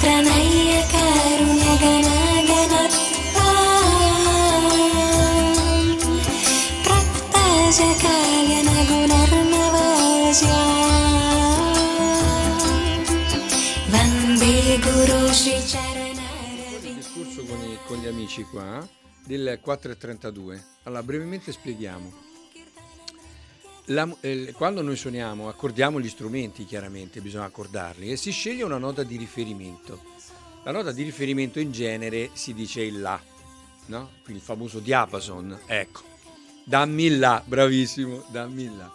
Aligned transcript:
प्रणय्य 0.00 0.72
amici 18.24 18.44
qua 18.44 18.86
del 19.26 19.58
432. 19.60 20.64
Allora, 20.84 21.02
brevemente 21.02 21.52
spieghiamo. 21.52 22.22
La 23.88 24.08
eh, 24.20 24.54
quando 24.56 24.80
noi 24.80 24.96
suoniamo, 24.96 25.48
accordiamo 25.48 26.00
gli 26.00 26.08
strumenti, 26.08 26.64
chiaramente 26.64 27.20
bisogna 27.20 27.44
accordarli 27.44 28.10
e 28.10 28.16
si 28.16 28.30
sceglie 28.30 28.62
una 28.62 28.78
nota 28.78 29.02
di 29.02 29.18
riferimento. 29.18 30.00
La 30.62 30.70
nota 30.70 30.90
di 30.90 31.02
riferimento 31.02 31.60
in 31.60 31.70
genere 31.70 32.30
si 32.32 32.54
dice 32.54 32.80
il 32.80 33.02
La, 33.02 33.20
no? 33.86 34.10
Quindi 34.22 34.40
il 34.40 34.46
famoso 34.46 34.78
diapason, 34.78 35.60
ecco. 35.66 36.00
Dammi 36.64 37.04
il 37.04 37.18
La, 37.18 37.42
bravissimo, 37.44 38.24
dammi 38.30 38.62
il 38.62 38.74
La. 38.74 38.90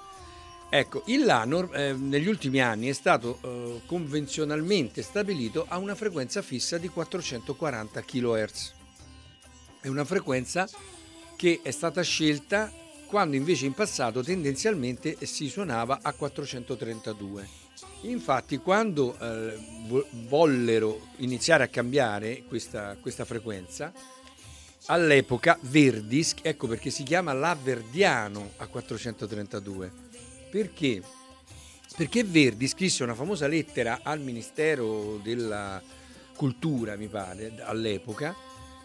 Ecco, 0.69 1.03
il 1.05 1.23
La 1.23 1.45
nor- 1.45 1.75
eh, 1.75 1.93
negli 1.93 2.27
ultimi 2.27 2.61
anni 2.61 2.87
è 2.87 2.93
stato 2.93 3.37
eh, 3.43 3.81
convenzionalmente 3.85 5.03
stabilito 5.03 5.67
a 5.67 5.77
una 5.77 5.93
frequenza 5.93 6.41
fissa 6.41 6.79
di 6.79 6.87
440 6.87 8.01
kHz. 8.01 8.77
È 9.81 9.87
una 9.87 10.03
frequenza 10.03 10.67
che 11.37 11.61
è 11.63 11.71
stata 11.71 12.01
scelta 12.01 12.69
quando 13.05 13.37
invece 13.37 13.65
in 13.65 13.73
passato 13.73 14.21
tendenzialmente 14.21 15.17
si 15.25 15.47
suonava 15.47 15.99
a 16.01 16.11
432. 16.11 17.47
Infatti 18.01 18.57
quando 18.57 19.17
eh, 19.17 19.57
vo- 19.87 20.05
vollero 20.27 21.07
iniziare 21.17 21.63
a 21.63 21.67
cambiare 21.69 22.43
questa, 22.47 22.97
questa 22.99 23.23
frequenza, 23.23 23.93
all'epoca 24.87 25.57
Verdis, 25.61 26.35
ecco 26.41 26.67
perché 26.67 26.89
si 26.89 27.03
chiama 27.03 27.31
La 27.31 27.57
Verdiano 27.61 28.51
a 28.57 28.67
432, 28.67 29.91
perché? 30.51 31.01
Perché 31.95 32.23
Verdi 32.25 32.67
scrisse 32.67 33.03
una 33.03 33.15
famosa 33.15 33.47
lettera 33.47 34.01
al 34.03 34.19
Ministero 34.19 35.19
della 35.23 35.81
Cultura, 36.35 36.95
mi 36.95 37.07
pare, 37.07 37.55
all'epoca, 37.61 38.35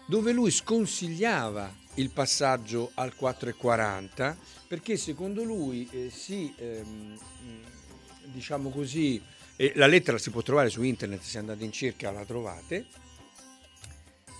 dove 0.06 0.32
lui 0.32 0.50
sconsigliava 0.50 1.82
il 1.94 2.10
passaggio 2.10 2.90
al 2.94 3.14
4,40 3.18 4.36
perché 4.66 4.96
secondo 4.96 5.44
lui 5.44 5.88
eh, 5.90 6.10
si, 6.10 6.52
ehm, 6.56 6.86
mh, 6.86 8.30
diciamo 8.32 8.70
così, 8.70 9.22
e 9.56 9.72
la 9.76 9.86
lettera 9.86 10.18
si 10.18 10.30
può 10.30 10.42
trovare 10.42 10.68
su 10.68 10.82
internet, 10.82 11.22
se 11.22 11.38
andate 11.38 11.64
in 11.64 11.70
cerca 11.70 12.10
la 12.10 12.24
trovate, 12.24 12.86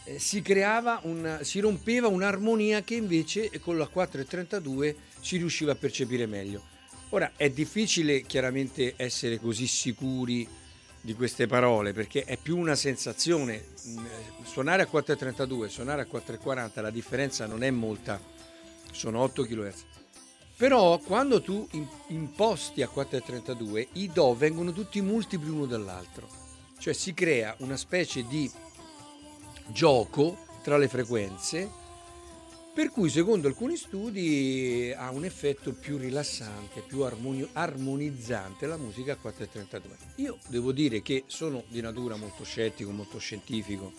eh, 0.05 0.19
si 0.19 0.43
creava 0.43 1.01
un, 1.05 1.39
si 1.43 1.61
rompeva 1.61 2.09
un'armonia 2.09 2.83
che 2.83 2.95
invece 2.97 3.51
con 3.61 3.79
la 3.79 3.89
4,32 3.93 4.95
si 5.21 5.37
riusciva 5.37 5.73
a 5.73 5.77
percepire 5.77 6.27
meglio. 6.27 6.73
Ora 7.11 7.33
è 7.37 7.49
difficile 7.49 8.23
chiaramente 8.23 8.95
essere 8.97 9.39
così 9.39 9.69
sicuri 9.69 10.47
di 11.05 11.15
queste 11.15 11.47
parole 11.47 11.93
perché 11.93 12.25
è 12.25 12.39
più 12.39 12.57
una 12.57 12.75
sensazione. 12.75 13.63
Mm, 13.89 14.07
Suonare 14.43 14.83
a 14.83 14.89
4,32 14.91 15.67
suonare 15.69 16.03
a 16.03 16.07
4,40 16.11 16.81
la 16.81 16.91
differenza 16.91 17.45
non 17.45 17.63
è 17.63 17.71
molta, 17.71 18.19
sono 18.91 19.21
8 19.21 19.43
kHz. 19.45 19.85
Però 20.57 20.99
quando 20.99 21.43
tu 21.43 21.69
imposti 22.09 22.81
a 22.81 22.89
4,32 22.93 23.89
i 23.95 24.11
Do 24.13 24.35
vengono 24.35 24.73
tutti 24.73 25.01
multipli 25.03 25.51
uno 25.51 25.67
dall'altro, 25.67 26.27
cioè 26.79 26.95
si 26.95 27.13
crea 27.13 27.55
una 27.59 27.77
specie 27.77 28.27
di 28.27 28.51
gioco 29.67 30.39
tra 30.63 30.79
le 30.79 30.89
frequenze 30.89 31.71
per 32.75 32.91
cui 32.91 33.09
secondo 33.09 33.47
alcuni 33.47 33.77
studi 33.77 34.93
ha 34.97 35.11
un 35.11 35.25
effetto 35.25 35.73
più 35.73 35.97
rilassante, 35.97 36.81
più 36.81 37.03
armonio- 37.03 37.51
armonizzante 37.53 38.67
la 38.67 38.77
musica 38.77 39.13
a 39.13 39.17
432. 39.17 39.97
Io 40.17 40.39
devo 40.49 40.73
dire 40.73 41.01
che 41.01 41.23
sono 41.29 41.63
di 41.69 41.81
natura 41.81 42.17
molto 42.17 42.43
scettico, 42.43 42.91
molto 42.91 43.19
scientifico. 43.19 43.93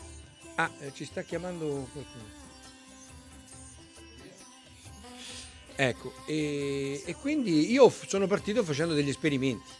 Ah, 0.55 0.69
eh, 0.79 0.91
ci 0.93 1.05
sta 1.05 1.21
chiamando 1.21 1.87
qualcuno. 1.93 2.43
Ecco, 5.77 6.13
e, 6.25 7.01
e 7.05 7.15
quindi 7.15 7.71
io 7.71 7.89
sono 7.89 8.27
partito 8.27 8.61
facendo 8.65 8.93
degli 8.93 9.09
esperimenti. 9.09 9.71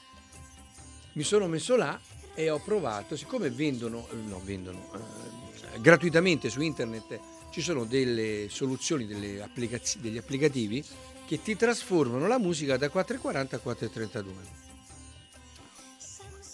Mi 1.14 1.24
sono 1.24 1.48
messo 1.48 1.76
là 1.76 2.00
e 2.34 2.50
ho 2.50 2.60
provato, 2.60 3.18
siccome 3.18 3.50
vendono, 3.50 4.08
eh, 4.10 4.16
no, 4.16 4.40
vendono 4.42 4.90
eh, 4.94 5.80
gratuitamente 5.82 6.50
su 6.50 6.62
internet 6.62 7.35
ci 7.56 7.62
sono 7.62 7.86
delle 7.86 8.48
soluzioni, 8.50 9.08
delle 9.08 9.42
applicaz- 9.42 9.98
degli 10.00 10.18
applicativi 10.18 10.84
che 11.26 11.42
ti 11.42 11.56
trasformano 11.56 12.28
la 12.28 12.38
musica 12.38 12.76
da 12.76 12.90
440 12.90 13.56
a 13.56 13.60
432. 13.60 14.34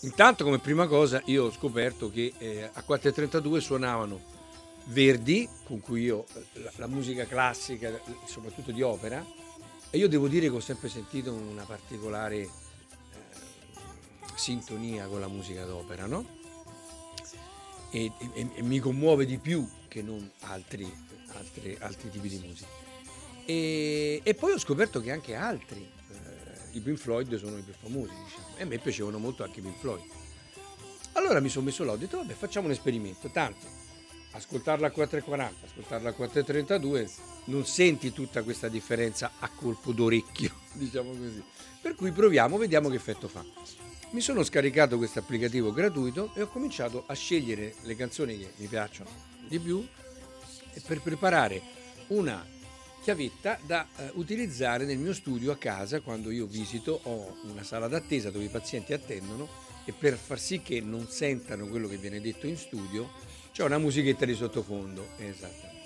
Intanto 0.02 0.44
come 0.44 0.60
prima 0.60 0.86
cosa 0.86 1.20
io 1.26 1.46
ho 1.46 1.52
scoperto 1.52 2.12
che 2.12 2.34
eh, 2.38 2.70
a 2.72 2.84
432 2.84 3.62
suonavano 3.62 4.22
Verdi, 4.86 5.50
con 5.64 5.80
cui 5.80 6.04
io 6.04 6.28
eh, 6.36 6.62
la, 6.62 6.72
la 6.76 6.88
musica 6.88 7.26
classica, 7.26 8.00
soprattutto 8.28 8.72
di 8.72 8.84
opera, 8.84 9.26
e 9.90 9.98
io 9.98 10.08
devo 10.08 10.28
dire 10.28 10.50
che 10.50 10.56
ho 10.56 10.60
sempre 10.60 10.88
sentito 10.88 11.34
una 11.34 11.64
particolare 11.64 12.38
eh, 12.38 12.50
sintonia 14.36 15.08
con 15.08 15.20
la 15.20 15.28
musica 15.28 15.66
d'opera, 15.66 16.06
no? 16.06 16.38
E, 17.90 18.12
e- 18.36 18.50
e 18.54 18.62
mi 18.62 18.78
commuove 18.78 19.26
di 19.26 19.40
più 19.40 19.68
che 19.92 20.02
non 20.02 20.32
altri, 20.44 20.90
altri, 21.34 21.76
altri 21.82 22.10
tipi 22.10 22.30
di 22.30 22.42
musica. 22.48 22.70
E, 23.44 24.22
e 24.24 24.34
poi 24.36 24.54
ho 24.54 24.58
scoperto 24.58 25.02
che 25.02 25.12
anche 25.12 25.36
altri, 25.36 25.82
eh, 25.82 26.78
i 26.78 26.80
Pink 26.80 26.98
Floyd 26.98 27.36
sono 27.36 27.58
i 27.58 27.62
più 27.62 27.74
famosi, 27.74 28.14
diciamo, 28.24 28.56
e 28.56 28.64
a 28.64 28.66
me 28.66 28.78
piacevano 28.78 29.18
molto 29.18 29.44
anche 29.44 29.60
i 29.60 29.62
Pink 29.62 29.78
Floyd. 29.80 30.02
Allora 31.14 31.42
mi 31.42 31.50
sono 31.50 31.66
messo 31.66 31.84
là, 31.84 31.92
ho 31.92 31.98
detto 31.98 32.16
vabbè 32.16 32.32
facciamo 32.32 32.68
un 32.68 32.72
esperimento, 32.72 33.30
tanto 33.32 33.68
ascoltarla 34.32 34.88
a 34.88 34.94
4,40, 34.96 35.52
ascoltarla 35.66 36.10
a 36.10 36.16
4,32, 36.18 37.12
non 37.46 37.66
senti 37.66 38.14
tutta 38.14 38.44
questa 38.44 38.70
differenza 38.70 39.34
a 39.40 39.50
colpo 39.50 39.92
d'orecchio, 39.92 40.54
diciamo 40.72 41.10
così. 41.10 41.44
Per 41.82 41.96
cui 41.96 42.14
proviamo, 42.14 42.56
vediamo 42.56 42.88
che 42.88 42.96
effetto 42.96 43.28
fa. 43.28 43.44
Mi 44.12 44.22
sono 44.22 44.44
scaricato 44.44 44.96
questo 44.96 45.20
applicativo 45.20 45.74
gratuito 45.74 46.32
e 46.34 46.44
ho 46.44 46.48
cominciato 46.48 47.04
a 47.08 47.14
scegliere 47.14 47.76
le 47.82 47.96
canzoni 47.98 48.38
che 48.38 48.52
mi 48.56 48.68
piacciono 48.68 49.31
di 49.52 49.60
più 49.60 49.86
per 50.88 51.02
preparare 51.02 51.62
una 52.08 52.46
chiavetta 53.04 53.60
da 53.66 53.86
eh, 53.98 54.12
utilizzare 54.14 54.86
nel 54.86 54.98
mio 54.98 55.14
studio 55.14 55.52
a 55.52 55.58
casa 55.58 56.00
quando 56.00 56.32
io 56.32 56.46
visito 56.46 57.02
ho 57.04 57.38
una 57.44 57.64
sala 57.64 57.88
d'attesa 57.88 58.32
dove 58.32 58.46
i 58.46 58.50
pazienti 58.50 58.94
attendono 58.94 59.50
e 59.84 59.92
per 59.92 60.16
far 60.16 60.40
sì 60.40 60.62
che 60.62 60.80
non 60.80 61.08
sentano 61.10 61.68
quello 61.68 61.88
che 61.88 61.98
viene 61.98 62.22
detto 62.22 62.48
in 62.48 62.56
studio 62.56 63.10
c'è 63.52 63.64
una 63.64 63.78
musichetta 63.78 64.24
di 64.24 64.36
sottofondo 64.36 65.10
esattamente 65.18 65.80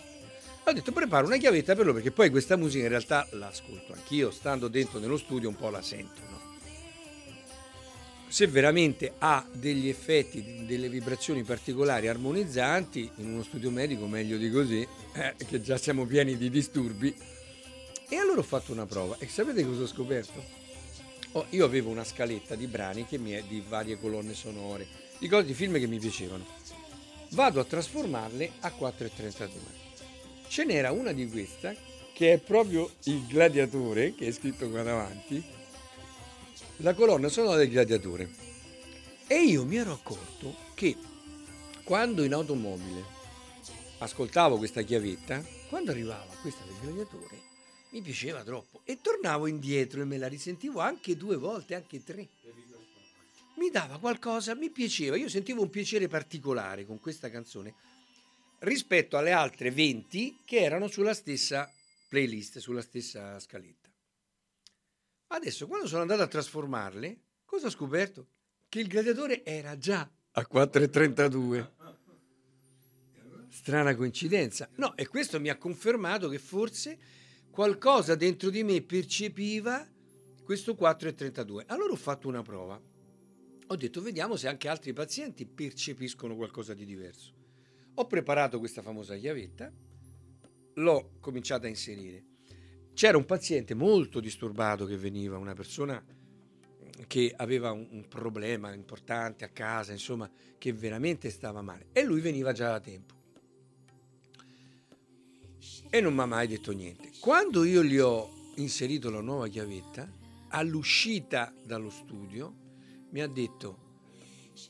ho 0.64 0.74
detto 0.74 0.92
preparo 0.92 1.26
una 1.26 1.38
chiavetta 1.38 1.74
per 1.74 1.86
loro 1.86 1.96
perché 1.96 2.12
poi 2.12 2.30
questa 2.30 2.58
musica 2.58 2.84
in 2.84 2.90
realtà 2.90 3.28
l'ascolto 3.32 3.94
anch'io 3.94 4.30
stando 4.30 4.68
dentro 4.68 5.00
nello 5.00 5.18
studio 5.18 5.50
un 5.50 5.56
po' 5.56 5.70
la 5.70 5.82
sento 5.82 6.22
no? 6.30 6.45
Se 8.28 8.48
veramente 8.48 9.14
ha 9.20 9.46
degli 9.52 9.88
effetti, 9.88 10.66
delle 10.66 10.90
vibrazioni 10.90 11.44
particolari 11.44 12.08
armonizzanti, 12.08 13.10
in 13.18 13.34
uno 13.34 13.44
studio 13.44 13.70
medico 13.70 14.08
meglio 14.08 14.38
di 14.38 14.50
così, 14.50 14.88
eh, 15.14 15.36
che 15.48 15.62
già 15.62 15.78
siamo 15.78 16.06
pieni 16.06 16.38
di 16.38 16.50
disturbi. 16.50 17.16
E 18.08 18.16
allora 18.18 18.40
ho 18.40 18.44
fatto 18.44 18.72
una 18.72 18.86
prova 18.86 19.16
e 19.20 19.28
sapete 19.28 19.66
cosa 19.66 19.84
ho 19.84 19.88
scoperto? 19.88 20.44
Oh, 21.34 21.46
io 21.50 21.66
avevo 21.66 21.90
una 21.90 22.04
scaletta 22.04 22.56
di 22.56 22.68
brani 22.68 23.06
è 23.10 23.44
di 23.48 23.64
varie 23.68 24.00
colonne 24.00 24.34
sonore, 24.34 24.88
di 25.18 25.28
cose 25.28 25.46
di 25.46 25.54
film 25.54 25.78
che 25.80 25.88
mi 25.88 26.00
piacevano. 26.00 26.46
Vado 27.32 27.60
a 27.60 27.66
trasformarle 27.66 28.52
a 28.62 28.74
4,32. 28.78 29.50
Ce 30.48 30.64
n'era 30.64 30.92
una 30.92 31.12
di 31.12 31.28
queste 31.28 31.76
che 32.14 32.34
è 32.34 32.38
proprio 32.38 32.90
il 33.04 33.26
gladiatore, 33.28 34.16
che 34.16 34.28
è 34.28 34.32
scritto 34.32 34.70
qua 34.70 34.84
davanti, 34.84 35.44
la 36.78 36.94
colonna 36.94 37.30
sonora 37.30 37.58
del 37.58 37.70
gladiatore. 37.70 38.30
E 39.28 39.44
io 39.44 39.66
mi 39.66 39.78
ero 39.78 39.94
accorto 39.94 40.56
che 40.74 40.96
quando 41.84 42.24
in 42.24 42.34
automobile 42.34 43.04
ascoltavo 44.00 44.58
questa 44.58 44.82
chiavetta, 44.82 45.44
quando 45.70 45.92
arrivava 45.92 46.34
questa 46.42 46.64
del 46.66 46.76
gladiatore 46.82 47.54
mi 47.92 48.02
piaceva 48.02 48.44
troppo 48.44 48.82
e 48.84 49.00
tornavo 49.00 49.48
indietro 49.48 50.02
e 50.02 50.06
me 50.06 50.18
la 50.18 50.28
risentivo 50.28 50.82
anche 50.82 51.16
due 51.16 51.38
volte, 51.38 51.76
anche 51.76 52.04
tre. 52.04 52.28
Mi 53.56 53.70
dava 53.70 54.00
qualcosa, 54.00 54.54
mi 54.54 54.70
piaceva, 54.70 55.16
io 55.16 55.30
sentivo 55.30 55.62
un 55.62 55.70
piacere 55.70 56.10
particolare 56.10 56.86
con 56.86 57.00
questa 57.00 57.30
canzone 57.30 57.74
rispetto 58.60 59.16
alle 59.18 59.32
altre 59.32 59.72
20 59.72 60.40
che 60.44 60.60
erano 60.60 60.88
sulla 60.88 61.14
stessa 61.14 61.72
playlist, 62.10 62.58
sulla 62.60 62.82
stessa 62.82 63.40
scaletta. 63.40 63.85
Adesso, 65.28 65.68
quando 65.68 65.88
sono 65.88 66.02
andato 66.02 66.22
a 66.22 66.28
trasformarle, 66.28 67.22
cosa 67.46 67.68
ho 67.68 67.72
scoperto? 67.72 68.30
Che 68.68 68.80
il 68.80 68.88
gladiatore 68.88 69.44
era 69.44 69.78
già 69.78 70.10
a 70.32 70.48
4,32. 70.52 71.72
Strana 73.50 73.96
coincidenza. 73.96 74.70
No, 74.76 74.96
e 74.96 75.08
questo 75.08 75.40
mi 75.40 75.50
ha 75.50 75.58
confermato 75.58 76.28
che 76.30 76.40
forse 76.40 76.98
qualcosa 77.50 78.16
dentro 78.16 78.50
di 78.50 78.64
me 78.64 78.82
percepiva 78.82 79.88
questo 80.44 80.74
4,32. 80.74 81.64
Allora 81.68 81.94
ho 81.94 81.98
fatto 81.98 82.28
una 82.28 82.42
prova. 82.42 82.80
Ho 83.68 83.76
detto, 83.76 84.02
vediamo 84.02 84.36
se 84.36 84.48
anche 84.48 84.68
altri 84.68 84.94
pazienti 84.94 85.46
percepiscono 85.46 86.36
qualcosa 86.36 86.74
di 86.74 86.86
diverso. 86.86 87.34
Ho 87.96 88.06
preparato 88.06 88.60
questa 88.60 88.82
famosa 88.82 89.16
chiavetta, 89.16 89.72
l'ho 90.76 91.12
cominciata 91.20 91.66
a 91.66 91.70
inserire. 91.70 92.26
C'era 92.96 93.18
un 93.18 93.26
paziente 93.26 93.74
molto 93.74 94.22
disturbato 94.22 94.86
che 94.86 94.96
veniva, 94.96 95.38
una 95.38 95.54
persona 95.54 96.02
che 97.08 97.34
aveva 97.36 97.74
un, 97.74 97.86
un 97.92 98.08
problema 98.08 98.74
importante 98.74 99.44
a 99.44 99.50
casa, 99.50 99.92
insomma, 99.92 100.32
che 100.58 100.72
veramente 100.72 101.30
stava 101.30 101.62
male. 101.62 101.88
E 101.92 102.06
lui 102.06 102.22
veniva 102.22 102.54
già 102.54 102.70
da 102.70 102.80
tempo. 102.80 103.14
E 105.90 106.00
non 106.00 106.14
mi 106.14 106.22
ha 106.22 106.26
mai 106.26 106.48
detto 106.48 106.72
niente. 106.72 107.12
Quando 107.20 107.66
io 107.66 107.84
gli 107.84 107.98
ho 107.98 108.30
inserito 108.56 109.10
la 109.10 109.20
nuova 109.20 109.50
chiavetta, 109.50 110.10
all'uscita 110.52 111.54
dallo 111.66 111.90
studio, 111.90 112.54
mi 113.10 113.20
ha 113.20 113.28
detto, 113.28 113.78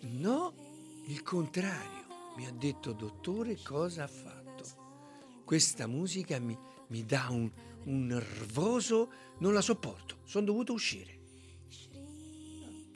no, 0.02 1.04
il 1.06 1.22
contrario. 1.22 2.06
Mi 2.38 2.48
ha 2.48 2.52
detto, 2.52 2.92
dottore, 2.92 3.60
cosa 3.62 4.06
ha 4.06 4.08
fatto? 4.08 5.44
Questa 5.46 5.86
musica 5.86 6.40
mi, 6.40 6.58
mi 6.88 7.06
dà 7.06 7.28
un, 7.30 7.52
un 7.86 8.06
nervoso, 8.06 9.10
non 9.40 9.54
la 9.54 9.62
sopporto, 9.62 10.18
sono 10.26 10.46
dovuto 10.46 10.74
uscire. 10.74 11.14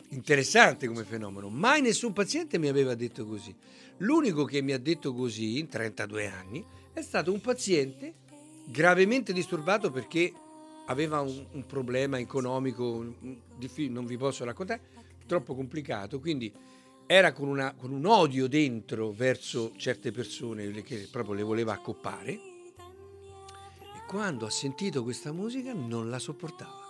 Interessante 0.09 0.87
come 0.87 1.03
fenomeno, 1.03 1.49
mai 1.49 1.81
nessun 1.81 2.13
paziente 2.13 2.57
mi 2.57 2.67
aveva 2.67 2.95
detto 2.95 3.25
così. 3.25 3.55
L'unico 3.97 4.45
che 4.45 4.61
mi 4.61 4.71
ha 4.71 4.79
detto 4.79 5.13
così 5.13 5.59
in 5.59 5.67
32 5.67 6.27
anni 6.27 6.65
è 6.93 7.01
stato 7.01 7.31
un 7.31 7.41
paziente 7.41 8.15
gravemente 8.65 9.33
disturbato 9.33 9.91
perché 9.91 10.31
aveva 10.87 11.21
un, 11.21 11.45
un 11.51 11.65
problema 11.65 12.17
economico, 12.17 13.15
non 13.89 14.05
vi 14.05 14.17
posso 14.17 14.43
raccontare, 14.43 14.81
troppo 15.27 15.53
complicato, 15.53 16.19
quindi 16.19 16.51
era 17.05 17.31
con, 17.31 17.47
una, 17.47 17.73
con 17.73 17.91
un 17.91 18.05
odio 18.05 18.47
dentro 18.47 19.11
verso 19.11 19.73
certe 19.77 20.11
persone 20.11 20.71
che 20.81 21.07
proprio 21.11 21.35
le 21.35 21.43
voleva 21.43 21.73
accoppare 21.73 22.48
quando 24.09 24.47
ha 24.47 24.49
sentito 24.49 25.03
questa 25.03 25.31
musica 25.31 25.71
non 25.71 26.09
la 26.09 26.17
sopportava. 26.17 26.81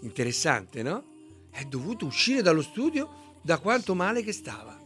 Interessante, 0.00 0.82
no? 0.82 1.02
È 1.48 1.64
dovuto 1.64 2.04
uscire 2.04 2.42
dallo 2.42 2.60
studio 2.60 3.38
da 3.40 3.56
quanto 3.56 3.94
male 3.94 4.22
che 4.22 4.32
stava. 4.32 4.78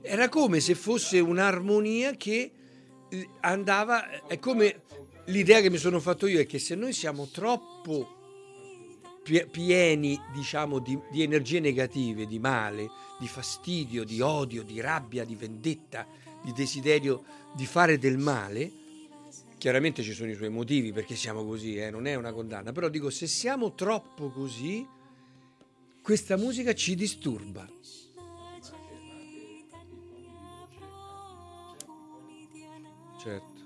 Era 0.00 0.30
come 0.30 0.60
se 0.60 0.74
fosse 0.74 1.20
un'armonia 1.20 2.12
che 2.12 2.50
eh, 3.10 3.28
andava, 3.40 4.26
è 4.26 4.38
come 4.38 4.84
l'idea 5.26 5.60
che 5.60 5.68
mi 5.68 5.76
sono 5.76 6.00
fatto 6.00 6.26
io 6.26 6.40
è 6.40 6.46
che 6.46 6.58
se 6.58 6.74
noi 6.74 6.94
siamo 6.94 7.26
troppo 7.26 8.16
pieni, 9.50 10.18
diciamo, 10.32 10.78
di, 10.78 10.98
di 11.10 11.22
energie 11.22 11.60
negative, 11.60 12.26
di 12.26 12.38
male, 12.38 12.88
di 13.18 13.28
fastidio, 13.28 14.02
di 14.04 14.22
odio, 14.22 14.62
di 14.62 14.80
rabbia, 14.80 15.26
di 15.26 15.34
vendetta, 15.34 16.06
di 16.42 16.54
desiderio 16.54 17.22
di 17.54 17.66
fare 17.66 17.98
del 17.98 18.16
male, 18.16 18.86
chiaramente 19.58 20.02
ci 20.02 20.12
sono 20.12 20.30
i 20.30 20.34
suoi 20.34 20.48
motivi 20.48 20.92
perché 20.92 21.16
siamo 21.16 21.44
così, 21.44 21.76
eh, 21.76 21.90
non 21.90 22.06
è 22.06 22.14
una 22.14 22.32
condanna, 22.32 22.72
però 22.72 22.88
dico 22.88 23.10
se 23.10 23.26
siamo 23.26 23.74
troppo 23.74 24.30
così, 24.30 24.86
questa 26.00 26.36
musica 26.36 26.72
ci 26.74 26.94
disturba. 26.94 27.68
Certo. 33.20 33.57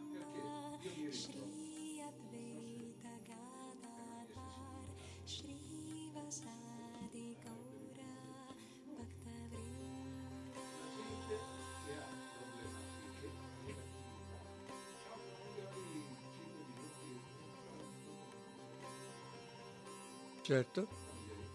Certo. 20.52 20.86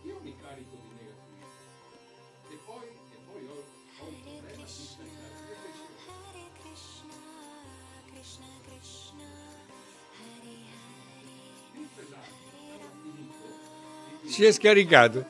Io 0.06 0.20
mi 0.24 0.36
carico 0.42 0.76
di 0.82 0.88
negativi 0.98 1.46
e 2.50 2.58
poi, 2.66 2.88
e 2.88 3.18
poi 3.32 3.46
ho, 3.46 3.64
ho 4.00 4.08
un 4.08 4.22
problema 4.24 4.64
di 4.64 4.72
scaricare. 4.72 5.36
Hare 6.08 6.50
Krishna, 6.60 7.14
Krishna 8.12 8.48
Krishna, 8.66 9.24
Hare 10.18 10.50
Hare. 14.24 14.32
Si 14.32 14.44
è 14.44 14.52
scaricato. 14.52 15.26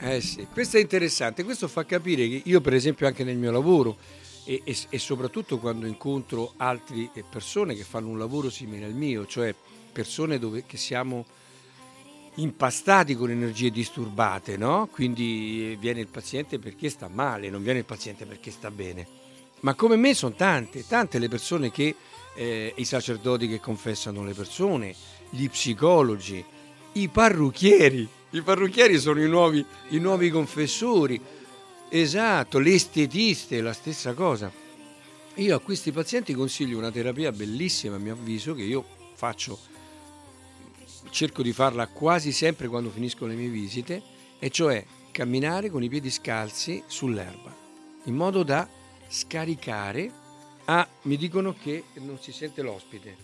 Eh 0.00 0.20
sì, 0.20 0.48
questo 0.52 0.78
è 0.78 0.80
interessante, 0.80 1.44
questo 1.44 1.68
fa 1.68 1.84
capire 1.84 2.26
che 2.26 2.42
io 2.44 2.60
per 2.60 2.74
esempio 2.74 3.06
anche 3.06 3.22
nel 3.22 3.36
mio 3.36 3.52
lavoro 3.52 3.98
e, 4.42 4.62
e, 4.64 4.76
e 4.88 4.98
soprattutto 4.98 5.60
quando 5.60 5.86
incontro 5.86 6.54
altre 6.56 7.08
persone 7.30 7.76
che 7.76 7.84
fanno 7.84 8.08
un 8.08 8.18
lavoro 8.18 8.50
simile 8.50 8.84
al 8.84 8.94
mio, 8.94 9.26
cioè 9.26 9.54
persone 9.92 10.40
dove, 10.40 10.64
che 10.66 10.76
siamo 10.76 11.24
impastati 12.36 13.14
con 13.14 13.30
energie 13.30 13.70
disturbate, 13.70 14.56
no? 14.56 14.88
Quindi 14.90 15.76
viene 15.78 16.00
il 16.00 16.08
paziente 16.08 16.58
perché 16.58 16.88
sta 16.88 17.08
male, 17.08 17.50
non 17.50 17.62
viene 17.62 17.80
il 17.80 17.84
paziente 17.84 18.24
perché 18.26 18.50
sta 18.50 18.70
bene. 18.70 19.06
Ma 19.60 19.74
come 19.74 19.96
me 19.96 20.14
sono 20.14 20.34
tante, 20.34 20.86
tante 20.86 21.18
le 21.18 21.28
persone 21.28 21.70
che, 21.70 21.94
eh, 22.34 22.72
i 22.76 22.84
sacerdoti 22.84 23.48
che 23.48 23.60
confessano 23.60 24.24
le 24.24 24.34
persone, 24.34 24.94
gli 25.30 25.48
psicologi, 25.48 26.44
i 26.92 27.08
parrucchieri. 27.08 28.08
I 28.30 28.42
parrucchieri 28.42 28.98
sono 28.98 29.22
i 29.22 29.28
nuovi, 29.28 29.64
i 29.90 29.98
nuovi 29.98 30.28
confessori. 30.30 31.20
Esatto, 31.88 32.58
le 32.58 32.74
estetiste, 32.74 33.60
la 33.60 33.72
stessa 33.72 34.12
cosa. 34.12 34.52
Io 35.36 35.56
a 35.56 35.60
questi 35.60 35.92
pazienti 35.92 36.34
consiglio 36.34 36.78
una 36.78 36.90
terapia 36.90 37.32
bellissima, 37.32 37.96
a 37.96 37.98
mio 37.98 38.12
avviso, 38.12 38.54
che 38.54 38.62
io 38.62 38.84
faccio 39.14 39.58
cerco 41.10 41.42
di 41.42 41.52
farla 41.52 41.86
quasi 41.86 42.32
sempre 42.32 42.68
quando 42.68 42.90
finisco 42.90 43.26
le 43.26 43.34
mie 43.34 43.48
visite, 43.48 44.02
e 44.38 44.50
cioè 44.50 44.84
camminare 45.10 45.70
con 45.70 45.82
i 45.82 45.88
piedi 45.88 46.10
scalzi 46.10 46.82
sull'erba, 46.86 47.54
in 48.04 48.14
modo 48.14 48.42
da 48.42 48.68
scaricare. 49.08 50.22
Ah, 50.66 50.88
mi 51.02 51.16
dicono 51.16 51.54
che 51.54 51.84
non 51.94 52.18
si 52.18 52.32
sente 52.32 52.62
l'ospite. 52.62 53.16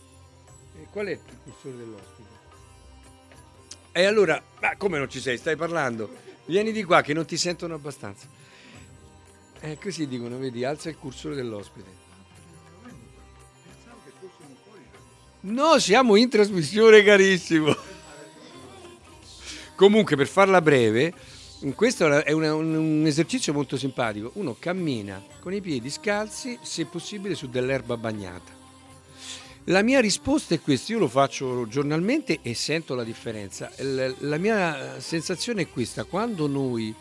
E 0.78 0.86
qual 0.90 1.06
è 1.06 1.10
il 1.12 1.20
cursore 1.42 1.76
dell'ospite? 1.76 2.28
E 3.92 4.04
allora, 4.04 4.40
ma 4.60 4.76
come 4.76 4.98
non 4.98 5.10
ci 5.10 5.20
sei? 5.20 5.36
Stai 5.36 5.56
parlando? 5.56 6.08
Vieni 6.46 6.70
di 6.70 6.84
qua 6.84 7.02
che 7.02 7.12
non 7.12 7.26
ti 7.26 7.36
sentono 7.36 7.74
abbastanza. 7.74 8.28
Eh, 9.60 9.78
così 9.78 10.06
dicono, 10.06 10.38
vedi, 10.38 10.64
alza 10.64 10.88
il 10.88 10.96
cursore 10.96 11.34
dell'ospite. 11.34 12.08
No, 15.42 15.78
siamo 15.78 16.16
in 16.16 16.28
trasmissione, 16.28 17.02
carissimo. 17.02 17.74
Comunque, 19.74 20.14
per 20.14 20.26
farla 20.26 20.60
breve, 20.60 21.14
questo 21.74 22.22
è 22.22 22.32
un, 22.32 22.42
un, 22.42 23.06
esercizio 23.06 23.54
molto 23.54 23.78
simpatico. 23.78 24.32
Uno 24.34 24.54
cammina 24.58 25.22
con 25.40 25.54
i 25.54 25.62
piedi 25.62 25.88
scalzi, 25.88 26.58
se 26.60 26.84
possibile, 26.84 27.34
su 27.34 27.48
dell'erba 27.48 27.96
bagnata. 27.96 28.58
La 29.64 29.80
mia 29.82 30.00
risposta 30.00 30.54
è 30.54 30.60
questa, 30.60 30.92
io 30.92 30.98
lo 30.98 31.08
faccio 31.08 31.66
giornalmente 31.68 32.40
e 32.42 32.54
sento 32.54 32.94
la 32.94 33.04
differenza. 33.04 33.72
La 34.18 34.36
mia 34.36 35.00
sensazione 35.00 35.62
è 35.62 35.70
questa, 35.70 36.04
quando 36.04 36.46
noi, 36.48 36.94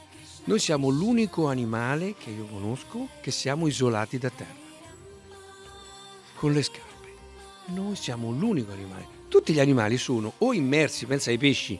noi 0.45 0.59
siamo 0.59 0.87
l'unico 0.87 1.49
animale 1.49 2.15
che 2.17 2.29
io 2.29 2.45
conosco 2.45 3.09
che 3.21 3.31
siamo 3.31 3.67
isolati 3.67 4.17
da 4.17 4.29
terra, 4.29 4.55
con 6.35 6.53
le 6.53 6.63
scarpe 6.63 6.88
noi 7.69 7.95
siamo 7.95 8.31
l'unico 8.31 8.71
animale. 8.71 9.17
Tutti 9.27 9.53
gli 9.53 9.59
animali 9.59 9.97
sono 9.97 10.33
o 10.39 10.53
immersi, 10.53 11.05
pensa 11.05 11.29
ai 11.29 11.37
pesci, 11.37 11.79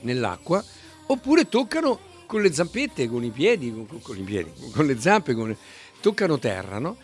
nell'acqua, 0.00 0.64
oppure 1.06 1.48
toccano 1.48 1.98
con 2.26 2.42
le 2.42 2.52
zampette, 2.52 3.08
con 3.08 3.24
i 3.24 3.30
piedi, 3.30 3.72
con, 3.72 4.00
con 4.00 4.16
i 4.16 4.22
piedi, 4.22 4.52
con 4.72 4.86
le 4.86 4.98
zampe, 5.00 5.34
con... 5.34 5.56
toccano 6.00 6.38
terra, 6.38 6.78
no? 6.78 6.96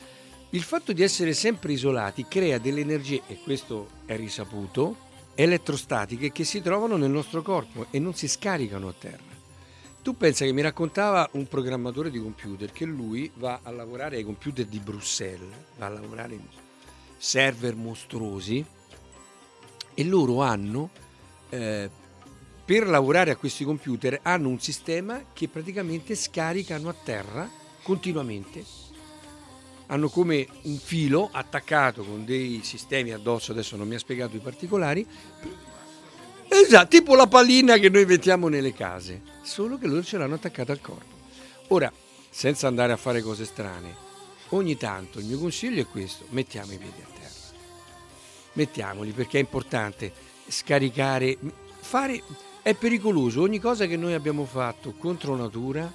Il 0.51 0.63
fatto 0.63 0.93
di 0.93 1.03
essere 1.03 1.33
sempre 1.33 1.73
isolati 1.73 2.27
crea 2.29 2.59
delle 2.59 2.81
energie, 2.81 3.23
e 3.27 3.39
questo 3.43 3.89
è 4.07 4.17
risaputo, 4.17 4.97
elettrostatiche 5.35 6.33
che 6.33 6.45
si 6.45 6.63
trovano 6.63 6.97
nel 6.97 7.11
nostro 7.11 7.43
corpo 7.43 7.87
e 7.91 7.99
non 7.99 8.15
si 8.15 8.29
scaricano 8.29 8.89
a 8.89 8.95
terra. 8.99 9.35
Tu 10.03 10.17
pensa 10.17 10.45
che 10.45 10.53
mi 10.53 10.63
raccontava 10.63 11.29
un 11.33 11.49
programmatore 11.49 12.11
di 12.11 12.21
computer 12.21 12.71
che 12.71 12.85
lui 12.85 13.31
va 13.35 13.61
a 13.63 13.71
lavorare 13.71 14.17
ai 14.17 14.25
computer 14.25 14.65
di 14.65 14.79
Bruxelles, 14.79 15.49
va 15.79 15.87
a 15.87 15.91
lavorare 15.91 16.35
in 16.35 16.47
server 17.17 17.75
mostruosi 17.75 18.65
e 19.95 20.05
loro 20.05 20.43
hanno, 20.43 20.91
eh, 21.49 21.89
per 22.65 22.87
lavorare 22.87 23.31
a 23.31 23.37
questi 23.37 23.65
computer, 23.65 24.19
hanno 24.23 24.49
un 24.49 24.61
sistema 24.61 25.23
che 25.33 25.49
praticamente 25.49 26.15
scaricano 26.15 26.89
a 26.89 26.95
terra 26.95 27.51
continuamente. 27.83 28.65
Hanno 29.89 30.09
come 30.09 30.47
un 30.63 30.77
filo 30.79 31.29
attaccato 31.31 32.03
con 32.03 32.25
dei 32.25 32.61
sistemi 32.65 33.13
addosso, 33.13 33.53
adesso 33.53 33.77
non 33.77 33.87
mi 33.87 33.95
ha 33.95 33.99
spiegato 34.01 34.37
i 34.37 34.41
particolari, 34.41 35.07
Esatto, 36.49 36.89
tipo 36.89 37.15
la 37.15 37.27
pallina 37.27 37.77
che 37.77 37.89
noi 37.89 38.07
mettiamo 38.07 38.49
nelle 38.49 38.73
case, 38.73 39.21
solo 39.43 39.79
che 39.79 39.87
loro 39.87 40.03
ce 40.03 40.17
l'hanno 40.17 40.37
attaccata 40.37 40.73
al 40.73 40.81
corpo. 40.81 41.15
Ora, 41.69 41.93
senza 42.31 42.69
andare 42.69 42.93
a 42.93 42.97
fare 42.97 43.21
cose 43.21 43.45
strane, 43.45 43.95
ogni 44.51 44.77
tanto 44.77 45.19
il 45.19 45.27
mio 45.27 45.39
consiglio 45.39 45.83
è 45.83 45.87
questo, 45.87 46.27
mettiamo 46.31 46.73
i 46.73 46.79
piedi 46.79 47.01
a 47.03 47.07
terra. 47.13 47.35
Mettiamoli 48.53 49.13
perché 49.13 49.39
è 49.39 49.41
importante 49.41 50.13
scaricare, 50.49 51.37
fare, 51.81 52.23
è 52.63 52.75
pericoloso, 52.75 53.43
ogni 53.43 53.59
cosa 53.59 53.87
che 53.87 53.97
noi 53.97 54.15
abbiamo 54.15 54.45
fatto 54.45 54.93
contro 54.93 55.37
natura, 55.37 55.93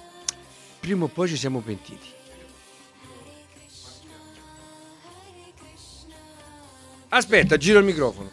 prima 0.80 1.04
o 1.04 1.08
poi 1.08 1.28
ci 1.28 1.36
siamo 1.36 1.60
pentiti. 1.60 2.20
Aspetta, 7.08 7.58
giro 7.58 7.78
il 7.78 7.84
microfono. 7.84 8.30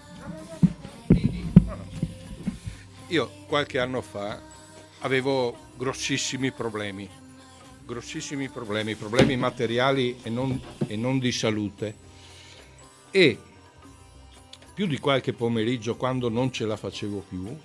Io 3.08 3.30
qualche 3.48 3.80
anno 3.80 4.02
fa 4.02 4.40
avevo 5.00 5.68
grossissimi 5.76 6.52
problemi, 6.52 7.10
grossissimi 7.90 8.50
problemi, 8.50 8.94
problemi 8.94 9.36
materiali 9.36 10.20
e 10.22 10.30
non, 10.30 10.62
e 10.86 10.96
non 10.96 11.18
di 11.18 11.32
salute. 11.32 11.96
E 13.10 13.38
più 14.76 14.86
di 14.86 15.00
qualche 15.00 15.34
pomeriggio, 15.34 15.96
quando 15.96 16.30
non 16.30 16.52
ce 16.52 16.68
la 16.68 16.78
facevo 16.78 17.26
più, 17.28 17.58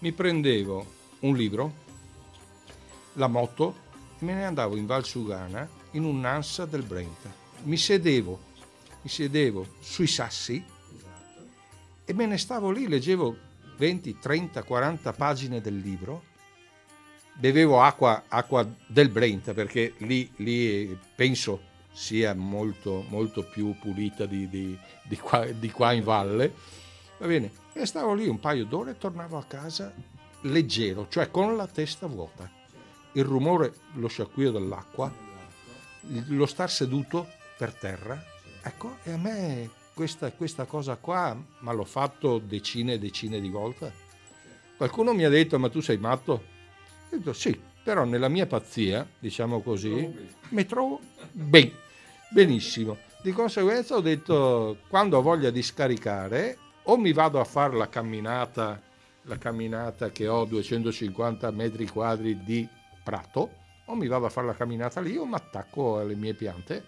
mi 0.00 0.12
prendevo 0.12 0.86
un 1.20 1.34
libro, 1.34 1.72
la 3.14 3.28
moto 3.28 3.76
e 4.18 4.24
me 4.26 4.34
ne 4.34 4.44
andavo 4.44 4.76
in 4.76 4.84
Val 4.84 5.06
Sugana 5.06 5.66
in 5.92 6.04
un'ansa 6.04 6.66
del 6.66 6.82
Brenta. 6.82 7.32
Mi 7.62 7.78
sedevo, 7.78 8.38
mi 9.00 9.08
sedevo 9.08 9.66
sui 9.80 10.06
sassi 10.06 10.62
e 12.04 12.12
me 12.12 12.26
ne 12.26 12.36
stavo 12.36 12.70
lì, 12.70 12.88
leggevo 12.88 13.36
20, 13.78 14.18
30, 14.18 14.62
40 14.64 15.12
pagine 15.14 15.60
del 15.62 15.78
libro, 15.78 16.24
bevevo 17.42 17.82
acqua, 17.82 18.22
acqua 18.28 18.64
del 18.86 19.08
Brenta 19.08 19.52
perché 19.52 19.94
lì, 19.98 20.30
lì 20.36 20.96
penso 21.16 21.70
sia 21.90 22.34
molto, 22.34 23.04
molto 23.08 23.42
più 23.42 23.76
pulita 23.80 24.26
di, 24.26 24.48
di, 24.48 24.78
di, 25.02 25.16
qua, 25.16 25.44
di 25.46 25.68
qua 25.72 25.90
in 25.92 26.04
valle. 26.04 26.54
Va 27.18 27.26
bene, 27.26 27.50
e 27.72 27.84
stavo 27.84 28.14
lì 28.14 28.28
un 28.28 28.38
paio 28.38 28.64
d'ore 28.64 28.92
e 28.92 28.96
tornavo 28.96 29.38
a 29.38 29.44
casa 29.44 29.92
leggero, 30.42 31.08
cioè 31.08 31.32
con 31.32 31.56
la 31.56 31.66
testa 31.66 32.06
vuota. 32.06 32.48
Il 33.14 33.24
rumore, 33.24 33.74
lo 33.94 34.06
sciacquio 34.06 34.52
dell'acqua, 34.52 35.12
lo 36.28 36.46
star 36.46 36.70
seduto 36.70 37.26
per 37.58 37.74
terra, 37.74 38.24
ecco, 38.62 38.98
e 39.02 39.12
a 39.12 39.16
me 39.16 39.68
questa, 39.94 40.30
questa 40.30 40.64
cosa 40.64 40.94
qua, 40.94 41.36
ma 41.58 41.72
l'ho 41.72 41.84
fatto 41.84 42.38
decine 42.38 42.92
e 42.92 42.98
decine 43.00 43.40
di 43.40 43.48
volte. 43.48 43.92
Qualcuno 44.76 45.12
mi 45.12 45.24
ha 45.24 45.28
detto, 45.28 45.58
ma 45.58 45.68
tu 45.68 45.80
sei 45.80 45.98
matto? 45.98 46.51
Ho 47.12 47.16
detto 47.18 47.34
sì, 47.34 47.60
però 47.84 48.04
nella 48.04 48.28
mia 48.28 48.46
pazzia, 48.46 49.06
diciamo 49.18 49.60
così, 49.60 50.30
mi 50.48 50.64
trovo 50.64 50.98
ben, 51.30 51.70
benissimo. 52.30 52.96
Di 53.22 53.32
conseguenza 53.32 53.96
ho 53.96 54.00
detto, 54.00 54.78
quando 54.88 55.18
ho 55.18 55.22
voglia 55.22 55.50
di 55.50 55.62
scaricare, 55.62 56.56
o 56.84 56.96
mi 56.96 57.12
vado 57.12 57.38
a 57.38 57.44
fare 57.44 57.76
la 57.76 57.90
camminata, 57.90 58.80
la 59.24 59.36
camminata 59.36 60.10
che 60.10 60.26
ho 60.26 60.46
250 60.46 61.50
metri 61.50 61.86
quadri 61.86 62.42
di 62.42 62.66
prato, 63.04 63.50
o 63.84 63.94
mi 63.94 64.06
vado 64.06 64.24
a 64.24 64.30
fare 64.30 64.46
la 64.46 64.54
camminata 64.54 65.02
lì 65.02 65.18
o 65.18 65.26
mi 65.26 65.34
attacco 65.34 65.98
alle 65.98 66.14
mie 66.14 66.32
piante 66.32 66.86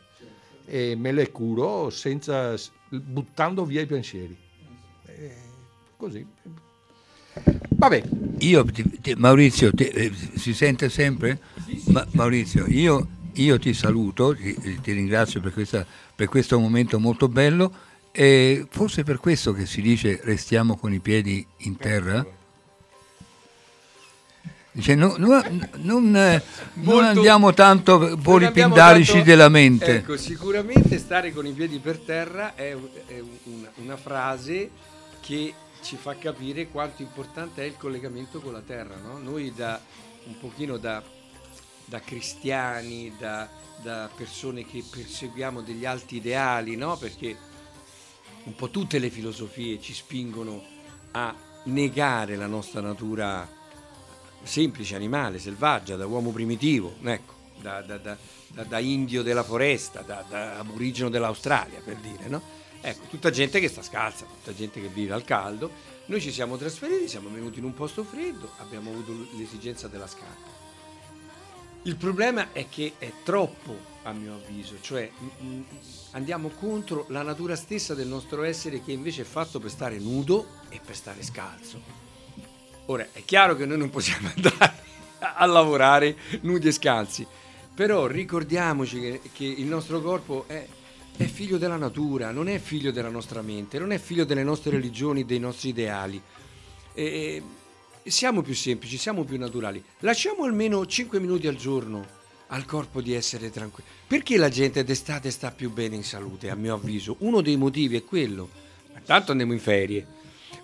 e 0.64 0.95
me 0.97 1.12
le 1.12 1.31
curo 1.31 1.90
senza, 1.90 2.54
buttando 2.88 3.66
via 3.66 3.83
i 3.83 3.87
pensieri. 3.87 4.37
E 5.04 5.37
così. 5.99 6.26
Vabbè. 7.69 8.03
Io, 8.38 8.64
ti- 8.64 9.00
ti- 9.00 9.14
Maurizio, 9.17 9.73
ti- 9.73 9.88
eh, 9.88 10.12
si 10.37 10.55
sente 10.55 10.88
sempre? 10.88 11.41
Ma- 11.87 12.07
Maurizio, 12.12 12.67
io, 12.69 13.07
io 13.35 13.59
ti 13.59 13.73
saluto, 13.75 14.35
ti, 14.35 14.79
ti 14.81 14.93
ringrazio 14.93 15.41
per, 15.41 15.53
questa- 15.53 15.85
per 16.14 16.29
questo 16.29 16.59
momento 16.59 16.99
molto 16.99 17.29
bello 17.29 17.73
e 18.12 18.67
forse 18.71 19.03
per 19.03 19.19
questo 19.19 19.53
che 19.53 19.67
si 19.67 19.81
dice 19.83 20.21
restiamo 20.23 20.76
con 20.76 20.93
i 20.93 21.00
piedi 21.00 21.45
in 21.59 21.76
terra. 21.76 22.25
Dice, 24.73 24.97
no- 24.97 25.14
no- 25.19 25.41
non, 25.76 26.17
eh, 26.17 26.43
non 26.75 26.95
Molto- 26.95 27.07
andiamo 27.07 27.55
tanto 27.55 27.97
Non 27.99 28.21
polipindarici 28.21 29.12
dato- 29.12 29.25
della 29.25 29.49
mente. 29.49 29.97
Ecco, 29.99 30.17
sicuramente 30.17 30.99
stare 30.99 31.33
con 31.33 31.47
i 31.47 31.53
piedi 31.53 31.79
per 31.79 31.99
terra 31.99 32.55
è, 32.57 32.75
è 33.07 33.21
un- 33.45 33.69
una 33.76 33.97
frase 33.97 34.71
che 35.21 35.55
ci 35.85 35.97
fa 35.97 36.17
capire 36.17 36.69
quanto 36.69 37.03
importante 37.03 37.62
è 37.62 37.67
il 37.67 37.76
collegamento 37.76 38.41
con 38.41 38.53
la 38.53 38.62
terra. 38.62 38.97
no? 38.97 39.19
Noi 39.19 39.53
da 39.55 39.79
un 40.25 40.38
pochino 40.38 40.79
da, 40.79 41.03
da 41.85 42.00
cristiani, 42.00 43.14
da, 43.19 43.49
da 43.83 44.09
persone 44.17 44.64
che 44.64 44.83
perseguiamo 44.91 45.61
degli 45.61 45.85
alti 45.85 46.17
ideali, 46.17 46.75
no? 46.75 46.97
perché 46.97 47.37
un 48.45 48.55
po' 48.57 48.71
tutte 48.71 48.99
le 48.99 49.11
filosofie 49.11 49.79
ci 49.81 49.93
spingono 49.93 50.62
a 51.12 51.35
negare 51.64 52.37
la 52.37 52.47
nostra 52.47 52.81
natura 52.81 53.47
semplice, 54.43 54.95
animale, 54.95 55.38
selvaggia, 55.38 55.97
da 55.97 56.07
uomo 56.07 56.31
primitivo, 56.31 56.97
ecco, 57.03 57.35
da, 57.61 57.83
da- 57.83 58.79
indio 58.79 59.23
della 59.23 59.43
foresta, 59.43 60.00
da 60.00 60.59
aborigeno 60.59 61.09
dell'Australia, 61.09 61.81
per 61.85 61.97
dire, 61.97 62.29
no? 62.29 62.63
Ecco, 62.87 63.07
tutta 63.09 63.31
gente 63.31 63.61
che 63.61 63.69
sta 63.69 63.81
scalza, 63.81 64.26
tutta 64.26 64.55
gente 64.55 64.79
che 64.79 64.88
vive 64.88 65.14
al 65.14 65.25
caldo. 65.25 65.71
Noi 66.05 66.21
ci 66.21 66.31
siamo 66.31 66.59
trasferiti, 66.59 67.09
siamo 67.09 67.31
venuti 67.31 67.59
in 67.59 67.64
un 67.64 67.73
posto 67.73 68.05
freddo, 68.05 68.50
abbiamo 68.59 68.91
avuto 68.91 69.26
l'esigenza 69.38 69.88
della 69.88 70.07
scarpa. 70.07 70.53
Il 71.85 71.97
problema 71.97 72.53
è 72.53 72.69
che 72.69 72.93
è 72.99 73.11
troppo, 73.23 73.75
a 74.03 74.12
mio 74.12 74.35
avviso, 74.35 74.76
cioè 74.83 75.11
andiamo 76.11 76.50
contro 76.50 77.07
la 77.09 77.23
natura 77.23 77.57
stessa 77.57 77.95
del 77.95 78.07
nostro 78.07 78.43
essere 78.43 78.83
che 78.83 78.93
invece 78.93 79.23
è 79.23 79.25
fatto 79.25 79.59
per 79.61 79.71
stare 79.71 79.99
nudo 79.99 80.47
e 80.69 80.79
per 80.85 80.95
stare 80.95 81.23
scalzo. 81.23 81.81
Ora, 82.87 83.09
è 83.12 83.25
chiaro 83.25 83.57
che 83.57 83.64
noi 83.64 83.79
non 83.79 83.88
possiamo 83.88 84.29
andare 84.37 84.83
a 85.19 85.47
lavorare 85.47 86.19
nudi 86.43 86.69
e 86.69 86.73
scalzi, 86.73 87.26
però 87.75 88.07
ricordiamoci 88.07 89.00
che, 89.00 89.21
che 89.33 89.45
il 89.47 89.64
nostro 89.64 90.03
corpo 90.03 90.45
è, 90.47 90.67
è 91.16 91.25
figlio 91.25 91.59
della 91.59 91.76
natura, 91.76 92.30
non 92.30 92.49
è 92.49 92.59
figlio 92.59 92.90
della 92.90 93.09
nostra 93.09 93.40
mente, 93.40 93.78
non 93.78 93.92
è 93.92 93.99
figlio 93.99 94.25
delle 94.25 94.42
nostre 94.42 94.73
religioni, 94.73 95.25
dei 95.25 95.38
nostri 95.38 95.68
ideali. 95.68 96.21
E- 96.92 97.42
siamo 98.04 98.42
più 98.42 98.54
semplici, 98.54 98.99
siamo 98.99 99.25
più 99.25 99.38
naturali. 99.38 99.83
Lasciamo 100.00 100.44
almeno 100.44 100.85
5 100.85 101.18
minuti 101.21 101.47
al 101.47 101.56
giorno 101.56 102.23
al 102.49 102.66
corpo 102.66 103.00
di 103.00 103.14
essere 103.14 103.50
tranquillo. 103.50 103.88
Perché 104.06 104.37
la 104.37 104.49
gente 104.49 104.85
d'estate 104.85 105.30
sta 105.30 105.50
più 105.50 105.73
bene 105.73 105.97
in 105.97 106.04
salute, 106.04 106.50
a 106.50 106.54
mio 106.54 106.75
avviso? 106.75 107.16
Uno 107.21 107.40
dei 107.40 107.56
motivi 107.56 107.97
è 107.97 108.04
quello. 108.04 108.49
Tanto 109.04 109.30
andiamo 109.30 109.52
in 109.52 109.61
ferie. 109.61 110.06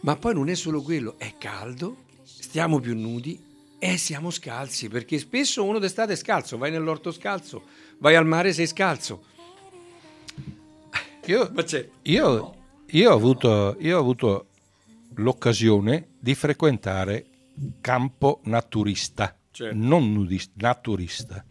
Ma 0.00 0.16
poi 0.16 0.34
non 0.34 0.48
è 0.48 0.54
solo 0.54 0.82
quello, 0.82 1.14
è 1.18 1.34
caldo, 1.38 2.04
stiamo 2.22 2.80
più 2.80 2.96
nudi 2.96 3.38
e 3.78 3.96
siamo 3.96 4.30
scalzi, 4.30 4.88
perché 4.88 5.18
spesso 5.18 5.64
uno 5.64 5.78
d'estate 5.78 6.12
è 6.12 6.16
scalzo, 6.16 6.58
vai 6.58 6.70
nell'orto 6.70 7.12
scalzo, 7.12 7.62
vai 7.98 8.14
al 8.14 8.26
mare 8.26 8.52
sei 8.52 8.66
scalzo. 8.66 9.24
Io, 11.26 11.50
Ma 11.52 11.62
c'è 11.62 11.88
io, 12.02 12.54
io 12.86 13.10
ho 13.10 13.14
avuto, 13.14 13.76
io 13.78 13.96
ho 13.96 14.00
avuto 14.00 14.46
l'occasione 15.16 16.08
di 16.18 16.34
frequentare 16.34 17.26
campo 17.80 18.40
naturista, 18.44 19.36
Certo. 19.50 19.76
non 19.76 20.12
nudista, 20.12 20.52
naturista. 20.56 21.44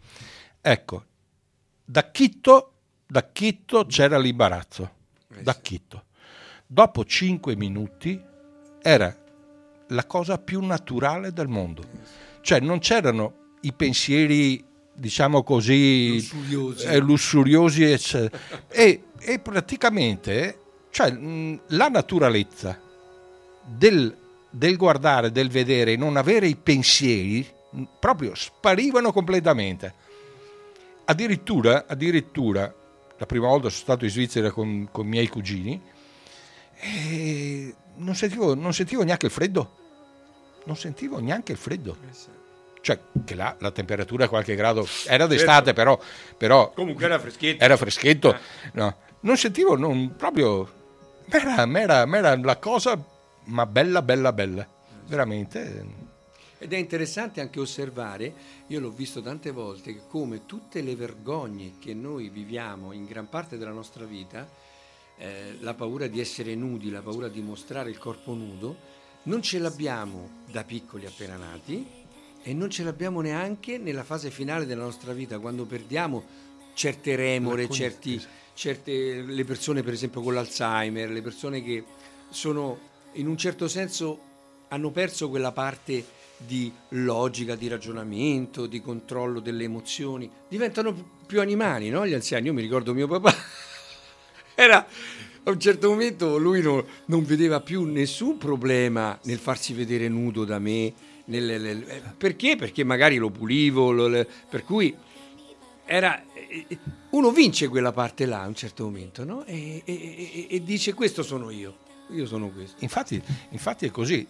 Ecco, 0.60 1.04
da 1.84 2.10
Chitto, 2.10 2.72
da 3.06 3.30
Chitto 3.30 3.86
c'era 3.86 4.18
l'imbarazzo, 4.18 4.90
Eh 5.36 5.42
da 5.42 5.52
sì. 5.54 5.60
Chitto. 5.62 6.04
Dopo 6.66 7.04
cinque 7.04 7.56
minuti 7.56 8.20
era 8.82 9.16
la 9.88 10.04
cosa 10.06 10.38
più 10.38 10.60
naturale 10.64 11.32
del 11.32 11.48
mondo. 11.48 11.82
Cioè 12.42 12.60
non 12.60 12.78
c'erano 12.78 13.34
i 13.62 13.72
pensieri 13.72 14.64
diciamo 14.94 15.42
così, 15.42 16.12
Lussuriosi. 16.14 16.86
eh, 16.86 16.98
lussuriosi 16.98 17.82
ecc- 17.84 18.30
e, 18.68 19.02
e 19.20 19.38
praticamente 19.38 20.58
cioè, 20.90 21.10
mh, 21.12 21.60
la 21.68 21.88
naturalezza 21.88 22.78
del, 23.64 24.16
del 24.50 24.76
guardare, 24.76 25.30
del 25.30 25.48
vedere, 25.50 25.96
non 25.96 26.16
avere 26.16 26.46
i 26.48 26.56
pensieri, 26.56 27.46
mh, 27.70 27.82
proprio 27.98 28.34
sparivano 28.34 29.12
completamente. 29.12 29.94
Addirittura, 31.04 31.84
addirittura, 31.86 32.72
la 33.18 33.26
prima 33.26 33.46
volta 33.48 33.68
sono 33.68 33.82
stato 33.82 34.04
in 34.04 34.10
Svizzera 34.10 34.50
con, 34.50 34.88
con 34.90 35.06
i 35.06 35.08
miei 35.08 35.28
cugini 35.28 35.80
e 36.80 37.74
non 37.96 38.14
sentivo, 38.14 38.54
non 38.54 38.72
sentivo 38.72 39.02
neanche 39.02 39.26
il 39.26 39.32
freddo. 39.32 39.76
Non 40.64 40.76
sentivo 40.76 41.18
neanche 41.20 41.52
il 41.52 41.58
freddo. 41.58 41.96
Cioè, 42.80 42.98
che 43.24 43.34
là 43.34 43.56
la 43.60 43.70
temperatura 43.72 44.28
qualche 44.28 44.54
grado 44.54 44.86
era 45.06 45.26
d'estate, 45.26 45.72
però, 45.74 45.98
però 46.36 46.70
Comunque 46.70 47.04
era 47.04 47.18
freschetto. 47.18 47.62
era 47.62 47.76
freschetto. 47.76 48.36
No, 48.72 48.96
non 49.20 49.36
sentivo 49.36 49.76
non, 49.76 50.14
proprio. 50.16 50.78
M'era, 51.26 51.66
m'era- 51.66 52.06
m'era 52.06 52.36
la 52.36 52.56
cosa, 52.56 53.02
ma 53.44 53.66
bella, 53.66 54.02
bella, 54.02 54.32
bella. 54.32 54.66
Veramente. 55.06 56.08
Ed 56.58 56.72
è 56.72 56.76
interessante 56.76 57.40
anche 57.40 57.58
osservare, 57.58 58.34
io 58.66 58.80
l'ho 58.80 58.90
visto 58.90 59.22
tante 59.22 59.50
volte, 59.50 60.02
come 60.08 60.44
tutte 60.44 60.82
le 60.82 60.94
vergogne 60.94 61.74
che 61.78 61.94
noi 61.94 62.28
viviamo 62.28 62.92
in 62.92 63.06
gran 63.06 63.28
parte 63.28 63.56
della 63.56 63.72
nostra 63.72 64.04
vita, 64.04 64.46
eh, 65.16 65.56
la 65.60 65.74
paura 65.74 66.06
di 66.06 66.20
essere 66.20 66.54
nudi, 66.54 66.90
la 66.90 67.00
paura 67.00 67.28
di 67.28 67.40
mostrare 67.40 67.88
il 67.88 67.98
corpo 67.98 68.34
nudo, 68.34 68.76
non 69.22 69.40
ce 69.42 69.58
l'abbiamo 69.58 70.42
da 70.50 70.64
piccoli 70.64 71.06
appena 71.06 71.36
nati 71.36 71.86
e 72.42 72.52
non 72.54 72.70
ce 72.70 72.82
l'abbiamo 72.84 73.20
neanche 73.20 73.78
nella 73.78 74.04
fase 74.04 74.30
finale 74.30 74.66
della 74.66 74.84
nostra 74.84 75.12
vita, 75.12 75.38
quando 75.38 75.64
perdiamo 75.64 76.24
certe 76.74 77.16
remore, 77.16 77.68
certi, 77.68 78.20
certe, 78.54 79.22
le 79.22 79.44
persone 79.44 79.82
per 79.82 79.92
esempio 79.92 80.20
con 80.22 80.34
l'Alzheimer, 80.34 81.10
le 81.10 81.22
persone 81.22 81.62
che 81.62 81.84
sono 82.30 82.78
in 83.14 83.26
un 83.26 83.36
certo 83.36 83.68
senso 83.68 84.28
hanno 84.68 84.90
perso 84.90 85.28
quella 85.28 85.52
parte 85.52 86.04
di 86.36 86.72
logica, 86.90 87.54
di 87.54 87.68
ragionamento, 87.68 88.66
di 88.66 88.80
controllo 88.80 89.40
delle 89.40 89.64
emozioni, 89.64 90.30
diventano 90.48 91.18
più 91.26 91.40
animali, 91.40 91.90
no? 91.90 92.06
Gli 92.06 92.14
anziani, 92.14 92.46
io 92.46 92.54
mi 92.54 92.62
ricordo 92.62 92.94
mio 92.94 93.06
papà, 93.06 93.34
era 94.54 94.86
a 95.42 95.50
un 95.50 95.60
certo 95.60 95.88
momento 95.88 96.36
lui 96.38 96.60
no- 96.62 96.84
non 97.06 97.24
vedeva 97.24 97.60
più 97.60 97.84
nessun 97.84 98.38
problema 98.38 99.18
nel 99.24 99.38
farsi 99.38 99.72
vedere 99.72 100.08
nudo 100.08 100.44
da 100.44 100.58
me, 100.58 100.92
nel- 101.26 101.60
nel- 101.60 101.84
eh, 101.88 102.02
perché? 102.16 102.56
Perché 102.56 102.84
magari 102.84 103.16
lo 103.16 103.30
pulivo, 103.30 103.90
lo- 103.90 104.26
per 104.48 104.64
cui 104.64 104.94
era 105.90 106.22
eh, 106.32 106.78
uno 107.10 107.32
vince 107.32 107.66
quella 107.66 107.90
parte 107.90 108.24
là 108.24 108.42
a 108.42 108.46
un 108.46 108.54
certo 108.54 108.84
momento, 108.84 109.24
no? 109.24 109.44
E, 109.44 109.82
e- 109.84 110.46
e- 110.48 110.62
dice 110.62 110.94
questo 110.94 111.24
sono 111.24 111.50
io, 111.50 111.78
io 112.10 112.26
sono 112.26 112.48
questo. 112.50 112.76
Infatti, 112.84 113.20
infatti 113.48 113.86
è 113.86 113.90
così. 113.90 114.24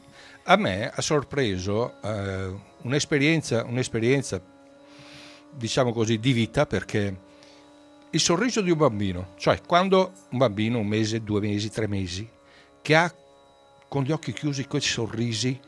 A 0.45 0.57
me 0.57 0.89
ha 0.89 1.03
sorpreso 1.03 2.01
eh, 2.01 2.51
un'esperienza, 2.81 3.65
un'esperienza, 3.65 4.43
diciamo 5.51 5.93
così, 5.93 6.19
di 6.19 6.33
vita 6.33 6.65
perché 6.65 7.29
il 8.09 8.21
sorriso 8.21 8.63
di 8.63 8.71
un 8.71 8.79
bambino, 8.79 9.35
cioè 9.37 9.61
quando 9.61 10.13
un 10.31 10.39
bambino, 10.39 10.79
un 10.79 10.87
mese, 10.87 11.23
due 11.23 11.41
mesi, 11.41 11.69
tre 11.69 11.87
mesi, 11.87 12.27
che 12.81 12.95
ha 12.95 13.15
con 13.87 14.03
gli 14.03 14.13
occhi 14.13 14.33
chiusi 14.33 14.67
quei 14.67 14.81
sorrisi, 14.81 15.61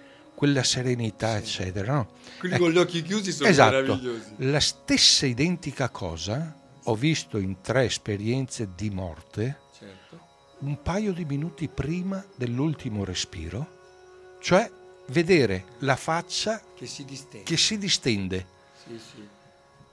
quella 0.43 0.65
serenità, 0.65 1.37
eccetera, 1.37 1.93
no? 1.95 2.09
Quelli 2.41 2.55
Ecco. 2.57 2.65
con 2.65 2.73
gli 2.73 2.79
occhi 2.79 3.01
chiusi 3.03 3.31
sono 3.31 3.49
esatto. 3.49 3.77
meravigliosi. 3.77 4.35
La 4.39 4.59
stessa 4.59 5.25
identica 5.25 5.89
cosa 5.89 6.53
ho 6.83 6.95
visto 6.97 7.39
in 7.39 7.61
tre 7.61 7.85
esperienze 7.85 8.71
di 8.75 8.91
morte 8.91 9.61
Certo. 9.79 10.19
un 10.63 10.83
paio 10.83 11.13
di 11.13 11.25
minuti 11.25 11.69
prima 11.69 12.25
dell'ultimo 12.35 13.05
respiro, 13.05 14.39
cioè 14.41 14.69
vedere 15.11 15.65
la 15.79 15.95
faccia 15.95 16.61
Che 16.75 16.87
si 16.87 17.05
distende. 17.05 17.45
che 17.45 17.57
si 17.57 17.79
distende. 17.79 18.47
Sì, 18.85 18.99
sì. 18.99 19.29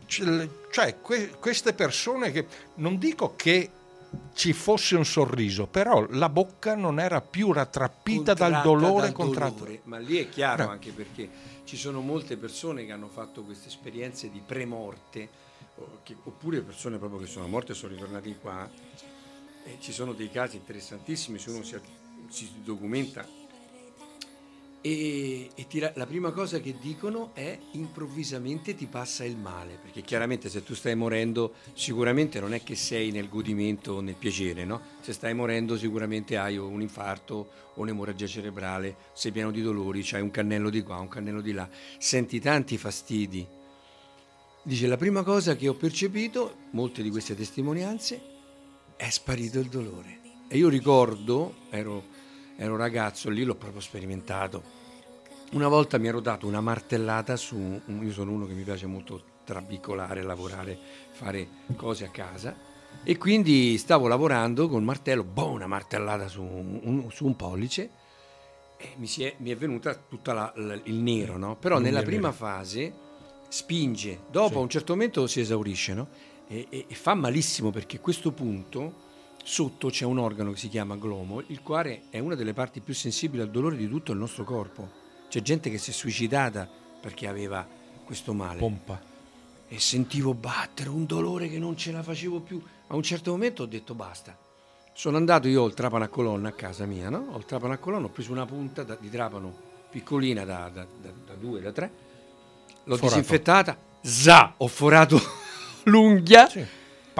Cioè, 0.07 0.49
cioè, 0.71 0.99
que- 0.99 1.29
queste 1.39 1.73
persone 1.73 2.31
che 2.31 2.47
non 2.77 2.97
dico 2.97 3.35
che 3.35 3.69
ci 4.33 4.53
fosse 4.53 4.95
un 4.95 5.05
sorriso, 5.05 5.67
però 5.67 6.05
la 6.11 6.29
bocca 6.29 6.75
non 6.75 6.99
era 6.99 7.21
più 7.21 7.51
rattrappita 7.51 8.33
dal 8.33 8.61
dolore 8.63 9.07
dal 9.07 9.11
contratto. 9.13 9.59
dolore. 9.59 9.81
Ma 9.83 9.97
lì 9.97 10.17
è 10.17 10.29
chiaro 10.29 10.65
No. 10.65 10.69
anche 10.71 10.91
perché 10.91 11.29
ci 11.65 11.75
sono 11.77 12.01
molte 12.01 12.37
persone 12.37 12.85
che 12.85 12.91
hanno 12.91 13.09
fatto 13.09 13.43
queste 13.43 13.67
esperienze 13.67 14.29
di 14.31 14.41
premorte, 14.45 15.29
oppure 16.23 16.61
persone 16.61 16.97
proprio 16.97 17.19
che 17.19 17.27
sono 17.27 17.47
morte 17.47 17.73
e 17.73 17.75
sono 17.75 17.93
ritornati 17.93 18.35
qua. 18.39 18.69
E 19.65 19.77
ci 19.81 19.91
sono 19.91 20.13
dei 20.13 20.31
casi 20.31 20.55
interessantissimi 20.55 21.37
se 21.37 21.49
uno 21.51 21.63
si, 21.63 21.77
si 22.29 22.49
documenta. 22.63 23.27
E, 24.81 25.49
e 25.55 25.67
ti 25.67 25.79
la 25.79 26.05
prima 26.05 26.31
cosa 26.31 26.61
che 26.61 26.75
dicono 26.79 27.31
è 27.33 27.59
improvvisamente 27.71 28.75
ti 28.75 28.85
passa 28.85 29.25
il 29.25 29.35
male, 29.35 29.77
perché 29.81 30.01
chiaramente 30.01 30.47
se 30.47 30.63
tu 30.63 30.73
stai 30.73 30.95
morendo 30.95 31.55
sicuramente 31.73 32.39
non 32.39 32.53
è 32.53 32.63
che 32.63 32.75
sei 32.75 33.11
nel 33.11 33.27
godimento 33.27 33.93
o 33.93 33.99
nel 33.99 34.15
piacere, 34.15 34.63
no? 34.63 34.81
Se 35.01 35.11
stai 35.11 35.33
morendo 35.33 35.77
sicuramente 35.77 36.37
hai 36.37 36.57
un 36.57 36.81
infarto 36.81 37.49
o 37.75 37.81
un'emorragia 37.81 38.25
cerebrale, 38.25 38.95
sei 39.13 39.33
pieno 39.33 39.51
di 39.51 39.61
dolori, 39.61 40.01
c'hai 40.01 40.21
un 40.21 40.31
cannello 40.31 40.69
di 40.69 40.81
qua, 40.81 40.97
un 40.97 41.09
cannello 41.09 41.41
di 41.41 41.51
là, 41.51 41.67
senti 41.97 42.39
tanti 42.39 42.77
fastidi. 42.77 43.45
Dice 44.63 44.87
la 44.87 44.97
prima 44.97 45.23
cosa 45.23 45.55
che 45.57 45.67
ho 45.67 45.73
percepito, 45.73 46.55
molte 46.71 47.01
di 47.01 47.09
queste 47.09 47.35
testimonianze, 47.35 48.21
è 48.95 49.09
sparito 49.09 49.59
il 49.59 49.67
dolore. 49.67 50.19
E 50.47 50.57
io 50.57 50.67
ricordo, 50.67 51.55
ero, 51.69 52.03
ero 52.61 52.75
ragazzo, 52.75 53.29
lì 53.29 53.43
l'ho 53.43 53.55
proprio 53.55 53.79
sperimentato. 53.81 54.77
Una 55.53 55.67
volta 55.67 55.97
mi 55.97 56.07
ero 56.07 56.19
dato 56.19 56.45
una 56.45 56.61
martellata 56.61 57.35
su, 57.35 57.81
io 57.87 58.11
sono 58.11 58.31
uno 58.31 58.45
che 58.45 58.53
mi 58.53 58.63
piace 58.63 58.85
molto 58.85 59.23
trabicolare, 59.45 60.21
lavorare, 60.21 60.77
fare 61.11 61.47
cose 61.75 62.05
a 62.05 62.09
casa 62.09 62.55
e 63.03 63.17
quindi 63.17 63.77
stavo 63.77 64.07
lavorando 64.07 64.67
col 64.67 64.83
martello, 64.83 65.23
boh, 65.23 65.49
una 65.49 65.65
martellata 65.67 66.27
su 66.27 66.43
un, 66.43 67.07
su 67.11 67.25
un 67.25 67.35
pollice 67.35 67.89
e 68.77 68.89
mi, 68.97 69.07
si 69.07 69.23
è, 69.23 69.33
mi 69.39 69.49
è 69.49 69.55
venuta 69.55 69.95
tutta 69.95 70.33
la- 70.33 70.51
la- 70.57 70.79
il 70.83 70.95
nero, 70.95 71.37
no? 71.37 71.55
Però 71.55 71.79
Mm, 71.79 71.81
nella 71.83 72.03
prima 72.03 72.27
nero. 72.27 72.33
fase 72.33 72.93
spinge, 73.47 74.19
dopo 74.29 74.47
Sì. 74.49 74.55
a 74.55 74.59
un 74.59 74.69
certo 74.69 74.93
momento 74.93 75.25
si 75.27 75.39
esaurisce, 75.39 75.93
no? 75.95 76.07
E, 76.47 76.67
e- 76.69 76.85
e 76.87 76.93
fa 76.95 77.13
malissimo 77.15 77.71
perché 77.71 77.99
questo 77.99 78.31
punto 78.31 79.07
sotto 79.49 79.89
c'è 79.89 80.05
un 80.05 80.19
organo 80.19 80.51
che 80.51 80.57
si 80.59 80.69
chiama 80.69 80.95
glomo, 80.95 81.41
il 81.47 81.61
quale 81.63 82.03
è 82.11 82.19
una 82.19 82.35
delle 82.35 82.53
parti 82.53 82.81
più 82.81 82.93
sensibili 82.93 83.41
al 83.41 83.49
dolore 83.49 83.77
di 83.77 83.87
tutto 83.89 84.11
il 84.11 84.19
nostro 84.19 84.43
corpo. 84.43 84.87
C'è 85.27 85.41
gente 85.41 85.71
che 85.71 85.79
si 85.79 85.89
è 85.89 85.93
suicidata 85.93 86.69
perché 87.01 87.27
aveva 87.27 87.67
questo 88.05 88.33
male 88.33 88.59
Pompa. 88.59 89.01
e 89.67 89.79
sentivo 89.79 90.35
battere 90.35 90.89
un 90.89 91.05
dolore 91.07 91.49
che 91.49 91.57
non 91.57 91.75
ce 91.75 91.91
la 91.91 92.03
facevo 92.03 92.41
più. 92.41 92.61
A 92.89 92.95
un 92.95 93.01
certo 93.01 93.31
momento 93.31 93.63
ho 93.63 93.65
detto 93.65 93.95
basta. 93.95 94.37
Sono 94.93 95.17
andato 95.17 95.47
io 95.47 95.63
ho 95.63 95.65
il 95.67 95.73
trapano 95.73 96.03
a 96.03 96.07
colonna 96.09 96.49
a 96.49 96.53
casa 96.53 96.85
mia, 96.85 97.09
no? 97.09 97.29
Ho 97.31 97.37
il 97.37 97.45
trapano 97.45 97.73
a 97.73 97.77
colonna, 97.77 98.05
ho 98.05 98.09
preso 98.09 98.31
una 98.31 98.45
punta 98.45 98.83
da- 98.83 98.97
di 98.99 99.09
trapano 99.09 99.51
piccolina 99.89 100.45
da, 100.45 100.69
da, 100.71 100.85
da- 101.01 101.09
da 101.25 101.33
due, 101.33 101.59
da 101.61 101.71
tre, 101.71 101.91
l'ho 102.83 102.97
Forato. 102.97 103.15
disinfettata, 103.15 103.77
za, 104.01 104.53
ho 104.57 104.67
forato 104.67 105.19
l'unghia, 105.85 106.47
Sì. 106.47 106.63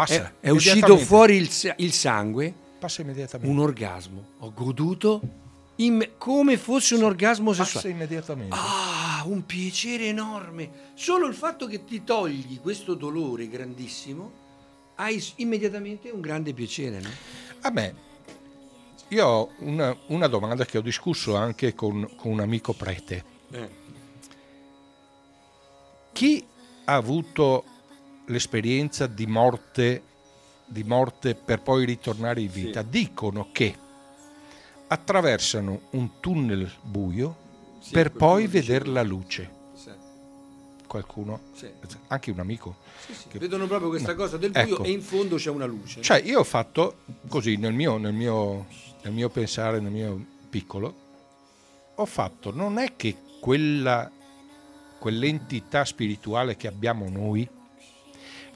Passa. 0.05 0.33
è, 0.39 0.47
è 0.47 0.49
uscito 0.49 0.97
fuori 0.97 1.35
il, 1.35 1.49
il 1.77 1.91
sangue, 1.91 2.53
Passa 2.79 3.01
immediatamente. 3.01 3.51
un 3.53 3.59
orgasmo. 3.59 4.25
Ho 4.39 4.53
goduto 4.53 5.21
imme- 5.75 6.12
come 6.17 6.57
fosse 6.57 6.95
un 6.95 7.03
orgasmo 7.03 7.51
Passa 7.51 7.65
sessuale. 7.65 7.89
immediatamente. 7.89 8.55
Ah, 8.57 9.23
un 9.25 9.45
piacere 9.45 10.05
enorme. 10.07 10.69
Solo 10.93 11.27
il 11.27 11.33
fatto 11.33 11.65
che 11.67 11.83
ti 11.83 12.03
togli 12.03 12.59
questo 12.62 12.93
dolore 12.93 13.49
grandissimo, 13.49 14.31
hai 14.95 15.21
immediatamente 15.38 16.09
un 16.09 16.21
grande 16.21 16.53
piacere, 16.53 16.99
no? 17.01 17.09
A 17.62 17.69
me, 17.71 17.95
io 19.09 19.25
ho 19.27 19.49
una, 19.59 19.95
una 20.07 20.27
domanda 20.27 20.63
che 20.65 20.77
ho 20.77 20.81
discusso 20.81 21.35
anche 21.35 21.73
con, 21.73 22.09
con 22.15 22.31
un 22.31 22.39
amico 22.39 22.73
prete. 22.73 23.23
Chi 26.13 26.45
ha 26.85 26.95
avuto 26.95 27.63
l'esperienza 28.30 29.08
di 29.08 29.26
morte, 29.28 30.04
di 30.65 30.84
morte 30.84 31.36
per 31.36 31.62
poi 31.62 31.86
ritornare 31.86 32.42
in 32.42 32.50
vita, 32.52 32.82
dicono 32.82 33.50
che 33.52 33.76
attraversano 34.88 35.82
un 35.92 36.20
tunnel 36.20 36.72
buio 36.82 37.48
Sì, 37.80 37.92
per 37.92 38.12
poi 38.12 38.48
vedere 38.48 38.86
la 38.86 39.04
luce. 39.04 39.50
Sì, 39.74 39.92
Qualcuno, 40.88 41.39
sì. 41.54 41.70
anche 42.08 42.32
un 42.32 42.39
amico. 42.39 42.78
Sì, 43.06 43.13
sì. 43.13 43.28
Che- 43.30 43.39
Vedono 43.39 43.68
proprio 43.68 43.89
questa 43.89 44.12
No. 44.12 44.18
cosa 44.18 44.38
del 44.38 44.52
buio 44.52 44.63
Ecco. 44.76 44.84
e 44.84 44.92
in 44.92 45.02
fondo 45.02 45.36
c'è 45.38 45.50
una 45.50 45.65
luce. 45.65 46.02
Cioè, 46.02 46.22
io 46.22 46.39
ho 46.39 46.44
fatto 46.44 47.00
così 47.28 47.56
nel 47.58 47.74
mio, 47.74 47.98
nel 47.98 48.13
mio, 48.13 48.65
nel 49.04 49.13
mio 49.13 49.30
pensare, 49.30 49.80
nel 49.80 49.92
mio 49.92 50.26
piccolo, 50.50 51.08
ho 51.96 52.06
fatto, 52.06 52.52
non 52.52 52.78
è 52.78 52.96
che 52.96 53.15
quella, 53.39 54.10
quell'entità 55.00 55.86
spirituale 55.86 56.56
che 56.58 56.68
abbiamo 56.68 57.08
noi 57.10 57.48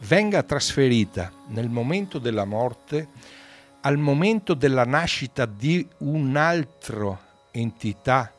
venga 0.07 0.43
trasferita 0.43 1.31
nel 1.47 1.69
momento 1.69 2.19
della 2.19 2.45
morte 2.45 3.07
al 3.81 3.97
momento 3.97 4.53
della 4.53 4.85
nascita 4.85 5.45
di 5.45 5.85
un'altra 5.99 7.19
entità 7.51 8.31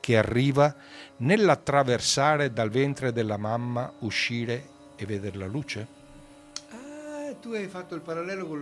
che 0.00 0.16
arriva 0.16 0.74
nell'attraversare 1.18 2.52
dal 2.52 2.68
ventre 2.70 3.12
della 3.12 3.36
mamma, 3.36 3.92
uscire 4.00 4.68
e 4.96 5.06
vedere 5.06 5.38
la 5.38 5.46
luce? 5.46 5.86
Ah, 6.70 7.32
tu 7.40 7.50
hai 7.50 7.68
fatto 7.68 7.94
il 7.94 8.00
parallelo 8.00 8.46
col, 8.46 8.60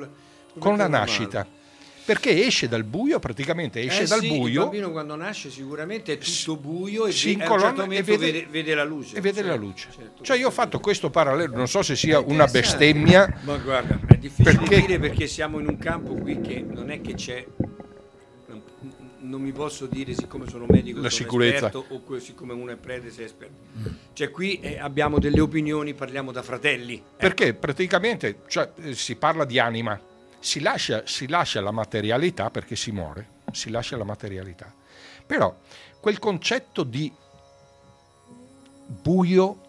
col 0.52 0.60
Con 0.62 0.76
la 0.76 0.88
nascita. 0.88 1.42
romano. 1.42 1.58
Perché 2.04 2.44
esce 2.46 2.66
dal 2.66 2.82
buio, 2.84 3.18
praticamente 3.18 3.80
esce 3.80 4.02
Eh 4.02 4.06
dal 4.06 4.20
sì, 4.20 4.32
Il 4.32 4.38
buio 4.38 4.62
bambino 4.62 4.90
quando 4.90 5.14
nasce 5.16 5.50
sicuramente 5.50 6.14
è 6.14 6.18
tutto 6.18 6.56
buio 6.56 7.06
e 7.06 7.12
si 7.12 7.36
certo 7.36 7.82
e 7.84 8.02
vede- 8.02 8.16
vede, 8.16 8.46
vede 8.50 8.74
la 8.74 8.84
luce. 8.84 9.16
e 9.16 9.20
vede 9.20 9.42
la 9.42 9.48
Certo, 9.50 9.64
luce. 9.64 9.88
certo. 9.94 10.22
Cioè 10.24 10.36
io 10.38 10.48
ho 10.48 10.50
fatto 10.50 10.80
questo 10.80 11.10
parallelo, 11.10 11.54
non 11.56 11.68
so 11.68 11.82
se 11.82 11.94
sia 11.96 12.18
una 12.18 12.46
bestemmia, 12.46 13.40
Ma 13.42 13.56
guarda, 13.58 13.98
è 14.08 14.16
difficile 14.16 14.56
Perché- 14.56 14.80
dire 14.80 14.98
perché 14.98 15.26
siamo 15.26 15.58
in 15.60 15.68
un 15.68 15.78
campo 15.78 16.14
qui 16.14 16.40
che 16.40 16.60
non 16.68 16.90
è 16.90 17.00
che 17.00 17.14
c'è. 17.14 17.46
non- 19.22 19.42
mi 19.42 19.52
posso 19.52 19.86
dire 19.86 20.12
siccome 20.14 20.48
sono 20.48 20.64
medico 20.68 21.00
La 21.00 21.08
sono 21.10 21.22
sicurezza. 21.28 21.66
esperto 21.66 21.84
o 21.94 22.18
siccome 22.18 22.52
uno 22.52 22.72
è 22.72 22.76
prete 22.76 23.10
sei 23.10 23.26
esperto. 23.26 23.54
Cioè 24.14 24.30
qui 24.30 24.58
eh, 24.60 24.78
abbiamo 24.78 25.18
delle 25.20 25.40
opinioni, 25.40 25.94
parliamo 25.94 26.32
da 26.32 26.42
fratelli. 26.42 26.94
Ecco. 26.94 27.04
perché 27.16 27.54
praticamente 27.54 28.40
cioè, 28.48 28.70
eh, 28.82 28.94
si 28.94 29.14
parla 29.16 29.44
di 29.44 29.58
anima, 29.60 30.00
si 30.40 30.60
lascia, 30.60 31.02
si 31.06 31.28
lascia 31.28 31.60
la 31.60 31.70
materialità 31.70 32.50
perché 32.50 32.74
si 32.76 32.90
muore, 32.90 33.28
si 33.52 33.70
lascia 33.70 33.96
la 33.96 34.04
materialità. 34.04 34.72
Però 35.26 35.54
quel 36.00 36.18
concetto 36.18 36.82
di 36.82 37.12
buio 38.86 39.60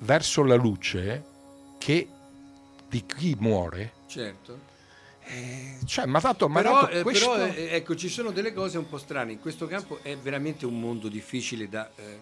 verso 0.00 0.44
la 0.44 0.54
luce 0.56 1.24
che 1.78 2.08
di 2.88 3.04
chi 3.06 3.36
muore, 3.38 3.92
Certo. 4.06 4.58
eh, 5.24 5.78
cioè 5.84 6.06
mi 6.06 6.16
ha 6.16 6.20
dato, 6.20 6.48
m'ha 6.48 6.62
Però, 6.62 6.80
dato 6.82 6.92
eh, 6.98 7.02
questo... 7.02 7.30
però, 7.32 7.46
eh, 7.46 7.68
ecco, 7.74 7.94
ci 7.96 8.08
sono 8.08 8.30
delle 8.30 8.52
cose 8.52 8.78
un 8.78 8.88
po' 8.88 8.98
strane. 8.98 9.32
In 9.32 9.40
questo 9.40 9.66
campo 9.66 9.98
è 10.02 10.16
veramente 10.16 10.64
un 10.66 10.78
mondo 10.80 11.08
difficile 11.08 11.68
da, 11.68 11.90
eh, 11.96 12.18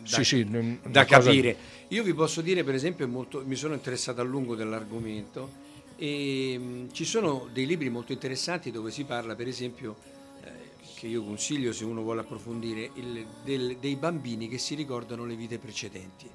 da- 0.00 0.06
Sì, 0.16 0.24
sì, 0.24 0.44
da 0.44 0.58
una 0.58 0.78
cosa- 0.82 1.04
capire. 1.04 1.56
Io 1.88 2.02
vi 2.02 2.12
posso 2.14 2.40
dire, 2.40 2.62
per 2.64 2.74
esempio, 2.74 3.06
molto- 3.08 3.42
mi 3.44 3.54
sono 3.56 3.74
interessato 3.74 4.20
a 4.20 4.24
lungo 4.24 4.54
dell'argomento 4.54 5.60
e 6.02 6.58
mh, 6.58 6.92
ci 6.92 7.04
sono 7.04 7.46
dei 7.52 7.64
libri 7.64 7.88
molto 7.88 8.10
interessanti 8.10 8.72
dove 8.72 8.90
si 8.90 9.04
parla, 9.04 9.36
per 9.36 9.46
esempio, 9.46 9.94
eh, 10.42 10.50
che 10.96 11.06
io 11.06 11.22
consiglio 11.22 11.72
se 11.72 11.84
uno 11.84 12.02
vuole 12.02 12.22
approfondire, 12.22 12.90
il- 12.94 13.24
del- 13.44 13.76
dei 13.78 13.94
bambini 13.94 14.48
che 14.48 14.58
si 14.58 14.74
ricordano 14.74 15.24
le 15.24 15.36
vite 15.36 15.58
precedenti. 15.58 16.28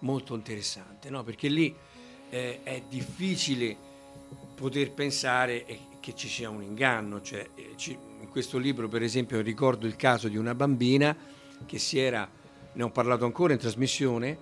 Molto 0.00 0.36
interessante, 0.36 1.10
no? 1.10 1.24
Perché 1.24 1.48
lì 1.48 1.74
eh, 2.32 2.60
è 2.62 2.80
difficile 2.88 3.76
poter 4.54 4.92
pensare 4.92 5.66
eh, 5.66 5.80
che 5.98 6.14
ci 6.14 6.28
sia 6.28 6.48
un 6.48 6.62
inganno. 6.62 7.20
Cioè, 7.20 7.48
eh, 7.56 7.72
ci- 7.74 7.98
in 8.20 8.28
questo 8.28 8.58
libro, 8.58 8.86
per 8.86 9.02
esempio, 9.02 9.40
ricordo 9.40 9.88
il 9.88 9.96
caso 9.96 10.28
di 10.28 10.36
una 10.36 10.54
bambina 10.54 11.16
che 11.66 11.78
si 11.80 11.98
era, 11.98 12.30
ne 12.74 12.82
ho 12.84 12.90
parlato 12.90 13.24
ancora 13.24 13.54
in 13.54 13.58
trasmissione, 13.58 14.38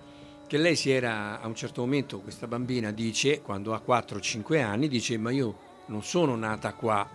che 0.49 0.57
lei 0.57 0.75
si 0.75 0.89
era 0.89 1.39
a 1.39 1.45
un 1.45 1.53
certo 1.53 1.81
momento, 1.81 2.21
questa 2.21 2.47
bambina 2.47 2.89
dice, 2.89 3.41
quando 3.43 3.75
ha 3.75 3.83
4-5 3.85 4.59
anni, 4.59 4.87
dice 4.87 5.15
ma 5.19 5.29
io 5.29 5.55
non 5.85 6.01
sono 6.01 6.35
nata 6.35 6.73
qua 6.73 7.07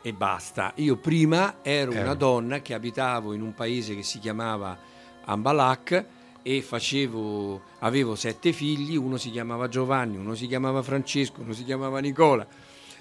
e 0.00 0.12
basta, 0.12 0.72
io 0.76 0.96
prima 0.96 1.56
ero 1.62 1.90
Ero. 1.90 2.02
una 2.02 2.14
donna 2.14 2.60
che 2.60 2.72
abitavo 2.72 3.32
in 3.32 3.42
un 3.42 3.52
paese 3.52 3.96
che 3.96 4.04
si 4.04 4.20
chiamava 4.20 4.78
Ambalak 5.24 6.04
e 6.40 6.62
facevo, 6.62 7.60
avevo 7.80 8.14
sette 8.14 8.52
figli, 8.52 8.94
uno 8.96 9.16
si 9.16 9.32
chiamava 9.32 9.66
Giovanni, 9.66 10.16
uno 10.16 10.36
si 10.36 10.46
chiamava 10.46 10.82
Francesco, 10.82 11.40
uno 11.40 11.52
si 11.52 11.64
chiamava 11.64 11.98
Nicola, 11.98 12.46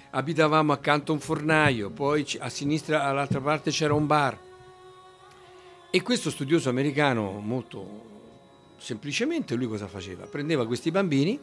abitavamo 0.10 0.74
accanto 0.74 1.12
a 1.12 1.16
un 1.16 1.22
fornaio, 1.22 1.92
poi 1.92 2.26
a 2.40 2.50
sinistra 2.50 3.04
all'altra 3.04 3.40
parte 3.42 3.70
c'era 3.70 3.94
un 3.94 4.08
bar. 4.08 4.40
E 5.92 6.02
questo 6.02 6.32
studioso 6.32 6.70
americano 6.70 7.40
molto 7.40 8.15
semplicemente 8.86 9.56
lui 9.56 9.68
cosa 9.68 9.88
faceva? 9.88 10.26
Prendeva 10.28 10.68
questi 10.68 10.92
bambini, 10.92 11.40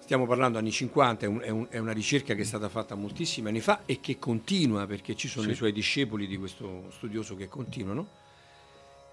stiamo 0.00 0.26
parlando 0.26 0.58
anni 0.58 0.72
50, 0.72 1.24
è, 1.24 1.28
un- 1.28 1.40
è 1.40 1.48
un- 1.50 1.66
è 1.70 1.78
una 1.78 1.92
ricerca 1.92 2.34
che 2.34 2.42
è 2.42 2.44
stata 2.44 2.68
fatta 2.68 2.96
moltissimi 2.96 3.48
anni 3.48 3.60
fa 3.60 3.82
e 3.86 4.00
che 4.00 4.18
continua 4.18 4.84
perché 4.86 5.14
ci 5.14 5.28
sono 5.28 5.44
Sì. 5.46 5.50
i 5.52 5.54
suoi 5.54 5.72
discepoli 5.72 6.26
di 6.26 6.36
questo 6.36 6.86
studioso 6.90 7.36
che 7.36 7.46
continuano. 7.48 8.18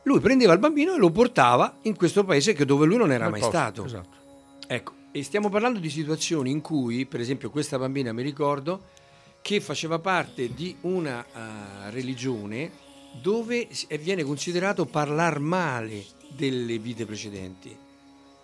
Lui 0.03 0.19
prendeva 0.19 0.53
il 0.53 0.59
bambino 0.59 0.95
e 0.95 0.97
lo 0.97 1.11
portava 1.11 1.77
in 1.83 1.95
questo 1.95 2.23
paese 2.23 2.53
che 2.53 2.65
dove 2.65 2.87
lui 2.87 2.97
non 2.97 3.11
era 3.11 3.25
Nel 3.29 3.31
mai 3.33 3.41
posto, 3.41 3.55
stato. 3.55 3.85
Esatto. 3.85 4.17
Ecco, 4.65 4.93
e 5.11 5.21
stiamo 5.23 5.49
parlando 5.49 5.77
di 5.79 5.89
situazioni 5.91 6.49
in 6.49 6.61
cui, 6.61 7.05
per 7.05 7.19
esempio, 7.19 7.51
questa 7.51 7.77
bambina 7.77 8.11
mi 8.13 8.23
ricordo 8.23 8.95
che 9.41 9.61
faceva 9.61 9.99
parte 9.99 10.51
di 10.53 10.75
una 10.81 11.23
eh, 11.23 11.89
religione 11.91 12.85
dove 13.21 13.67
eh, 13.87 13.97
viene 13.97 14.23
considerato 14.23 14.85
parlare 14.85 15.39
male 15.39 16.05
delle 16.29 16.77
vite 16.77 17.05
precedenti. 17.05 17.75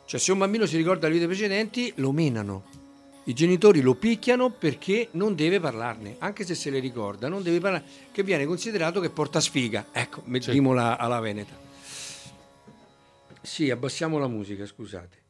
Cioè, 0.06 0.20
se 0.20 0.32
un 0.32 0.38
bambino 0.40 0.66
si 0.66 0.78
ricorda 0.78 1.08
le 1.08 1.14
vite 1.14 1.28
precedenti, 1.28 1.94
lo 1.96 2.12
menano. 2.12 2.82
I 3.26 3.34
genitori 3.34 3.80
lo 3.80 3.96
picchiano 3.96 4.50
perché 4.50 5.08
non 5.12 5.34
deve 5.34 5.62
parlarne, 5.62 6.18
anche 6.20 6.46
se 6.46 6.56
se 6.56 6.70
le 6.70 6.80
ricorda, 6.80 7.30
non 7.30 7.42
deve 7.42 7.60
parlare, 7.60 7.86
che 8.12 8.22
viene 8.22 8.46
considerato 8.46 9.00
che 9.00 9.10
porta 9.10 9.40
sfiga. 9.40 9.88
Ecco, 9.94 10.24
mettiamola 10.26 10.98
alla 10.98 11.22
Veneta. 11.22 11.58
Sì, 13.42 13.70
abbassiamo 13.70 14.18
la 14.18 14.28
musica, 14.28 14.66
scusate. 14.66 15.22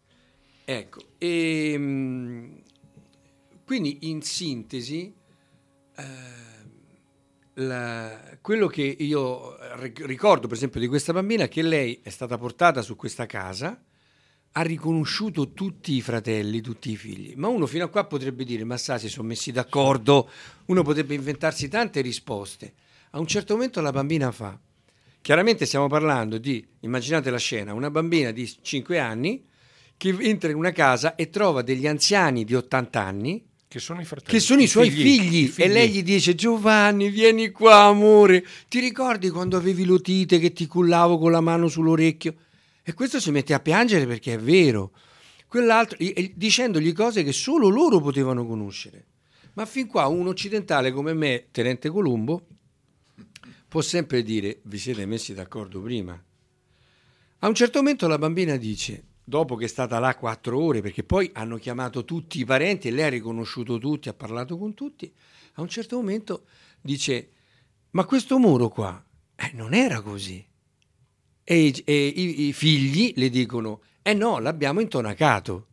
Ecco, 0.66 1.02
ehm, 1.20 2.62
quindi 3.66 4.10
in 4.10 4.22
sintesi, 4.22 5.14
eh, 5.96 6.04
la- 7.56 8.38
quello 8.42 8.68
che 8.68 8.84
io 8.84 9.56
ric- 9.78 10.06
ricordo 10.06 10.48
per 10.48 10.58
esempio 10.58 10.80
di 10.80 10.88
questa 10.88 11.14
bambina 11.14 11.44
è 11.44 11.50
che 11.50 11.62
lei 11.62 12.00
è 12.02 12.10
stata 12.10 12.38
portata 12.38 12.82
su 12.82 12.96
questa 12.96 13.26
casa, 13.26 13.82
ha 14.56 14.62
riconosciuto 14.62 15.54
tutti 15.54 15.94
i 15.94 16.02
fratelli, 16.02 16.62
tutti 16.62 16.92
i 16.92 16.96
figli, 16.96 17.34
ma 17.36 17.48
uno 17.48 17.66
fino 17.66 17.86
a 17.86 17.90
qua 17.90 18.06
potrebbe 18.06 18.44
dire, 18.44 18.64
ma 18.64 18.78
sa, 18.78 18.98
si 18.98 19.10
sono 19.10 19.28
messi 19.28 19.52
d'accordo, 19.52 20.30
uno 20.66 20.84
potrebbe 20.84 21.16
inventarsi 21.16 21.68
tante 21.68 22.02
risposte. 22.02 22.74
A 23.12 23.20
un 23.20 23.26
certo 23.26 23.54
momento 23.56 23.82
la 23.82 23.92
bambina 23.92 24.32
fa, 24.32 24.60
chiaramente 25.22 25.66
stiamo 25.66 25.88
parlando 25.88 26.38
di, 26.38 26.66
immaginate 26.82 27.32
la 27.32 27.38
scena, 27.38 27.74
una 27.74 27.90
bambina 27.90 28.32
di 28.32 28.48
5 28.62 29.00
anni 29.00 29.44
che 29.98 30.16
entra 30.20 30.50
in 30.52 30.56
una 30.56 30.72
casa 30.72 31.16
e 31.16 31.30
trova 31.30 31.64
degli 31.64 31.88
anziani 31.88 32.44
di 32.44 32.54
80 32.54 33.02
anni 33.02 33.44
Che 33.74 33.80
sono 33.80 34.02
i 34.02 34.06
fratelli. 34.06 34.32
che 34.32 34.40
sono 34.40 34.62
i 34.62 34.68
suoi 34.68 34.92
figli, 34.92 35.46
i 35.46 35.54
e 35.56 35.68
lei 35.68 35.90
gli 35.90 36.04
dice 36.04 36.36
Giovanni 36.36 37.10
vieni 37.10 37.50
qua 37.50 37.86
amore. 37.86 38.46
Ti 38.70 38.80
ricordi 38.80 39.30
quando 39.32 39.58
avevi 39.58 39.84
l'otite 39.84 40.38
che 40.38 40.54
ti 40.54 40.68
cullavo 40.68 41.18
con 41.18 41.32
la 41.32 41.42
mano 41.42 41.68
sull'orecchio? 41.68 42.36
E 42.84 42.94
questo 42.94 43.20
si 43.20 43.32
mette 43.32 43.52
a 43.56 43.60
piangere 43.60 44.06
perché 44.06 44.36
è 44.36 44.38
vero. 44.38 44.92
Quell'altro 45.48 45.98
dicendogli 46.36 46.94
cose 46.94 47.24
che 47.24 47.32
solo 47.32 47.68
loro 47.68 48.00
potevano 48.00 48.46
conoscere. 48.46 49.08
Ma 49.54 49.66
fin 49.66 49.88
qua 49.88 50.06
un 50.06 50.28
occidentale 50.28 50.92
come 50.92 51.16
me 51.16 51.48
Tenente 51.50 51.90
Colombo 51.90 52.46
può 53.68 53.82
sempre 53.82 54.22
dire 54.22 54.60
vi 54.66 54.78
siete 54.78 55.08
messi 55.08 55.34
d'accordo 55.34 55.82
prima? 55.82 56.14
A 57.40 57.48
un 57.48 57.56
certo 57.56 57.80
momento 57.80 58.08
la 58.08 58.20
bambina 58.20 58.56
dice, 58.56 59.04
dopo 59.24 59.56
che 59.56 59.66
è 59.66 59.68
stata 59.68 60.00
là 60.00 60.16
quattro 60.16 60.60
ore, 60.60 60.82
perché 60.82 61.04
poi 61.04 61.30
hanno 61.34 61.58
chiamato 61.58 62.04
tutti 62.04 62.40
i 62.40 62.46
parenti 62.46 62.88
e 62.88 62.92
lei 62.92 63.06
ha 63.06 63.10
riconosciuto 63.10 63.78
tutti, 63.78 64.10
ha 64.10 64.14
parlato 64.14 64.58
con 64.58 64.74
tutti, 64.74 65.12
a 65.54 65.62
un 65.62 65.68
certo 65.68 65.96
momento 65.96 66.46
dice, 66.82 67.30
ma 67.92 68.06
questo 68.06 68.38
muro 68.38 68.70
qua 68.70 69.04
eh, 69.36 69.52
non 69.54 69.74
era 69.74 70.02
così. 70.02 70.46
E, 71.46 71.84
e 71.86 72.06
i, 72.08 72.48
i 72.48 72.54
figli 72.54 73.14
le 73.16 73.30
dicono, 73.30 73.82
eh 74.02 74.14
no, 74.14 74.40
l'abbiamo 74.40 74.80
intonacato, 74.80 75.68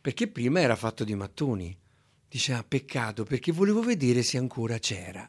perché 0.00 0.28
prima 0.28 0.60
era 0.60 0.76
fatto 0.76 1.04
di 1.04 1.14
mattoni. 1.14 1.76
Dice, 2.28 2.52
ah, 2.52 2.62
peccato, 2.62 3.24
perché 3.24 3.52
volevo 3.52 3.80
vedere 3.80 4.22
se 4.22 4.36
ancora 4.36 4.78
c'era. 4.78 5.28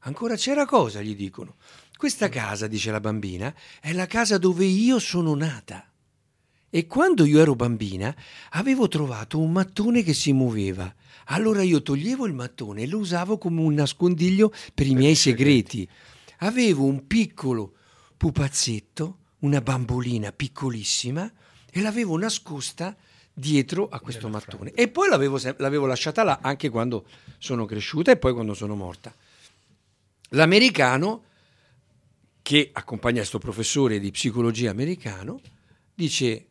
Ancora 0.00 0.36
c'era 0.36 0.66
cosa? 0.66 1.00
gli 1.00 1.16
dicono. 1.16 1.56
Questa 1.96 2.28
casa, 2.28 2.66
dice 2.66 2.90
la 2.90 3.00
bambina, 3.00 3.54
è 3.80 3.92
la 3.92 4.06
casa 4.06 4.36
dove 4.36 4.66
io 4.66 4.98
sono 4.98 5.34
nata. 5.34 5.90
E 6.76 6.86
quando 6.86 7.24
io 7.24 7.40
ero 7.40 7.54
bambina 7.54 8.14
avevo 8.50 8.86
trovato 8.86 9.40
un 9.40 9.50
mattone 9.50 10.02
che 10.02 10.12
si 10.12 10.34
muoveva. 10.34 10.94
Allora 11.28 11.62
io 11.62 11.80
toglievo 11.80 12.26
il 12.26 12.34
mattone 12.34 12.82
e 12.82 12.86
lo 12.86 12.98
usavo 12.98 13.38
come 13.38 13.62
un 13.62 13.72
nascondiglio 13.72 14.52
per 14.74 14.86
i 14.86 14.94
miei 14.94 15.14
segreti. 15.14 15.88
Avevo 16.40 16.84
un 16.84 17.06
piccolo 17.06 17.76
pupazzetto, 18.18 19.16
una 19.38 19.62
bambolina 19.62 20.32
piccolissima, 20.32 21.32
e 21.70 21.80
l'avevo 21.80 22.18
nascosta 22.18 22.94
dietro 23.32 23.88
a 23.88 23.98
questo 23.98 24.28
mattone. 24.28 24.72
E 24.72 24.88
poi 24.88 25.08
l'avevo, 25.08 25.40
l'avevo 25.56 25.86
lasciata 25.86 26.24
là 26.24 26.40
anche 26.42 26.68
quando 26.68 27.06
sono 27.38 27.64
cresciuta 27.64 28.10
e 28.10 28.18
poi 28.18 28.34
quando 28.34 28.52
sono 28.52 28.74
morta. 28.74 29.14
L'americano, 30.32 31.22
che 32.42 32.68
accompagna 32.70 33.20
questo 33.20 33.38
professore 33.38 33.98
di 33.98 34.10
psicologia 34.10 34.68
americano, 34.68 35.40
dice, 35.94 36.48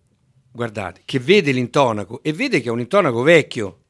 guardate, 0.55 1.01
che 1.03 1.19
vede 1.19 1.51
l'intonaco 1.51 2.23
e 2.23 2.31
vede 2.31 2.61
che 2.61 2.69
è 2.69 2.71
un 2.71 2.79
intonaco 2.79 3.21
vecchio, 3.21 3.81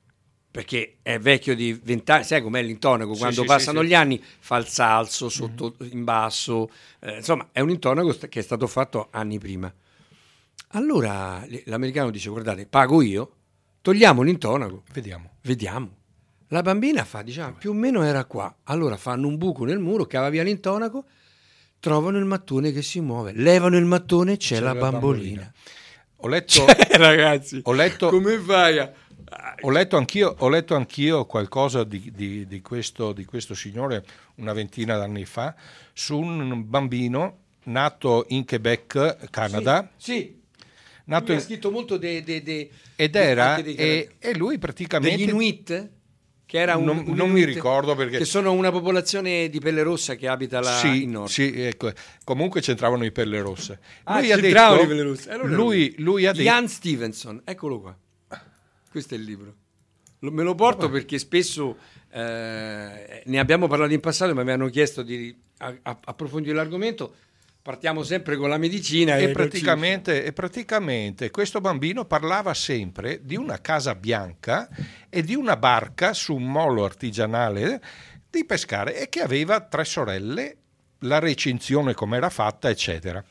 perché 0.49 0.97
è 1.03 1.19
vecchio 1.19 1.55
di 1.55 1.73
vent'anni, 1.73 2.23
sai 2.23 2.41
com'è 2.41 2.63
l'intonaco? 2.63 3.13
Sì, 3.13 3.19
Quando 3.19 3.41
sì, 3.41 3.47
passano 3.47 3.81
sì, 3.81 3.87
gli 3.87 3.93
anni 3.93 4.21
fa 4.39 4.57
il 4.57 4.65
salso 4.65 5.29
sotto, 5.29 5.75
in 5.91 6.03
basso, 6.03 6.69
eh, 7.01 7.17
insomma 7.17 7.49
è 7.51 7.59
un 7.59 7.69
intonaco 7.69 8.17
che 8.27 8.39
è 8.39 8.41
stato 8.41 8.65
fatto 8.65 9.09
anni 9.11 9.37
prima. 9.37 9.71
Allora 10.69 11.45
l'americano 11.65 12.09
dice, 12.09 12.29
guardate, 12.29 12.65
pago 12.65 13.01
io, 13.01 13.31
togliamo 13.81 14.23
l'intonaco, 14.23 14.83
Vediamo. 14.91 15.33
vediamo. 15.43 15.97
La 16.49 16.61
bambina 16.61 17.03
fa, 17.05 17.21
diciamo, 17.21 17.55
più 17.57 17.69
o 17.69 17.73
meno 17.73 18.01
era 18.03 18.25
qua. 18.25 18.53
Allora 18.63 18.97
fanno 18.97 19.27
un 19.27 19.37
buco 19.37 19.65
nel 19.65 19.79
muro, 19.79 20.05
cava 20.05 20.29
via 20.29 20.43
l'intonaco, 20.43 21.05
trovano 21.79 22.17
il 22.17 22.25
mattone 22.25 22.71
che 22.71 22.81
si 22.81 23.01
muove, 23.01 23.33
levano 23.33 23.77
il 23.77 23.85
mattone, 23.85 24.37
c'è, 24.37 24.55
C'è 24.55 24.61
la, 24.61 24.73
la 24.73 24.79
bambolina. 24.79 25.53
Ho 26.25 26.27
letto, 26.27 26.51
Cioè, 26.65 26.87
ragazzi, 26.97 27.59
ho 27.63 27.71
letto- 27.71 28.09
come 28.09 28.39
fai 28.39 28.79
a... 28.79 28.91
ho 29.61 29.69
letto 29.69 29.95
anch'io, 29.95 30.33
ho 30.39 30.49
letto 30.49 30.73
anch'io 30.75 31.25
qualcosa 31.25 31.83
di, 31.83 32.11
di- 32.13 32.47
di 32.47 32.61
questo, 32.61 33.13
di 33.13 33.25
questo 33.25 33.53
signore 33.53 34.03
una 34.35 34.51
ventina 34.53 34.97
d'anni 34.97 35.23
fa 35.25 35.53
su 35.93 36.17
un 36.19 36.63
bambino 36.67 37.37
nato 37.65 38.25
in 38.29 38.43
Quebec, 38.43 39.29
Canada. 39.29 39.87
Sì, 39.97 40.41
nato 41.05 41.25
lui 41.27 41.35
ha 41.35 41.37
in- 41.39 41.41
scritto 41.45 41.69
molto 41.69 41.97
de, 41.97 42.23
de- 42.23 42.41
de- 42.41 42.69
ed 42.95 43.15
era 43.15 43.57
e, 43.57 44.09
e 44.17 44.35
lui 44.35 44.57
praticamente 44.57 45.17
degli 45.17 45.29
Inuit 45.29 45.89
che 46.45 46.59
era 46.59 46.75
un, 46.77 46.83
Non- 46.85 47.03
un 47.07 47.15
non 47.15 47.31
mi 47.31 47.43
ricordo 47.43 47.95
perché- 47.95 48.19
che 48.19 48.25
sono 48.25 48.51
una 48.53 48.71
popolazione 48.71 49.49
di 49.49 49.59
pelle 49.59 49.81
rossa 49.83 50.15
che 50.15 50.27
abita 50.27 50.59
là 50.59 50.77
sì, 50.77 51.03
in 51.03 51.11
nord 51.11 51.29
sì, 51.29 51.51
ecco. 51.61 51.91
comunque 52.23 52.61
c'entravano 52.61 53.03
i 53.03 53.11
pelle 53.11 53.41
rosse. 53.41 53.79
Ah, 54.03 54.19
lui, 54.19 54.31
ha 54.31 54.37
c'entravano 54.37 54.75
detto, 54.81 54.85
i 54.85 54.95
pelle 54.95 55.01
rosse. 55.09 55.29
Allora 55.31 55.49
lui, 55.55 55.95
lui 55.97 56.25
ha 56.25 56.31
detto 56.31 56.43
Ian 56.43 56.67
Stevenson 56.67 57.41
eccolo 57.43 57.79
qua 57.79 57.97
questo 58.91 59.15
è 59.15 59.17
il 59.17 59.23
libro 59.23 59.55
me 60.19 60.43
lo 60.43 60.55
porto 60.55 60.89
perché 60.89 61.19
spesso 61.19 61.77
eh, 62.11 63.21
ne 63.25 63.39
abbiamo 63.39 63.67
parlato 63.67 63.93
in 63.93 63.99
passato 63.99 64.33
ma 64.33 64.43
mi 64.43 64.51
hanno 64.51 64.69
chiesto 64.69 65.01
di 65.03 65.35
a- 65.59 65.75
a- 65.83 65.99
approfondire 66.05 66.55
l'argomento 66.55 67.15
partiamo 67.65 68.03
sempre 68.03 68.35
con 68.37 68.47
la 68.47 68.59
medicina 68.59 69.17
E 69.17 69.25
ci- 69.25 69.31
praticamente, 69.31 70.23
e 70.23 70.31
praticamente 70.33 71.31
questo 71.31 71.61
bambino 71.61 72.05
parlava 72.05 72.53
sempre 72.53 73.21
di 73.23 73.35
una 73.35 73.59
casa 73.59 73.95
bianca 73.95 74.69
e 75.09 75.23
di 75.23 75.33
una 75.33 75.57
barca 75.57 76.13
su 76.13 76.35
un 76.35 76.43
molo 76.43 76.85
artigianale 76.85 77.81
di 78.29 78.45
pescare 78.45 79.01
e 79.01 79.09
che 79.09 79.21
aveva 79.21 79.61
tre 79.61 79.83
sorelle, 79.83 80.57
la 80.99 81.17
recinzione 81.17 81.95
come 81.95 82.17
era 82.17 82.29
fatta, 82.29 82.69
eccetera. 82.69 83.23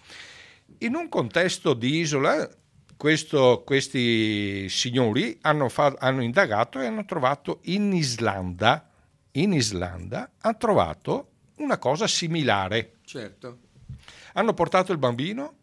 In 0.78 0.96
un 0.96 1.08
contesto 1.08 1.72
di 1.72 1.98
isola, 1.98 2.48
questo- 2.96 3.62
questi 3.64 4.68
signori 4.68 5.38
hanno, 5.42 5.68
fa- 5.68 5.94
hanno 5.96 6.24
indagato 6.24 6.80
e 6.80 6.86
hanno 6.86 7.04
trovato 7.04 7.60
in 7.66 7.92
Islanda, 7.92 8.90
in 9.32 9.52
Islanda, 9.52 10.28
hanno 10.40 10.56
trovato 10.56 11.28
una 11.58 11.78
cosa 11.78 12.08
similare 12.08 12.94
certo 13.04 13.58
hanno 14.34 14.54
portato 14.54 14.92
il 14.92 14.98
bambino 14.98 15.54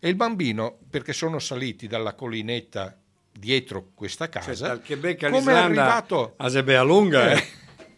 e 0.00 0.08
il 0.08 0.16
bambino, 0.16 0.78
perché 0.88 1.12
sono 1.12 1.38
saliti 1.38 1.86
dalla 1.86 2.14
collinetta 2.14 2.96
dietro 3.30 3.90
questa 3.94 4.28
cioè, 4.28 4.42
casa, 4.42 4.66
dal 4.66 4.82
Quebec 4.82 5.30
come 5.30 5.52
è 5.52 5.56
arrivato... 5.56 6.34
a 6.36 6.48
Sebea 6.48 6.82
lunga 6.82 7.32
eh. 7.32 7.46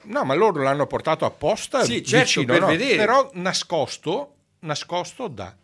No, 0.05 0.25
ma 0.25 0.35
loro 0.35 0.62
l'hanno 0.62 0.87
portato 0.87 1.25
apposta 1.25 1.85
Sì, 1.85 2.05
certo, 2.05 2.25
vicino, 2.25 2.53
per 2.53 2.61
no? 2.61 2.66
vedere. 2.66 2.97
però 2.97 3.31
nascosto, 3.35 4.35
nascosto 4.61 5.29
da... 5.29 5.55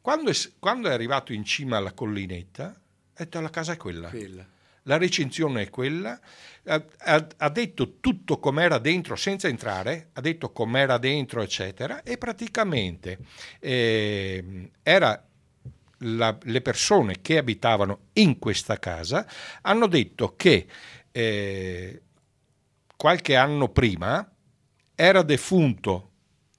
Quando 0.00 0.30
è, 0.30 0.34
quando 0.58 0.88
è 0.88 0.92
arrivato 0.92 1.32
in 1.32 1.44
cima 1.44 1.76
alla 1.76 1.92
collinetta, 1.92 2.64
ha 2.66 2.74
detto 3.14 3.40
la 3.40 3.50
casa 3.50 3.72
è 3.72 3.76
quella. 3.76 4.08
Quella. 4.08 4.44
La 4.84 4.96
recinzione 4.98 5.62
è 5.62 5.70
quella, 5.70 6.18
ha, 6.64 6.84
ha- 6.98 7.26
ha 7.36 7.48
detto 7.50 7.98
tutto 8.00 8.38
com'era 8.38 8.78
dentro 8.78 9.14
senza 9.16 9.48
entrare, 9.48 10.08
ha 10.14 10.20
detto 10.20 10.50
com'era 10.50 10.98
dentro, 10.98 11.42
eccetera, 11.42 12.02
e 12.02 12.18
praticamente 12.18 13.18
ehm, 13.60 14.68
era 14.82 15.24
la- 15.98 16.36
le 16.42 16.60
persone 16.60 17.20
che 17.22 17.38
abitavano 17.38 18.08
in 18.14 18.38
questa 18.38 18.78
casa 18.78 19.26
hanno 19.62 19.86
detto 19.86 20.34
che 20.34 20.66
eh, 21.12 22.02
qualche 22.96 23.36
anno 23.36 23.68
prima 23.68 24.28
era 24.94 25.22
defunto 25.22 26.10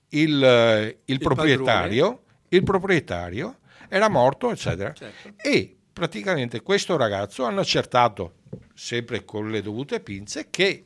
il, 0.09 0.43
eh, 0.43 0.99
il 1.05 1.19
proprietario, 1.19 2.23
il 2.49 2.63
proprietario 2.63 3.59
era 3.89 4.09
morto, 4.09 4.51
eccetera. 4.51 4.93
Certo. 4.93 5.33
E 5.37 5.77
praticamente 5.93 6.61
questo 6.61 6.97
ragazzo 6.97 7.45
hanno 7.45 7.61
accertato, 7.61 8.37
sempre 8.73 9.23
con 9.23 9.49
le 9.51 9.61
dovute 9.61 9.99
pinze, 9.99 10.47
che 10.49 10.85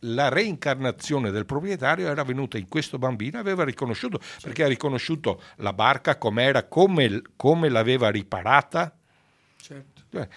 la 0.00 0.28
reincarnazione 0.28 1.30
del 1.30 1.46
proprietario 1.46 2.08
era 2.08 2.22
venuta 2.24 2.58
in 2.58 2.68
questo 2.68 2.98
bambino 2.98 3.38
aveva 3.38 3.64
riconosciuto, 3.64 4.20
perché 4.42 4.62
ha 4.64 4.68
riconosciuto 4.68 5.42
la 5.56 5.72
barca 5.72 6.16
com'era, 6.18 6.64
come, 6.64 7.22
come 7.36 7.68
l'aveva 7.70 8.10
riparata, 8.10 8.96
certo 9.56 10.02
cioè, 10.10 10.28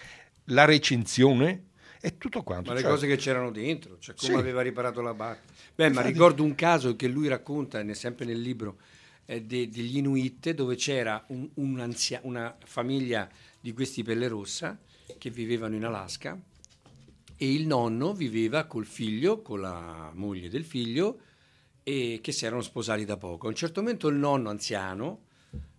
la 0.45 0.65
recinzione 0.65 1.65
e 2.01 2.17
tutto 2.17 2.43
quanto. 2.43 2.69
Ma 2.69 2.75
le 2.75 2.81
Cioè, 2.81 2.89
cose 2.89 3.07
che 3.07 3.17
c'erano 3.17 3.51
dentro, 3.51 3.97
cioè 3.99 4.15
come 4.15 4.33
Sì. 4.33 4.39
aveva 4.39 4.61
riparato 4.61 5.01
la 5.01 5.13
barca. 5.13 5.41
Beh, 5.75 5.83
ma 5.83 5.87
Infatti- 5.89 6.11
ricordo 6.13 6.43
un 6.43 6.55
caso 6.55 6.95
che 6.95 7.07
lui 7.07 7.27
racconta, 7.27 7.83
sempre 7.93 8.25
nel 8.25 8.39
libro, 8.39 8.77
eh, 9.25 9.41
de- 9.43 9.69
degli 9.69 9.97
Inuit, 9.97 10.51
dove 10.51 10.75
c'era 10.75 11.21
un- 11.27 11.47
un 11.55 11.79
anzia- 11.81 12.21
una 12.23 12.55
famiglia 12.63 13.29
di 13.59 13.73
questi 13.73 14.03
pelle 14.03 14.27
rossa 14.27 14.79
che 15.17 15.29
vivevano 15.29 15.75
in 15.75 15.85
Alaska 15.85 16.39
e 17.35 17.53
il 17.53 17.65
nonno 17.65 18.13
viveva 18.13 18.65
col 18.65 18.85
figlio, 18.85 19.41
con 19.41 19.61
la 19.61 20.11
moglie 20.13 20.49
del 20.49 20.65
figlio, 20.65 21.19
e 21.83 22.19
che 22.21 22.31
si 22.31 22.45
erano 22.45 22.61
sposati 22.61 23.05
da 23.05 23.17
poco. 23.17 23.47
A 23.47 23.49
un 23.49 23.55
certo 23.55 23.81
momento 23.81 24.09
il 24.09 24.17
nonno 24.17 24.49
anziano 24.49 25.23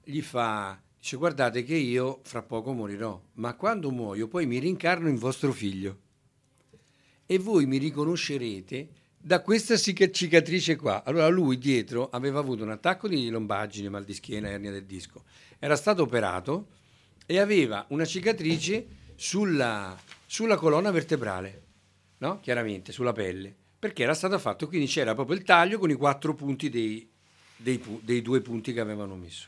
gli 0.02 0.22
fa, 0.22 0.80
dice 0.98 1.16
guardate 1.16 1.62
che 1.62 1.74
io 1.74 2.20
fra 2.22 2.42
poco 2.42 2.72
morirò, 2.72 3.20
ma 3.34 3.54
quando 3.54 3.90
muoio 3.90 4.26
poi 4.26 4.46
mi 4.46 4.58
rincarno 4.58 5.08
in 5.08 5.16
vostro 5.16 5.52
figlio 5.52 5.98
e 7.26 7.38
voi 7.38 7.66
mi 7.66 7.76
riconoscerete 7.76 8.88
da 9.16 9.42
questa 9.42 9.76
cic- 9.76 10.10
cicatrice 10.10 10.76
qua. 10.76 11.04
Allora 11.04 11.28
lui 11.28 11.58
dietro 11.58 12.08
aveva 12.08 12.40
avuto 12.40 12.64
un 12.64 12.70
attacco 12.70 13.06
di 13.06 13.28
lombaggine, 13.28 13.88
mal 13.88 14.04
di 14.04 14.14
schiena, 14.14 14.48
ernia 14.48 14.72
del 14.72 14.86
disco. 14.86 15.24
Era 15.58 15.76
stato 15.76 16.02
operato 16.02 16.68
e 17.30 17.38
aveva 17.38 17.86
una 17.90 18.04
cicatrice 18.04 18.84
sulla, 19.14 19.96
sulla 20.26 20.56
colonna 20.56 20.90
vertebrale, 20.90 21.62
no? 22.18 22.40
Chiaramente, 22.40 22.90
sulla 22.90 23.12
pelle, 23.12 23.54
perché 23.78 24.02
era 24.02 24.14
stato 24.14 24.36
fatto, 24.40 24.66
quindi 24.66 24.88
c'era 24.88 25.14
proprio 25.14 25.36
il 25.36 25.44
taglio 25.44 25.78
con 25.78 25.90
i 25.90 25.94
quattro 25.94 26.34
punti 26.34 26.68
dei, 26.68 27.08
dei 27.54 27.80
dei 28.00 28.20
due 28.20 28.40
punti 28.40 28.72
che 28.72 28.80
avevano 28.80 29.14
messo. 29.14 29.46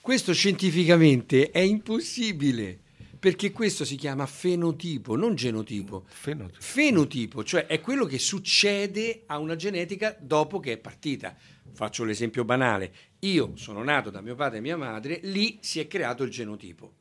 Questo 0.00 0.32
scientificamente 0.34 1.52
è 1.52 1.60
impossibile, 1.60 2.76
perché 3.20 3.52
questo 3.52 3.84
si 3.84 3.94
chiama 3.94 4.26
fenotipo, 4.26 5.14
non 5.14 5.36
genotipo. 5.36 6.06
fenotipo. 6.08 6.60
Fenotipo, 6.60 7.44
cioè 7.44 7.66
è 7.66 7.80
quello 7.80 8.06
che 8.06 8.18
succede 8.18 9.22
a 9.26 9.38
una 9.38 9.54
genetica 9.54 10.16
dopo 10.18 10.58
che 10.58 10.72
è 10.72 10.76
partita. 10.76 11.36
Faccio 11.72 12.02
l'esempio 12.02 12.44
banale. 12.44 12.92
Io 13.20 13.52
sono 13.56 13.82
nato 13.82 14.10
da 14.10 14.20
mio 14.22 14.34
padre 14.34 14.58
e 14.58 14.62
mia 14.62 14.76
madre, 14.76 15.20
lì 15.24 15.58
si 15.60 15.78
è 15.78 15.86
creato 15.86 16.22
il 16.22 16.30
genotipo. 16.30 16.94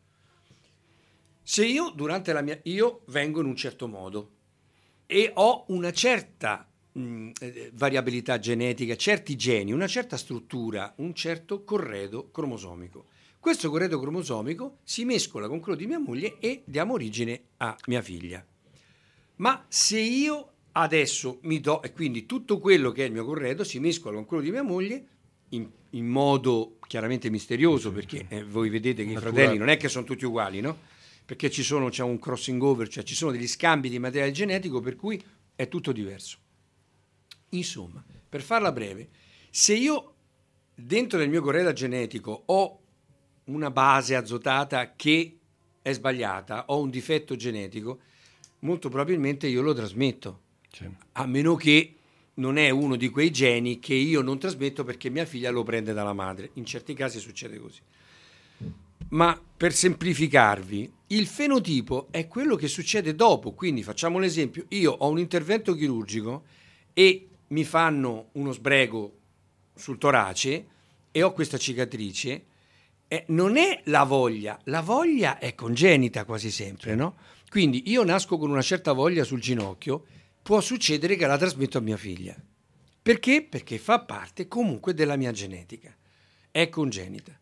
Se 1.42 1.66
io 1.66 1.92
durante 1.92 2.34
la 2.34 2.42
mia 2.42 2.60
io 2.64 3.02
vengo 3.08 3.40
in 3.40 3.48
un 3.48 3.56
certo 3.56 3.88
modo 3.88 4.32
e 5.06 5.32
ho 5.34 5.64
una 5.70 5.92
certa 5.92 6.70
mh, 6.92 7.32
eh, 7.40 7.72
variabilità 7.74 8.38
genetica, 8.38 8.96
certi 8.96 9.36
geni, 9.36 9.72
una 9.72 9.88
certa 9.88 10.18
struttura, 10.18 10.94
un 10.98 11.14
certo 11.14 11.64
corredo 11.64 12.30
cromosomico. 12.32 13.06
Questo 13.40 13.70
corredo 13.70 14.00
cromosomico 14.00 14.80
si 14.84 15.06
mescola 15.06 15.48
con 15.48 15.62
quello 15.62 15.78
di 15.78 15.88
mia 15.88 16.00
moglie 16.00 16.38
e 16.40 16.64
diamo 16.66 16.94
origine 16.94 17.42
a 17.58 17.76
mia 17.88 18.02
figlia. 18.02 18.46
Ma 19.38 19.66
se 19.70 20.00
io 20.00 20.52
adesso 20.74 21.40
mi 21.44 21.62
do, 21.62 21.82
e 21.82 21.94
quindi 21.94 22.26
tutto 22.26 22.60
quello 22.60 22.92
che 22.92 23.04
è 23.04 23.08
il 23.08 23.14
mio 23.14 23.26
corredo 23.26 23.64
si 23.64 23.80
mescola 23.80 24.16
con 24.16 24.26
quello 24.26 24.44
di 24.44 24.52
mia 24.52 24.64
moglie 24.64 25.08
in, 25.50 25.70
in 25.92 26.08
modo 26.08 26.78
chiaramente 26.88 27.30
misterioso, 27.30 27.92
perché 27.92 28.26
eh, 28.30 28.44
voi 28.44 28.70
vedete 28.70 29.04
che 29.04 29.10
i 29.12 29.14
Naturale. 29.14 29.36
fratelli 29.36 29.58
non 29.60 29.70
è 29.70 29.78
che 29.78 29.90
sono 29.90 30.06
tutti 30.06 30.26
uguali, 30.26 30.60
no? 30.62 30.78
Perché 31.26 31.50
ci 31.52 31.62
sono, 31.64 31.90
c'è 31.90 32.04
un 32.04 32.18
crossing 32.20 32.62
over, 32.62 32.88
cioè 32.88 33.04
ci 33.04 33.14
sono 33.16 33.32
degli 33.32 33.48
scambi 33.48 33.90
di 33.90 34.00
materiale 34.00 34.32
genetico 34.32 34.80
per 34.80 34.96
cui 34.96 35.22
è 35.56 35.68
tutto 35.68 35.92
diverso. 35.92 36.38
Insomma, 37.50 38.04
per 38.28 38.42
farla 38.42 38.72
breve, 38.72 39.10
se 39.50 39.74
io 39.76 40.14
dentro 40.76 41.18
del 41.20 41.30
mio 41.30 41.42
corredo 41.42 41.74
genetico 41.74 42.44
ho 42.46 42.80
una 43.46 43.72
base 43.72 44.16
azotata 44.16 44.94
che 44.96 45.38
è 45.82 45.92
sbagliata, 45.94 46.66
ho 46.68 46.80
un 46.80 46.90
difetto 46.90 47.36
genetico, 47.36 48.00
molto 48.60 48.90
probabilmente 48.90 49.48
io 49.48 49.62
lo 49.62 49.74
trasmetto, 49.74 50.42
Sì. 50.72 50.88
a 51.14 51.26
meno 51.26 51.56
che 51.56 51.96
non 52.40 52.58
è 52.58 52.70
uno 52.70 52.96
di 52.96 53.10
quei 53.10 53.32
geni 53.32 53.80
che 53.80 53.94
io 53.94 54.22
non 54.22 54.40
trasmetto 54.40 54.84
perché 54.84 55.10
mia 55.10 55.26
figlia 55.26 55.52
lo 55.52 55.64
prende 55.64 55.94
dalla 55.94 56.14
madre. 56.14 56.50
In 56.54 56.66
certi 56.66 56.94
casi 56.94 57.20
succede 57.20 57.60
così. 57.60 57.80
ma 59.10 59.40
per 59.58 59.74
semplificarvi, 59.74 60.92
il 61.08 61.26
fenotipo 61.26 62.08
è 62.12 62.28
quello 62.28 62.56
che 62.56 62.68
succede 62.68 63.16
dopo. 63.16 63.54
Quindi 63.54 63.84
facciamo 63.84 64.20
l'esempio, 64.20 64.66
io 64.70 64.92
ho 64.92 65.10
un 65.10 65.20
intervento 65.20 65.74
chirurgico 65.74 66.44
e 66.94 67.28
mi 67.48 67.64
fanno 67.64 68.30
uno 68.34 68.52
sbrego 68.52 69.14
sul 69.76 69.98
torace 69.98 70.66
e 71.12 71.24
ho 71.24 71.34
questa 71.34 71.58
cicatrice, 71.58 72.46
eh, 73.08 73.24
non 73.30 73.58
è 73.58 73.82
la 73.86 74.04
voglia, 74.04 74.60
la 74.66 74.82
voglia 74.82 75.40
è 75.40 75.56
congenita 75.56 76.24
quasi 76.26 76.52
sempre, 76.52 76.94
no? 76.94 77.16
Quindi 77.50 77.90
io 77.90 78.04
nasco 78.04 78.38
con 78.38 78.52
una 78.52 78.62
certa 78.62 78.92
voglia 78.92 79.24
sul 79.24 79.42
ginocchio, 79.42 80.06
può 80.42 80.62
succedere 80.62 81.16
che 81.16 81.28
la 81.28 81.38
trasmetto 81.38 81.78
a 81.78 81.82
mia 81.82 81.98
figlia. 81.98 82.36
Perché? 83.02 83.42
Perché 83.44 83.78
fa 83.78 84.00
parte 84.02 84.48
comunque 84.48 84.94
della 84.94 85.16
mia 85.16 85.32
genetica, 85.32 85.96
è 86.52 86.70
congenita, 86.70 87.38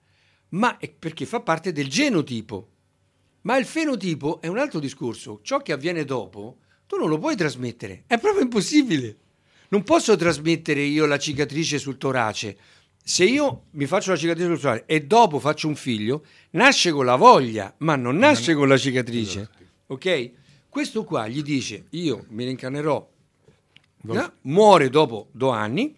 ma 0.50 0.78
è 0.78 0.90
perché 0.90 1.26
fa 1.26 1.42
parte 1.42 1.72
del 1.72 1.90
genotipo. 1.90 2.70
Ma 3.42 3.58
il 3.58 3.66
fenotipo 3.66 4.42
è 4.42 4.48
un 4.48 4.58
altro 4.58 4.80
discorso, 4.80 5.40
ciò 5.42 5.62
che 5.62 5.72
avviene 5.72 6.04
dopo 6.04 6.58
tu 6.88 6.96
non 6.96 7.10
lo 7.10 7.18
puoi 7.18 7.36
trasmettere, 7.36 8.04
è 8.08 8.18
proprio 8.18 8.44
impossibile. 8.44 9.18
Non 9.70 9.84
posso 9.84 10.16
trasmettere 10.16 10.82
io 10.82 11.06
la 11.06 11.18
cicatrice 11.18 11.78
sul 11.78 11.98
torace. 11.98 12.58
Se 13.04 13.26
io 13.26 13.66
mi 13.72 13.86
faccio 13.86 14.12
la 14.12 14.18
cicatrice 14.18 14.48
sul 14.48 14.60
torace 14.60 14.84
e 14.86 15.04
dopo 15.04 15.40
faccio 15.40 15.68
un 15.68 15.76
figlio, 15.76 16.26
nasce 16.52 16.92
con 16.92 17.06
la 17.06 17.18
voglia, 17.18 17.74
ma 17.80 17.98
non 17.98 18.18
nasce 18.18 18.54
con 18.54 18.70
la 18.70 18.78
cicatrice. 18.78 19.50
Ok? 19.88 20.32
Questo 20.70 21.04
qua 21.04 21.28
gli 21.28 21.42
dice, 21.42 21.86
io 21.92 22.26
mi 22.30 22.44
reincarnerò, 22.44 23.10
no? 24.04 24.34
muore 24.42 24.90
dopo 24.90 25.30
due 25.32 25.52
anni, 25.52 25.96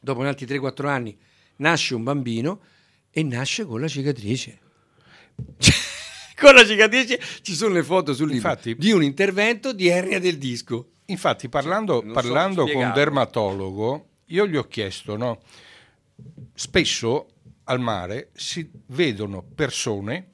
dopo 0.00 0.20
un 0.20 0.26
altri 0.26 0.46
3-4 0.46 0.86
anni 0.86 1.16
nasce 1.56 1.94
un 1.94 2.02
bambino 2.02 2.60
e 3.10 3.22
nasce 3.22 3.64
con 3.64 3.80
la 3.80 3.88
cicatrice. 3.88 4.58
con 6.36 6.54
la 6.54 6.64
cicatrice 6.64 7.20
ci 7.42 7.54
sono 7.54 7.74
le 7.74 7.82
foto 7.82 8.12
sul 8.14 8.28
libro 8.28 8.48
Infatti- 8.48 8.74
di 8.74 8.90
un 8.90 9.02
intervento 9.02 9.72
di 9.72 9.88
ernia 9.88 10.18
del 10.18 10.38
disco. 10.38 10.88
Infatti, 11.06 11.48
parlando, 11.48 12.02
so 12.04 12.12
parlando 12.12 12.66
con 12.66 12.82
un 12.82 12.92
dermatologo, 12.92 14.08
io 14.26 14.46
gli 14.46 14.56
ho 14.56 14.66
chiesto, 14.66 15.16
no? 15.16 15.40
spesso 16.54 17.26
al 17.64 17.80
mare 17.80 18.30
si 18.34 18.68
vedono 18.86 19.42
persone 19.42 20.28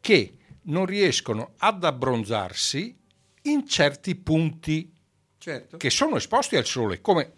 che 0.00 0.36
non 0.64 0.86
riescono 0.86 1.54
ad 1.58 1.84
abbronzarsi 1.84 2.96
in 3.42 3.66
certi 3.66 4.14
punti 4.14 4.90
Certo. 5.38 5.76
che 5.76 5.90
sono 5.90 6.16
esposti 6.16 6.56
al 6.56 6.64
sole, 6.64 7.00
come 7.00 7.30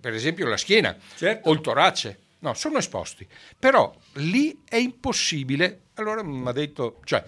per 0.00 0.14
esempio 0.14 0.46
la 0.48 0.56
schiena 0.56 0.96
Certo. 1.16 1.48
o 1.48 1.52
il 1.52 1.60
torace. 1.60 2.18
No, 2.40 2.54
sono 2.54 2.78
esposti. 2.78 3.26
Però 3.58 3.94
lì 4.14 4.60
è 4.66 4.76
impossibile. 4.76 5.80
Allora 5.94 6.22
mi 6.22 6.46
ha 6.48 6.52
detto, 6.52 7.00
cioè, 7.04 7.22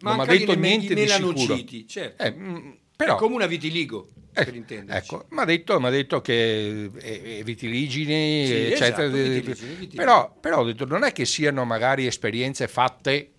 non 0.00 0.16
mi 0.16 0.22
ha 0.22 0.24
detto 0.26 0.54
niente 0.54 0.94
di 0.94 1.08
sicuro. 1.08 1.64
certo. 1.86 2.22
Eh, 2.22 2.30
mm, 2.32 2.70
però, 2.94 3.14
È 3.14 3.18
come 3.18 3.36
una 3.36 3.46
vitiligo, 3.46 4.10
eh, 4.34 4.44
per 4.44 4.54
intenderci. 4.54 5.14
Ecco, 5.14 5.26
mi 5.30 5.38
ha 5.40 5.44
detto, 5.44 5.78
detto 5.78 6.20
che 6.20 6.90
eh, 6.94 7.38
eh, 7.38 7.42
vitiligini, 7.42 8.44
Sì, 8.46 8.52
eccetera. 8.52 8.86
esatto, 8.86 9.02
eh, 9.02 9.08
vitiligini, 9.08 9.68
vitiligini. 9.68 9.94
Però, 9.94 10.36
però 10.38 10.58
ho 10.58 10.64
detto, 10.64 10.84
non 10.84 11.04
è 11.04 11.12
che 11.12 11.24
siano 11.24 11.64
magari 11.64 12.06
esperienze 12.06 12.68
fatte 12.68 13.30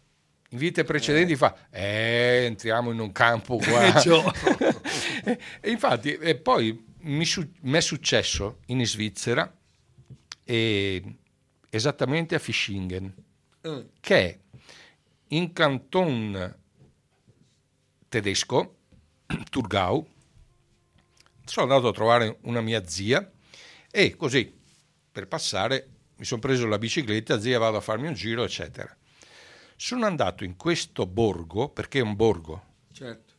in 0.54 0.58
vite 0.58 0.84
precedenti, 0.84 1.36
fa, 1.36 1.70
eh, 1.70 2.44
entriamo 2.46 2.92
in 2.92 3.00
un 3.00 3.12
campo 3.12 3.58
qua. 3.64 4.02
Eh, 4.04 5.40
e 5.62 5.70
infatti, 5.72 6.14
e 6.14 6.36
poi 6.36 6.86
mi, 7.02 7.26
su- 7.26 7.50
mi 7.62 7.78
è 7.78 7.82
successo 7.82 8.60
in 8.68 8.86
Svizzera, 8.86 9.52
e 10.44 11.16
esattamente 11.70 12.36
a 12.36 12.40
Fischingen, 12.40 13.14
Eh, 13.62 13.86
che 14.02 14.40
in 15.30 15.54
canton 15.54 16.56
tedesco, 18.10 18.76
Thurgau, 19.50 20.06
sono 21.46 21.66
andato 21.66 21.88
a 21.88 21.94
trovare 21.94 22.38
una 22.42 22.62
mia 22.62 22.86
zia 22.86 23.30
e 23.90 24.16
così, 24.16 24.54
per 25.12 25.28
passare, 25.28 25.88
mi 26.18 26.26
sono 26.26 26.42
preso 26.42 26.68
la 26.68 26.78
bicicletta, 26.78 27.40
zia 27.40 27.58
vado 27.60 27.78
a 27.78 27.82
farmi 27.82 28.08
un 28.08 28.14
giro, 28.14 28.44
eccetera. 28.44 28.94
Sono 29.84 30.06
andato 30.06 30.44
in 30.44 30.58
questo 30.58 31.08
borgo, 31.08 31.70
perché 31.70 31.98
è 31.98 32.02
un 32.04 32.16
borgo, 32.16 32.66
certo. 32.92 33.34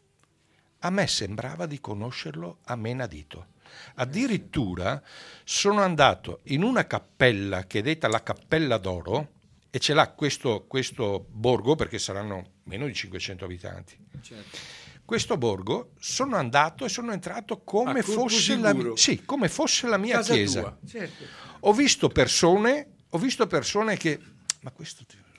a 0.81 0.90
me 0.90 1.07
sembrava 1.07 1.66
di 1.66 1.78
conoscerlo 1.78 2.59
a 2.64 2.74
menadito. 2.74 3.50
Addirittura 3.94 5.00
sono 5.44 5.83
andato 5.83 6.40
in 6.46 6.64
una 6.64 6.85
cappella 6.88 7.68
che 7.68 7.78
è 7.78 7.83
detta 7.83 8.09
la 8.09 8.24
Cappella 8.24 8.78
d'Oro 8.78 9.35
e 9.70 9.78
ce 9.78 9.94
l'ha 9.94 10.11
questo, 10.11 10.64
questo 10.66 11.26
borgo 11.31 11.76
perché 11.76 12.00
saranno 12.00 12.55
meno 12.64 12.87
di 12.87 12.92
500 12.92 13.44
abitanti. 13.44 13.96
certo. 14.20 14.59
Questo 15.05 15.38
borgo 15.38 15.92
sono 16.00 16.35
andato 16.35 16.85
e 16.85 16.88
sono 16.88 17.12
entrato 17.12 17.62
come, 17.62 18.00
A 18.00 18.02
colpo 18.02 18.22
fosse 18.22 18.57
la, 18.57 18.74
sì, 18.94 19.24
come 19.24 19.48
fosse 19.48 19.87
la 19.87 19.96
mia 19.96 20.16
Casa 20.16 20.33
chiesa. 20.35 20.76
certo. 20.85 21.24
Ho 21.61 21.72
visto 21.72 22.09
persone, 22.09 22.94
ho 23.11 23.18
visto 23.18 23.46
persone 23.46 23.96
che, 23.96 24.18
ma 24.62 24.72
questo 24.72 25.05
ti- 25.07 25.31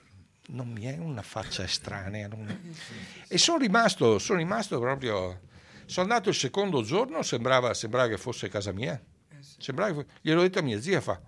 non 0.47 0.69
mi 0.71 0.83
è 0.83 0.97
una 0.97 1.21
faccia 1.21 1.63
estranea. 1.63 2.27
non- 2.27 2.73
E 3.27 3.37
sono 3.37 3.57
rimasto, 3.57 4.19
sono 4.19 4.39
rimasto 4.39 4.79
proprio, 4.79 5.41
sono 5.85 6.07
andato 6.07 6.29
il 6.29 6.35
secondo 6.35 6.81
giorno, 6.83 7.21
sembrava, 7.23 7.73
sembrava 7.73 8.07
che 8.09 8.17
fosse 8.17 8.49
casa 8.49 8.71
mia. 8.71 9.01
Sembrava 9.57 9.93
che, 10.03 10.05
gliel'ho 10.21 10.41
detto 10.41 10.59
a 10.59 10.61
mia 10.61 10.79
zia, 10.81 10.99
fa, 11.01 11.19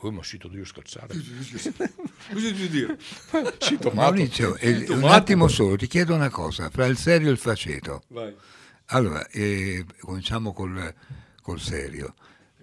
oh 0.00 0.10
ma 0.12 0.22
sito 0.22 0.48
Dio 0.48 0.64
scherzare. 0.64 1.14
Cosa 1.14 1.70
devi 2.32 2.68
dire? 2.68 2.98
Sito. 3.58 3.90
Maurizio, 3.94 4.56
eh, 4.56 4.86
un 4.90 5.04
attimo 5.04 5.48
solo, 5.48 5.76
ti 5.76 5.86
chiedo 5.86 6.14
una 6.14 6.30
cosa, 6.30 6.70
fra 6.70 6.86
il 6.86 6.96
serio 6.96 7.28
e 7.28 7.32
il 7.32 7.38
faceto. 7.38 8.02
Vai. 8.08 8.34
Allora, 8.86 9.26
eh, 9.28 9.84
cominciamo 10.00 10.52
col, 10.52 10.94
col 11.42 11.60
serio. 11.60 12.14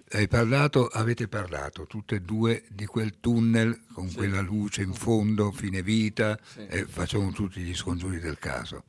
Hai 0.08 0.28
parlato, 0.28 0.86
avete 0.86 1.26
parlato 1.26 1.84
tutte 1.86 2.16
e 2.16 2.20
due 2.20 2.62
di 2.68 2.86
quel 2.86 3.18
tunnel 3.18 3.82
con 3.92 4.12
quella 4.12 4.40
luce 4.40 4.82
in 4.82 4.94
fondo, 4.94 5.50
fine 5.50 5.82
vita, 5.82 6.38
e 6.68 6.86
facciamo 6.86 7.32
tutti 7.32 7.60
gli 7.60 7.74
scongiuri 7.74 8.20
del 8.20 8.38
caso. 8.38 8.84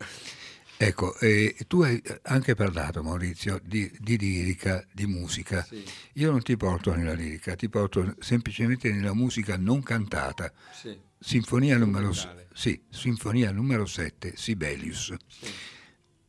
Ecco, 0.80 1.18
eh, 1.18 1.56
tu 1.68 1.82
hai 1.82 2.00
anche 2.22 2.54
parlato, 2.54 3.02
Maurizio, 3.02 3.60
di, 3.64 3.92
di 3.98 4.16
lirica, 4.16 4.86
di 4.92 5.08
musica. 5.08 5.64
Sì. 5.64 5.84
Io 6.14 6.30
non 6.30 6.44
ti 6.44 6.56
porto 6.56 6.94
nella 6.94 7.14
lirica, 7.14 7.56
ti 7.56 7.68
porto 7.68 8.16
semplicemente 8.20 8.92
nella 8.92 9.16
musica 9.16 9.58
non 9.58 9.82
cantata. 9.82 10.54
Sì. 10.72 10.96
Sinfonia 11.18 11.80
numero, 11.80 12.14
sì, 12.54 12.80
sinfonia 12.92 13.50
numero 13.52 13.88
7, 13.88 14.34
Sibelius. 14.36 15.16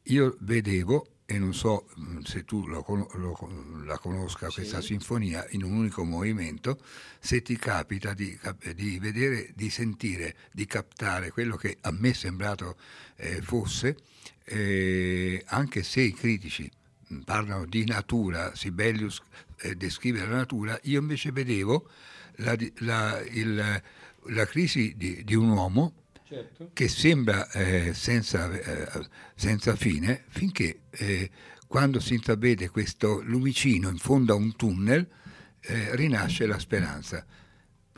Io 0.05 0.35
vedevo, 0.40 1.18
e 1.31 1.38
non 1.38 1.53
so 1.53 1.87
mh, 1.95 2.21
se 2.21 2.45
tu 2.47 2.67
lo 2.67 2.83
lo- 2.88 3.83
la 3.85 3.99
conosca 3.99 4.49
questa 4.49 4.81
sinfonia 4.81 5.47
in 5.51 5.62
un 5.62 5.73
unico 5.75 6.03
movimento, 6.03 6.81
se 7.21 7.43
ti 7.43 7.55
capita 7.59 8.14
di, 8.14 8.38
di 8.75 8.99
vedere, 8.99 9.51
di 9.55 9.69
sentire, 9.69 10.35
di 10.51 10.64
captare 10.64 11.31
quello 11.31 11.57
che 11.57 11.77
a 11.83 11.91
me 11.91 12.11
è 12.11 12.12
sembrato 12.14 12.77
eh, 13.17 13.43
fosse, 13.43 13.99
eh, 14.45 15.43
anche 15.49 15.83
se 15.83 16.01
i 16.01 16.14
critici 16.14 16.71
mh, 17.09 17.19
parlano 17.27 17.67
di 17.67 17.85
natura, 17.85 18.55
Sibelius 18.55 19.21
eh, 19.61 19.75
descrive 19.75 20.21
la 20.21 20.35
natura, 20.35 20.79
io 20.85 20.99
invece 20.99 21.31
vedevo 21.31 21.91
la, 22.37 22.57
la- 22.79 23.21
il- 23.21 23.83
la 24.31 24.47
crisi 24.47 24.95
di, 24.97 25.23
di 25.25 25.35
un 25.35 25.51
uomo 25.51 25.93
Certo. 26.29 26.71
che 26.75 26.88
sembra 26.88 27.51
eh, 27.53 27.95
senza, 27.95 28.53
eh, 28.53 29.07
senza 29.35 29.75
fine 29.77 30.25
finché 30.29 30.81
eh, 30.91 31.31
quando 31.67 32.01
si 32.01 32.12
intravede 32.12 32.69
questo 32.69 33.23
lumicino 33.23 33.88
in 33.88 33.97
fondo 33.97 34.35
a 34.35 34.37
un 34.37 34.55
tunnel 34.55 35.09
eh, 35.61 35.97
rinasce 35.97 36.45
la 36.45 36.59
speranza. 36.59 37.25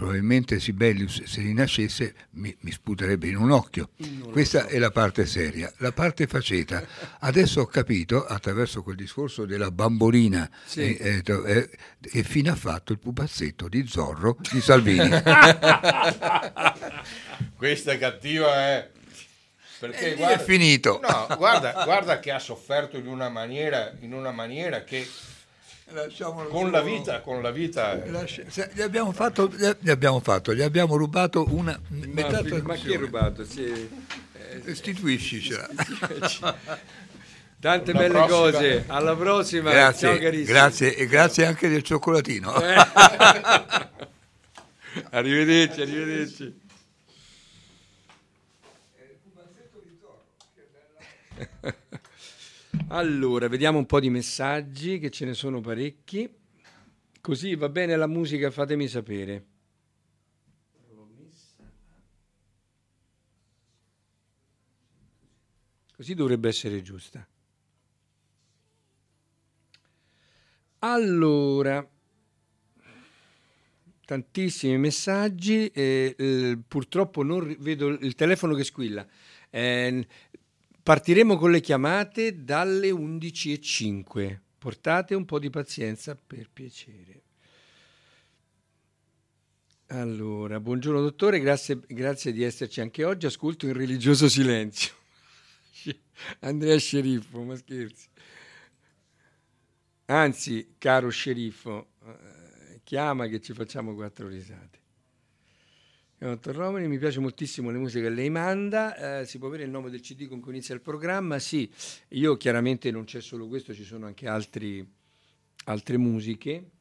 Probabilmente 0.00 0.58
Sibelius 0.60 1.24
se 1.24 1.42
rinascesse 1.42 2.14
mi, 2.30 2.56
mi 2.60 2.72
sputerebbe 2.72 3.26
in 3.28 3.36
un 3.36 3.50
occhio. 3.50 3.90
Questa 4.32 4.64
è 4.66 4.78
la 4.78 4.90
parte 4.90 5.26
seria. 5.26 5.70
La 5.76 5.92
parte 5.92 6.26
faceta. 6.26 6.82
Adesso 7.18 7.60
ho 7.60 7.66
capito, 7.66 8.24
attraverso 8.24 8.82
quel 8.82 8.96
discorso 8.96 9.44
della 9.44 9.70
bambolina, 9.70 10.48
Sì. 10.64 10.96
eh, 10.96 11.16
eh, 11.16 11.22
to- 11.22 11.44
eh, 11.44 11.68
che 12.00 12.22
fine 12.22 12.48
ha 12.48 12.54
fatto 12.54 12.92
il 12.92 12.98
pupazzetto 12.98 13.68
di 13.68 13.86
Zorro 13.86 14.38
di 14.50 14.62
Salvini. 14.62 15.06
Questa 17.54 17.92
è 17.92 17.98
cattiva, 17.98 18.76
eh. 18.78 18.88
Perché 19.80 20.12
E 20.12 20.14
lì 20.14 20.22
è 20.22 20.38
finito. 20.38 20.98
No, 21.02 21.26
guarda, 21.36 21.82
guarda 21.84 22.20
che 22.20 22.30
ha 22.30 22.38
sofferto 22.38 22.96
in 22.96 23.06
una 23.06 23.28
maniera, 23.28 23.92
in 24.00 24.14
una 24.14 24.30
maniera 24.30 24.82
che 24.82 25.06
con 26.48 26.70
la 26.70 26.80
vita, 26.82 27.20
con 27.20 27.42
la 27.42 27.50
vita. 27.50 28.02
Eh. 28.02 28.38
Gli 28.72 28.80
abbiamo 28.82 29.12
fatto, 29.12 29.48
gli 29.48 29.90
abbiamo, 29.90 30.20
fatto, 30.20 30.54
gli 30.54 30.62
abbiamo 30.62 30.96
rubato 30.96 31.46
una 31.50 31.78
ma, 31.88 32.06
metà 32.06 32.42
ma, 32.42 32.62
ma 32.62 32.74
chi 32.74 32.92
è 32.92 32.96
rubato? 32.96 33.44
Restituiscicela. 34.64 35.68
Tante 37.60 37.90
Alla 37.90 38.00
belle 38.00 38.14
prossima. 38.14 38.38
cose. 38.38 38.84
Alla 38.86 39.16
prossima. 39.16 39.70
Grazie, 39.70 40.18
Ciao, 40.18 40.44
grazie 40.44 40.96
e 40.96 41.06
grazie 41.06 41.44
anche 41.44 41.68
del 41.68 41.82
cioccolatino. 41.82 42.54
Eh. 42.62 42.74
arrivederci, 45.10 45.82
arrivederci. 45.82 46.60
Eh, 51.60 51.74
allora, 52.88 53.48
vediamo 53.48 53.78
un 53.78 53.86
po' 53.86 54.00
di 54.00 54.10
messaggi, 54.10 54.98
che 54.98 55.10
ce 55.10 55.24
ne 55.24 55.34
sono 55.34 55.60
parecchi. 55.60 56.28
Così 57.20 57.54
va 57.54 57.68
bene 57.68 57.96
la 57.96 58.06
musica, 58.06 58.50
fatemi 58.50 58.88
sapere. 58.88 59.44
Così 65.94 66.14
dovrebbe 66.14 66.48
essere 66.48 66.80
giusta. 66.80 67.26
Allora, 70.78 71.86
tantissimi 74.06 74.78
messaggi, 74.78 75.66
eh, 75.68 76.14
eh, 76.16 76.58
purtroppo 76.66 77.22
non 77.22 77.54
vedo 77.58 77.88
il 77.88 78.14
telefono 78.14 78.54
che 78.54 78.64
squilla. 78.64 79.06
Eh, 79.50 80.06
partiremo 80.82 81.36
con 81.36 81.50
le 81.50 81.60
chiamate 81.60 82.44
dalle 82.44 82.90
11.05. 82.90 84.38
Portate 84.58 85.14
un 85.14 85.24
po' 85.24 85.38
di 85.38 85.50
pazienza 85.50 86.14
per 86.14 86.50
piacere. 86.52 87.22
Allora, 89.86 90.60
buongiorno 90.60 91.00
dottore, 91.00 91.40
grazie, 91.40 91.80
grazie 91.88 92.32
di 92.32 92.42
esserci 92.42 92.80
anche 92.80 93.04
oggi. 93.04 93.26
Ascolto 93.26 93.66
in 93.66 93.72
religioso 93.72 94.28
silenzio. 94.28 94.92
Andrea 96.40 96.78
Sceriffo, 96.78 97.42
ma 97.42 97.56
scherzi. 97.56 98.08
Anzi, 100.06 100.74
caro 100.78 101.08
sceriffo, 101.08 101.92
eh, 102.04 102.80
chiama 102.82 103.28
che 103.28 103.40
ci 103.40 103.52
facciamo 103.52 103.94
quattro 103.94 104.26
risate. 104.26 104.79
Dottor 106.28 106.54
Romani, 106.54 106.86
mi 106.86 106.98
piace 106.98 107.18
moltissimo 107.18 107.70
le 107.70 107.78
musiche 107.78 108.02
che 108.02 108.10
lei 108.10 108.28
manda, 108.28 109.20
eh, 109.20 109.24
si 109.24 109.38
può 109.38 109.48
avere 109.48 109.62
il 109.62 109.70
nome 109.70 109.88
del 109.88 110.02
CD 110.02 110.28
con 110.28 110.40
cui 110.40 110.52
inizia 110.52 110.74
il 110.74 110.82
programma? 110.82 111.38
Sì, 111.38 111.72
io 112.08 112.36
chiaramente 112.36 112.90
non 112.90 113.04
c'è 113.04 113.22
solo 113.22 113.48
questo, 113.48 113.72
ci 113.72 113.84
sono 113.84 114.04
anche 114.04 114.28
altri, 114.28 114.86
altre 115.64 115.96
musiche 115.96 116.72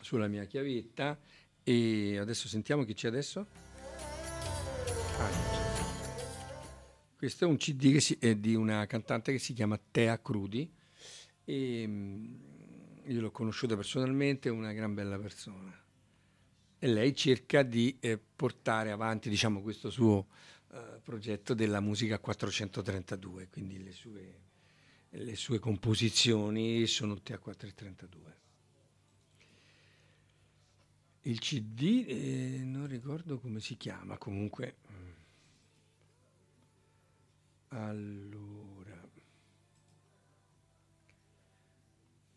sulla 0.00 0.26
mia 0.26 0.44
chiavetta 0.46 1.16
e 1.62 2.18
adesso 2.18 2.48
sentiamo 2.48 2.82
chi 2.82 2.94
c'è 2.94 3.06
adesso. 3.06 3.46
Ah. 5.18 5.30
Questo 7.16 7.44
è 7.44 7.46
un 7.46 7.58
CD 7.58 7.98
si- 7.98 8.16
è 8.18 8.34
di 8.34 8.56
una 8.56 8.84
cantante 8.86 9.30
che 9.30 9.38
si 9.38 9.52
chiama 9.52 9.78
Tea 9.78 10.20
Crudi 10.20 10.68
e 11.44 11.84
mm, 11.86 12.34
io 13.04 13.20
l'ho 13.20 13.30
conosciuta 13.30 13.76
personalmente, 13.76 14.48
è 14.48 14.52
una 14.52 14.72
gran 14.72 14.94
bella 14.94 15.16
persona. 15.16 15.86
E 16.80 16.86
lei 16.86 17.14
cerca 17.14 17.62
di 17.62 17.96
eh, 18.00 18.18
portare 18.18 18.90
avanti, 18.92 19.28
diciamo, 19.28 19.60
questo 19.62 19.90
suo 19.90 20.26
eh, 20.72 21.00
progetto 21.02 21.54
della 21.54 21.80
musica 21.80 22.14
a 22.16 22.18
432, 22.18 23.48
quindi 23.48 23.82
le 23.82 23.92
sue, 23.92 24.40
le 25.10 25.36
sue 25.36 25.58
composizioni 25.58 26.86
sono 26.86 27.14
tutte 27.14 27.32
a 27.32 27.38
432. 27.38 28.36
Il 31.22 31.40
CD 31.40 32.04
eh, 32.06 32.60
non 32.62 32.86
ricordo 32.86 33.38
come 33.38 33.60
si 33.60 33.76
chiama, 33.76 34.16
comunque. 34.16 34.76
mm. 34.92 35.06
Allora. 37.70 38.67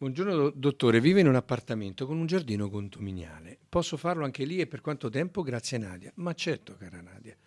Buongiorno 0.01 0.35
do- 0.35 0.53
dottore, 0.55 0.99
vivo 0.99 1.19
in 1.19 1.27
un 1.27 1.35
appartamento 1.35 2.07
con 2.07 2.17
un 2.17 2.25
giardino 2.25 2.71
condominiale. 2.71 3.59
Posso 3.69 3.97
farlo 3.97 4.25
anche 4.25 4.45
lì 4.45 4.59
e 4.59 4.65
per 4.65 4.81
quanto 4.81 5.11
tempo? 5.11 5.43
Grazie 5.43 5.77
Nadia. 5.77 6.11
Ma 6.15 6.33
certo, 6.33 6.75
cara 6.75 7.01
Nadia. 7.01 7.37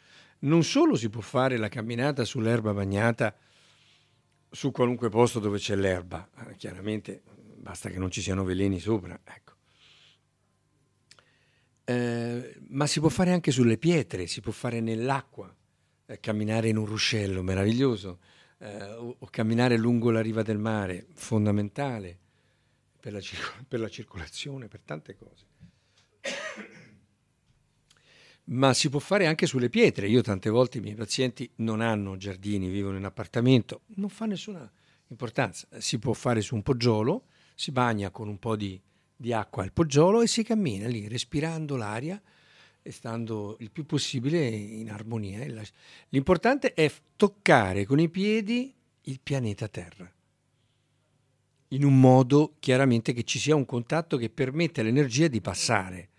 Non 0.43 0.63
solo 0.63 0.95
si 0.95 1.11
può 1.11 1.21
fare 1.21 1.57
la 1.57 1.67
camminata 1.67 2.25
sull'erba 2.25 2.73
bagnata 2.73 3.35
su 4.51 4.71
qualunque 4.71 5.09
posto 5.09 5.41
dove 5.41 5.59
c'è 5.59 5.75
l'erba, 5.75 6.31
eh, 6.47 6.55
chiaramente 6.55 7.23
basta 7.57 7.91
che 7.91 7.99
non 7.99 8.13
ci 8.13 8.21
siano 8.21 8.45
veleni 8.45 8.79
sopra, 8.79 9.19
ecco. 9.25 9.55
Eh, 11.83 12.57
ma 12.69 12.87
si 12.87 13.01
può 13.01 13.09
fare 13.09 13.33
anche 13.33 13.51
sulle 13.51 13.79
pietre, 13.79 14.29
si 14.29 14.41
può 14.41 14.53
fare 14.53 14.79
nell'acqua, 14.79 15.53
eh, 16.07 16.21
camminare 16.21 16.69
in 16.69 16.77
un 16.77 16.87
ruscello 16.87 17.43
meraviglioso, 17.43 18.21
eh, 18.59 18.93
o, 18.93 19.17
o 19.19 19.27
camminare 19.29 19.77
lungo 19.77 20.13
la 20.13 20.21
riva 20.21 20.43
del 20.43 20.59
mare, 20.59 21.09
fondamentale 21.15 22.19
per 23.05 23.13
la, 23.13 23.21
per 23.69 23.81
la 23.81 23.89
circolazione, 23.91 24.67
per 24.67 24.81
tante 24.81 25.15
cose. 25.15 25.45
Ma 28.45 28.73
si 28.73 28.89
può 28.89 28.99
fare 28.99 29.27
anche 29.27 29.45
sulle 29.45 29.69
pietre. 29.69 30.09
Io 30.09 30.23
tante 30.23 30.49
volte 30.49 30.79
i 30.79 30.81
miei 30.81 30.95
pazienti 30.95 31.51
non 31.57 31.83
hanno 31.83 32.17
giardini, 32.17 32.71
vivono 32.71 32.97
in 32.97 33.05
appartamento, 33.05 33.83
non 33.97 34.09
fa 34.09 34.25
nessuna 34.25 34.71
importanza. 35.09 35.69
Si 35.77 35.99
può 35.99 36.15
fare 36.15 36.41
su 36.41 36.55
un 36.55 36.63
poggiolo, 36.63 37.27
si 37.55 37.73
bagna 37.73 38.09
con 38.09 38.29
un 38.29 38.39
po' 38.39 38.57
di, 38.57 38.81
di 39.15 39.35
acqua 39.35 39.65
al 39.65 39.73
poggiolo 39.73 40.23
e 40.23 40.27
si 40.27 40.43
cammina 40.43 40.89
lì, 40.89 41.07
respirando 41.07 41.77
l'aria 41.77 42.19
e 42.81 42.91
stando 42.91 43.59
il 43.61 43.71
più 43.71 43.85
possibile 43.85 44.47
in 44.47 44.91
armonia. 44.91 45.45
L'importante 46.09 46.73
è 46.73 46.91
toccare 47.17 47.85
con 47.85 48.01
i 48.01 48.09
piedi 48.09 48.75
il 49.03 49.21
pianeta 49.21 49.69
Terra 49.69 50.11
in 51.69 51.85
un 51.85 51.99
modo 51.99 52.55
chiaramente 52.61 53.13
che 53.13 53.25
ci 53.25 53.39
sia 53.39 53.55
un 53.55 53.65
contatto 53.65 54.17
che 54.17 54.31
permette 54.31 54.81
all'energia 54.81 55.29
di 55.29 55.41
passare. 55.41 56.11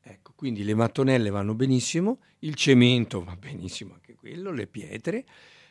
Ecco, 0.00 0.32
quindi 0.34 0.64
le 0.64 0.74
mattonelle 0.74 1.30
vanno 1.30 1.54
benissimo, 1.54 2.20
il 2.40 2.54
cemento 2.54 3.22
va 3.22 3.36
benissimo 3.36 3.94
anche 3.94 4.14
quello, 4.14 4.50
le 4.50 4.66
pietre, 4.66 5.24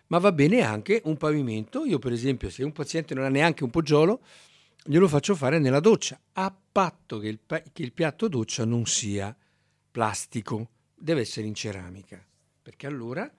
ma 0.08 0.18
va 0.18 0.32
bene 0.32 0.62
anche 0.62 1.02
un 1.06 1.18
pavimento. 1.18 1.86
Io 1.86 2.00
per 2.00 2.12
esempio 2.12 2.50
se 2.50 2.64
un 2.64 2.72
paziente 2.72 3.14
non 3.14 3.26
ha 3.26 3.30
neanche 3.30 3.64
un 3.64 3.70
poggiolo, 3.70 4.22
glielo 4.84 5.08
faccio 5.08 5.36
fare 5.36 5.60
nella 5.60 5.80
doccia, 5.80 6.20
a 6.34 6.56
patto 6.72 7.20
che 7.20 7.28
il, 7.28 7.40
che 7.46 7.82
il 7.82 7.94
piatto 7.94 8.28
doccia 8.28 8.66
non 8.66 8.86
sia 8.86 9.36
plastico, 9.92 10.70
deve 10.96 11.22
essere 11.22 11.48
in 11.48 11.54
ceramica, 11.54 12.26
perché 12.62 12.88
allora 12.88 13.30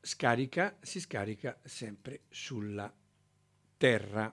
scarica, 0.00 0.76
si 0.80 1.00
scarica 1.00 1.58
sempre 1.64 2.22
sulla 2.28 2.92
terra. 3.76 4.32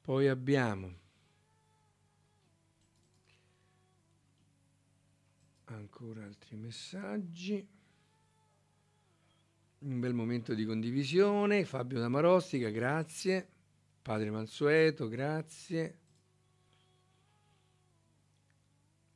Poi 0.00 0.28
abbiamo 0.28 0.98
ancora 5.64 6.24
altri 6.24 6.56
messaggi. 6.56 7.66
Un 9.80 10.00
bel 10.00 10.14
momento 10.14 10.54
di 10.54 10.64
condivisione. 10.64 11.64
Fabio 11.64 11.98
da 11.98 12.08
Marostica, 12.08 12.68
grazie. 12.70 13.48
Padre 14.02 14.30
Mansueto, 14.30 15.08
grazie. 15.08 15.98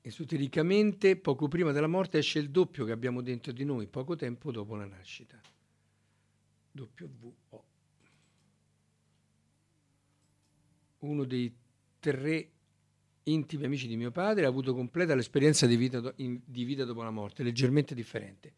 Esotericamente, 0.03 1.17
poco 1.17 1.49
prima 1.49 1.73
della 1.73 1.87
morte 1.87 2.19
esce 2.19 2.39
il 2.39 2.51
doppio 2.51 2.85
che 2.85 2.93
abbiamo 2.93 3.23
dentro 3.23 3.53
di 3.53 3.65
noi, 3.65 3.87
poco 3.87 4.17
tempo 4.17 4.53
dopo 4.53 4.77
la 4.77 4.85
nascita. 4.85 5.41
WO. 6.73 7.74
Uno 11.05 11.25
dei 11.25 11.55
tre 11.99 12.51
intimi 13.25 13.65
amici 13.65 13.87
di 13.87 13.97
mio 13.97 14.11
padre 14.11 14.45
ha 14.45 14.49
avuto 14.49 14.75
completa 14.75 15.15
l'esperienza 15.15 15.67
di 15.67 15.77
vita, 15.77 16.01
do- 16.01 16.13
in- 16.17 16.41
di 16.45 16.65
vita 16.65 16.85
dopo 16.85 17.03
la 17.03 17.11
morte, 17.11 17.43
leggermente 17.43 17.95
differente. 17.95 18.55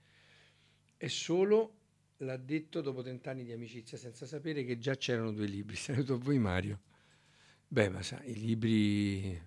E 0.97 1.09
solo 1.09 1.75
l'ha 2.19 2.37
detto 2.37 2.81
dopo 2.81 3.03
vent'anni 3.03 3.45
di 3.45 3.53
amicizia, 3.53 3.99
senza 3.99 4.27
sapere 4.27 4.65
che 4.65 4.79
già 4.79 4.97
c'erano 4.97 5.33
due 5.33 5.47
libri. 5.47 5.77
Saluto 5.77 6.15
a 6.15 6.19
voi 6.19 6.39
Mario. 6.39 6.81
Beh, 7.69 7.89
ma 7.89 8.03
sai, 8.03 8.31
i 8.31 8.35
libri, 8.35 9.43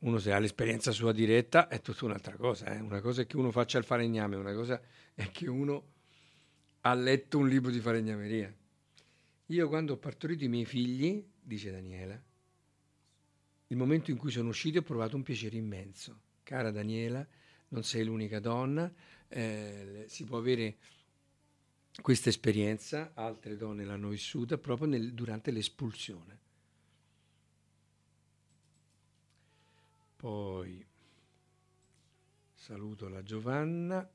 uno 0.00 0.18
se 0.18 0.32
ha 0.32 0.38
l'esperienza 0.38 0.90
sua 0.90 1.12
diretta 1.12 1.68
è 1.68 1.80
tutta 1.80 2.04
un'altra 2.04 2.36
cosa. 2.36 2.66
eh. 2.74 2.80
Una 2.80 3.00
cosa 3.00 3.22
è 3.22 3.26
che 3.26 3.36
uno 3.36 3.50
faccia 3.50 3.78
il 3.78 3.84
falegname, 3.84 4.36
una 4.36 4.52
cosa 4.52 4.80
è 5.14 5.30
che 5.30 5.48
uno 5.48 5.92
ha 6.82 6.94
letto 6.94 7.38
un 7.38 7.48
libro 7.48 7.70
di 7.70 7.80
falegnameria. 7.80 8.52
Io 9.48 9.68
quando 9.68 9.94
ho 9.94 9.96
partorito 9.96 10.44
i 10.44 10.48
miei 10.48 10.64
figli, 10.64 11.24
dice 11.44 11.70
Daniela, 11.70 12.20
il 13.68 13.76
momento 13.76 14.10
in 14.10 14.16
cui 14.16 14.30
sono 14.30 14.48
usciti 14.48 14.78
ho 14.78 14.82
provato 14.82 15.16
un 15.16 15.22
piacere 15.22 15.56
immenso. 15.56 16.20
Cara 16.42 16.70
Daniela, 16.70 17.26
non 17.68 17.82
sei 17.82 18.04
l'unica 18.04 18.40
donna, 18.40 18.92
eh, 19.28 20.04
si 20.08 20.24
può 20.24 20.38
avere 20.38 20.76
questa 22.00 22.28
esperienza, 22.28 23.12
altre 23.14 23.56
donne 23.56 23.84
l'hanno 23.84 24.08
vissuta 24.08 24.58
proprio 24.58 24.88
nel- 24.88 25.12
durante 25.12 25.50
l'espulsione. 25.50 26.38
Poi 30.16 30.84
saluto 32.54 33.08
la 33.08 33.22
Giovanna. 33.22 34.08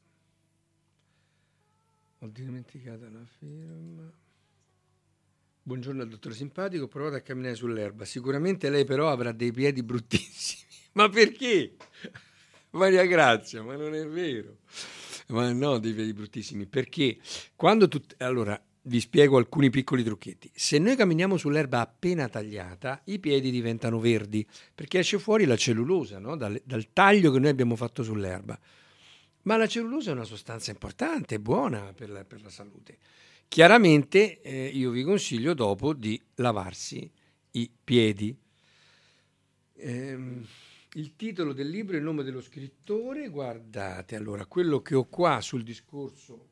Ho 2.22 2.28
dimenticato 2.28 3.10
la 3.10 3.26
firma. 3.26 4.12
Buongiorno 5.62 6.02
al 6.02 6.08
dottor 6.08 6.34
Simpatico, 6.34 6.86
ho 6.86 6.88
provato 6.88 7.16
a 7.16 7.20
camminare 7.20 7.56
sull'erba. 7.56 8.06
Sicuramente 8.06 8.70
lei 8.70 8.86
però 8.86 9.12
avrà 9.12 9.32
dei 9.32 9.52
piedi 9.52 9.84
bruttissimi. 9.84 10.72
Ma 10.94 11.10
perché? 11.10 11.76
Maria 12.72 13.06
Grazia, 13.06 13.62
ma 13.64 13.76
non 13.76 13.94
è 13.96 14.06
vero. 14.08 14.58
Ma 15.28 15.52
no, 15.52 15.80
dei 15.80 15.94
piedi 15.94 16.14
bruttissimi, 16.14 16.66
perché 16.66 17.18
quando 17.56 17.88
tu... 17.88 18.02
Allora, 18.18 18.60
vi 18.84 19.00
spiego 19.00 19.38
alcuni 19.38 19.70
piccoli 19.70 20.04
trucchetti. 20.04 20.52
Se 20.54 20.80
noi 20.80 20.96
camminiamo 20.96 21.38
sull'erba 21.38 21.80
appena 21.80 22.28
tagliata, 22.28 23.02
i 23.06 23.20
piedi 23.20 23.52
diventano 23.52 24.00
verdi, 24.00 24.46
perché 24.74 25.00
esce 25.00 25.20
fuori 25.20 25.46
la 25.46 25.58
cellulosa, 25.58 26.20
no? 26.20 26.36
dal, 26.36 26.60
dal 26.64 26.92
taglio 26.94 27.32
che 27.32 27.40
noi 27.40 27.50
abbiamo 27.50 27.76
fatto 27.76 28.02
sull'erba. 28.04 28.60
Ma 29.44 29.58
la 29.58 29.68
cellulosa 29.68 30.12
è 30.12 30.14
una 30.14 30.24
sostanza 30.24 30.72
importante, 30.72 31.40
buona 31.40 31.94
per 31.94 32.10
la, 32.10 32.24
per 32.24 32.42
la 32.42 32.50
salute. 32.50 32.98
Chiaramente 33.50 34.42
eh, 34.42 34.68
io 34.68 34.92
vi 34.92 35.02
consiglio 35.02 35.56
dopo 35.56 35.94
di 35.94 36.22
lavarsi 36.36 37.12
i 37.54 37.72
piedi. 37.84 38.38
Ehm, 39.74 40.48
il 40.94 41.16
titolo 41.16 41.52
del 41.52 41.68
libro 41.68 41.96
e 41.96 41.98
il 41.98 42.04
nome 42.04 42.22
dello 42.22 42.42
scrittore, 42.42 43.28
guardate, 43.30 44.16
allora, 44.16 44.46
quello 44.46 44.84
che 44.84 44.94
ho 44.94 45.06
qua 45.06 45.42
sul 45.42 45.64
discorso 45.64 46.50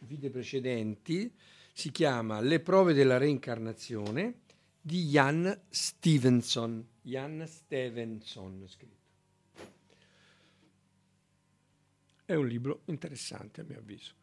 video 0.00 0.30
precedenti 0.30 1.30
si 1.70 1.90
chiama 1.90 2.40
Le 2.40 2.60
prove 2.60 2.94
della 2.94 3.18
reincarnazione 3.18 4.40
di 4.80 5.04
Jan 5.04 5.64
Stevenson. 5.68 6.82
Jan 7.02 7.46
Stevenson 7.46 8.64
scritto. 8.66 8.96
È 12.24 12.34
un 12.34 12.46
libro 12.46 12.80
interessante 12.86 13.60
a 13.60 13.64
mio 13.64 13.80
avviso. 13.80 14.14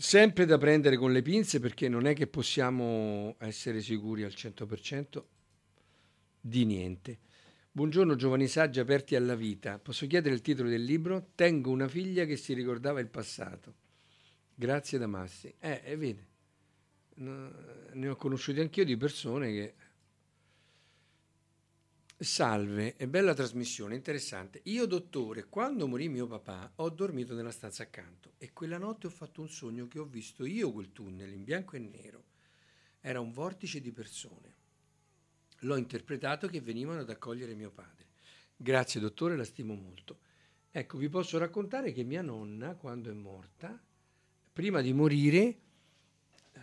Sempre 0.00 0.46
da 0.46 0.58
prendere 0.58 0.96
con 0.96 1.10
le 1.10 1.22
pinze 1.22 1.58
perché 1.58 1.88
non 1.88 2.06
è 2.06 2.14
che 2.14 2.28
possiamo 2.28 3.34
essere 3.40 3.80
sicuri 3.80 4.22
al 4.22 4.30
100% 4.30 5.24
di 6.40 6.64
niente. 6.64 7.18
Buongiorno 7.72 8.14
giovani 8.14 8.46
saggi 8.46 8.78
aperti 8.78 9.16
alla 9.16 9.34
vita. 9.34 9.80
Posso 9.80 10.06
chiedere 10.06 10.36
il 10.36 10.40
titolo 10.40 10.68
del 10.68 10.84
libro? 10.84 11.30
Tengo 11.34 11.72
una 11.72 11.88
figlia 11.88 12.26
che 12.26 12.36
si 12.36 12.54
ricordava 12.54 13.00
il 13.00 13.08
passato. 13.08 13.74
Grazie 14.54 14.98
Damassi. 14.98 15.52
Eh, 15.58 15.82
e 15.84 15.96
vede, 15.96 16.26
no, 17.14 17.52
ne 17.92 18.08
ho 18.08 18.14
conosciuti 18.14 18.60
anch'io 18.60 18.84
di 18.84 18.96
persone 18.96 19.50
che... 19.50 19.74
Salve, 22.20 22.96
è 22.96 23.06
bella 23.06 23.32
trasmissione, 23.32 23.94
interessante. 23.94 24.60
Io, 24.64 24.86
dottore, 24.86 25.44
quando 25.48 25.86
morì 25.86 26.08
mio 26.08 26.26
papà, 26.26 26.72
ho 26.74 26.90
dormito 26.90 27.32
nella 27.32 27.52
stanza 27.52 27.84
accanto 27.84 28.32
e 28.38 28.52
quella 28.52 28.76
notte 28.76 29.06
ho 29.06 29.10
fatto 29.10 29.40
un 29.40 29.48
sogno 29.48 29.86
che 29.86 30.00
ho 30.00 30.04
visto 30.04 30.44
io 30.44 30.72
quel 30.72 30.90
tunnel 30.90 31.32
in 31.32 31.44
bianco 31.44 31.76
e 31.76 31.78
nero. 31.78 32.24
Era 32.98 33.20
un 33.20 33.30
vortice 33.30 33.80
di 33.80 33.92
persone. 33.92 34.52
L'ho 35.60 35.76
interpretato 35.76 36.48
che 36.48 36.60
venivano 36.60 37.02
ad 37.02 37.08
accogliere 37.08 37.54
mio 37.54 37.70
padre. 37.70 38.06
Grazie, 38.56 38.98
dottore, 38.98 39.36
la 39.36 39.44
stimo 39.44 39.74
molto. 39.74 40.18
Ecco, 40.72 40.98
vi 40.98 41.08
posso 41.08 41.38
raccontare 41.38 41.92
che 41.92 42.02
mia 42.02 42.22
nonna, 42.22 42.74
quando 42.74 43.10
è 43.10 43.14
morta, 43.14 43.80
prima 44.52 44.80
di 44.80 44.92
morire, 44.92 45.38
eh, 46.52 46.60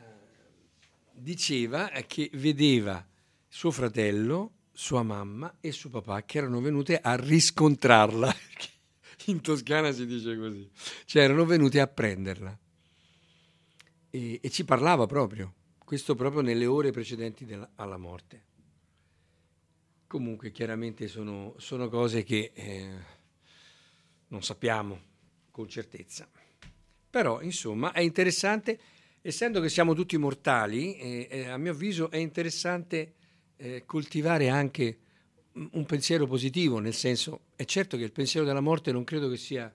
diceva 1.13 1.87
che 2.05 2.29
vedeva 2.33 3.07
suo 3.47 3.71
fratello 3.71 4.51
sua 4.75 5.03
mamma 5.03 5.55
e 5.61 5.71
suo 5.71 5.89
papà 5.89 6.23
che 6.23 6.37
erano 6.37 6.59
venute 6.59 6.99
a 6.99 7.15
riscontrarla. 7.15 8.35
In 9.27 9.41
Toscana 9.41 9.91
si 9.93 10.05
dice 10.05 10.37
così. 10.37 10.69
Cioè 11.05 11.23
erano 11.23 11.45
venuti 11.45 11.79
a 11.79 11.87
prenderla. 11.87 12.59
E, 14.09 14.39
e 14.41 14.49
ci 14.49 14.65
parlava 14.65 15.05
proprio. 15.05 15.53
Questo 15.83 16.13
proprio 16.13 16.41
nelle 16.41 16.65
ore 16.65 16.91
precedenti 16.91 17.45
della, 17.45 17.71
alla 17.75 17.97
morte. 17.97 18.43
Comunque 20.07 20.51
chiaramente 20.51 21.07
sono, 21.07 21.55
sono 21.57 21.87
cose 21.87 22.23
che 22.23 22.51
eh, 22.53 22.89
non 24.27 24.43
sappiamo 24.43 25.01
con 25.51 25.69
certezza. 25.69 26.29
Però 27.09 27.41
insomma 27.41 27.93
è 27.93 28.01
interessante, 28.01 28.77
essendo 29.21 29.61
che 29.61 29.69
siamo 29.69 29.93
tutti 29.93 30.17
mortali, 30.17 30.97
eh, 30.97 31.27
eh, 31.31 31.47
a 31.47 31.57
mio 31.57 31.71
avviso 31.71 32.11
è 32.11 32.17
interessante 32.17 33.13
eh, 33.57 33.83
coltivare 33.85 34.49
anche 34.49 34.99
un 35.55 35.85
pensiero 35.85 36.27
positivo, 36.27 36.79
nel 36.79 36.93
senso, 36.93 37.45
è 37.55 37.63
certo 37.63 37.95
che 37.97 38.03
il 38.03 38.11
pensiero 38.11 38.45
della 38.45 38.59
morte 38.59 38.91
non 38.91 39.03
credo 39.03 39.29
che 39.29 39.37
sia 39.37 39.73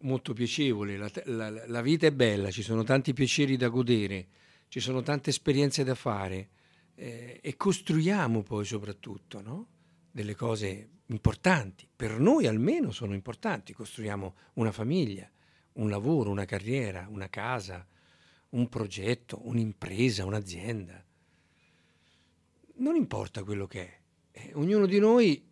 molto 0.00 0.32
piacevole, 0.32 0.96
la, 0.96 1.10
la, 1.24 1.66
la 1.66 1.82
vita 1.82 2.06
è 2.06 2.12
bella, 2.12 2.50
ci 2.50 2.62
sono 2.62 2.82
tanti 2.82 3.12
piaceri 3.12 3.56
da 3.56 3.68
godere, 3.68 4.28
ci 4.68 4.80
sono 4.80 5.02
tante 5.02 5.30
esperienze 5.30 5.84
da 5.84 5.94
fare 5.94 6.48
eh, 6.94 7.38
e 7.42 7.56
costruiamo 7.56 8.42
poi 8.42 8.64
soprattutto 8.64 9.42
no? 9.42 9.68
delle 10.10 10.34
cose 10.34 10.88
importanti, 11.06 11.86
per 11.94 12.18
noi 12.18 12.46
almeno 12.46 12.90
sono 12.92 13.14
importanti, 13.14 13.74
costruiamo 13.74 14.34
una 14.54 14.72
famiglia, 14.72 15.30
un 15.74 15.90
lavoro, 15.90 16.30
una 16.30 16.46
carriera, 16.46 17.06
una 17.10 17.28
casa, 17.28 17.86
un 18.50 18.68
progetto, 18.68 19.46
un'impresa, 19.46 20.24
un'azienda 20.24 21.05
non 22.76 22.96
importa 22.96 23.42
quello 23.44 23.66
che 23.66 23.80
è. 23.80 24.00
Eh, 24.32 24.50
ognuno 24.54 24.86
di 24.86 24.98
noi, 24.98 25.42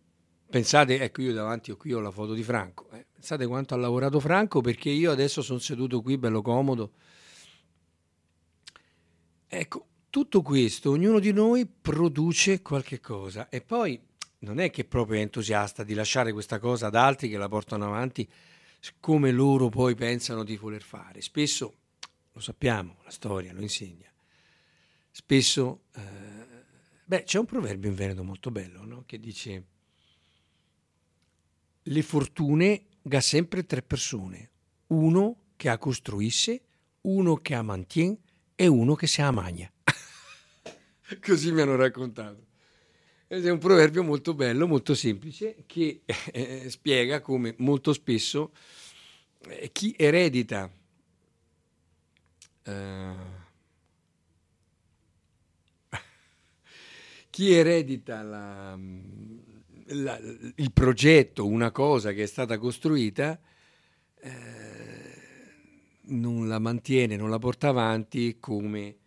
pensate, 0.49 1.01
ecco 1.01 1.23
io 1.23 1.33
davanti 1.33 1.71
ho 1.71 1.77
qui 1.77 1.93
ho 1.93 2.01
la 2.01 2.11
foto 2.11 2.35
di 2.35 2.43
Franco, 2.43 2.89
eh, 2.91 3.07
pensate 3.13 3.47
quanto 3.47 3.75
ha 3.75 3.77
lavorato 3.77 4.21
Franco 4.21 4.61
perché 4.61 4.91
io 4.91 5.11
adesso 5.11 5.43
sono 5.43 5.59
seduto 5.59 6.03
qui 6.03 6.19
bello 6.19 6.43
comodo. 6.43 6.93
Ecco, 9.47 9.87
tutto 10.11 10.43
questo, 10.43 10.91
ognuno 10.91 11.19
di 11.19 11.33
noi 11.33 11.67
produce 11.67 12.61
qualche 12.63 13.01
cosa 13.01 13.49
e 13.49 13.61
poi 13.61 14.01
non 14.41 14.61
è 14.61 14.71
che 14.71 14.85
proprio 14.85 15.19
è 15.19 15.23
entusiasta 15.23 15.83
di 15.83 15.95
lasciare 15.95 16.33
questa 16.33 16.59
cosa 16.59 16.87
ad 16.89 16.95
altri 16.95 17.29
che 17.29 17.37
la 17.39 17.49
portano 17.49 17.87
avanti 17.87 18.29
come 19.01 19.31
loro 19.31 19.69
poi 19.71 19.95
pensano 19.95 20.45
di 20.45 20.57
voler 20.57 20.83
fare. 20.83 21.21
Spesso, 21.21 21.75
lo 22.33 22.41
sappiamo, 22.41 22.99
la 23.05 23.11
storia 23.11 23.53
lo 23.53 23.63
insegna, 23.63 24.13
spesso 25.11 25.85
eh, 25.95 26.34
Beh, 27.07 27.25
c'è 27.25 27.39
un 27.39 27.45
proverbio 27.45 27.91
in 27.91 27.95
Veneto 27.95 28.25
molto 28.25 28.51
bello, 28.51 28.85
no? 28.85 29.03
che 29.05 29.21
dice 29.21 29.65
le 31.83 32.03
fortune 32.03 32.87
ga 33.03 33.21
sempre 33.21 33.67
tre 33.67 33.83
persone, 33.83 34.51
uno 34.89 35.37
che 35.57 35.69
a 35.69 35.77
costruisse, 35.77 36.63
uno 37.03 37.37
che 37.37 37.55
a 37.55 37.61
mantiene 37.61 38.17
e 38.55 38.67
uno 38.67 38.95
che 38.95 39.07
si 39.07 39.21
amagna. 39.21 39.71
Così 41.21 41.53
mi 41.53 41.61
hanno 41.61 41.77
raccontato. 41.77 42.47
Ed 43.27 43.45
è 43.45 43.51
un 43.51 43.59
proverbio 43.59 44.03
molto 44.03 44.33
bello, 44.33 44.67
molto 44.67 44.95
semplice, 44.95 45.65
che 45.67 46.03
eh, 46.33 46.71
spiega 46.71 47.21
come 47.21 47.55
molto 47.59 47.93
spesso 47.93 48.53
eh, 49.49 49.71
chi 49.73 49.95
eredita 49.99 50.71
eh, 52.63 53.15
chi 57.35 57.51
eredita 57.51 58.23
la, 58.23 58.79
la, 59.87 60.21
il 60.55 60.73
progetto, 60.73 61.45
una 61.45 61.73
cosa 61.73 62.13
che 62.13 62.23
è 62.23 62.27
stata 62.27 62.59
costruita, 62.59 63.41
eh, 64.21 64.31
non 66.03 66.47
la 66.47 66.61
mantiene, 66.61 67.17
non 67.17 67.31
la 67.31 67.41
porta 67.41 67.71
avanti 67.71 68.37
come 68.39 68.99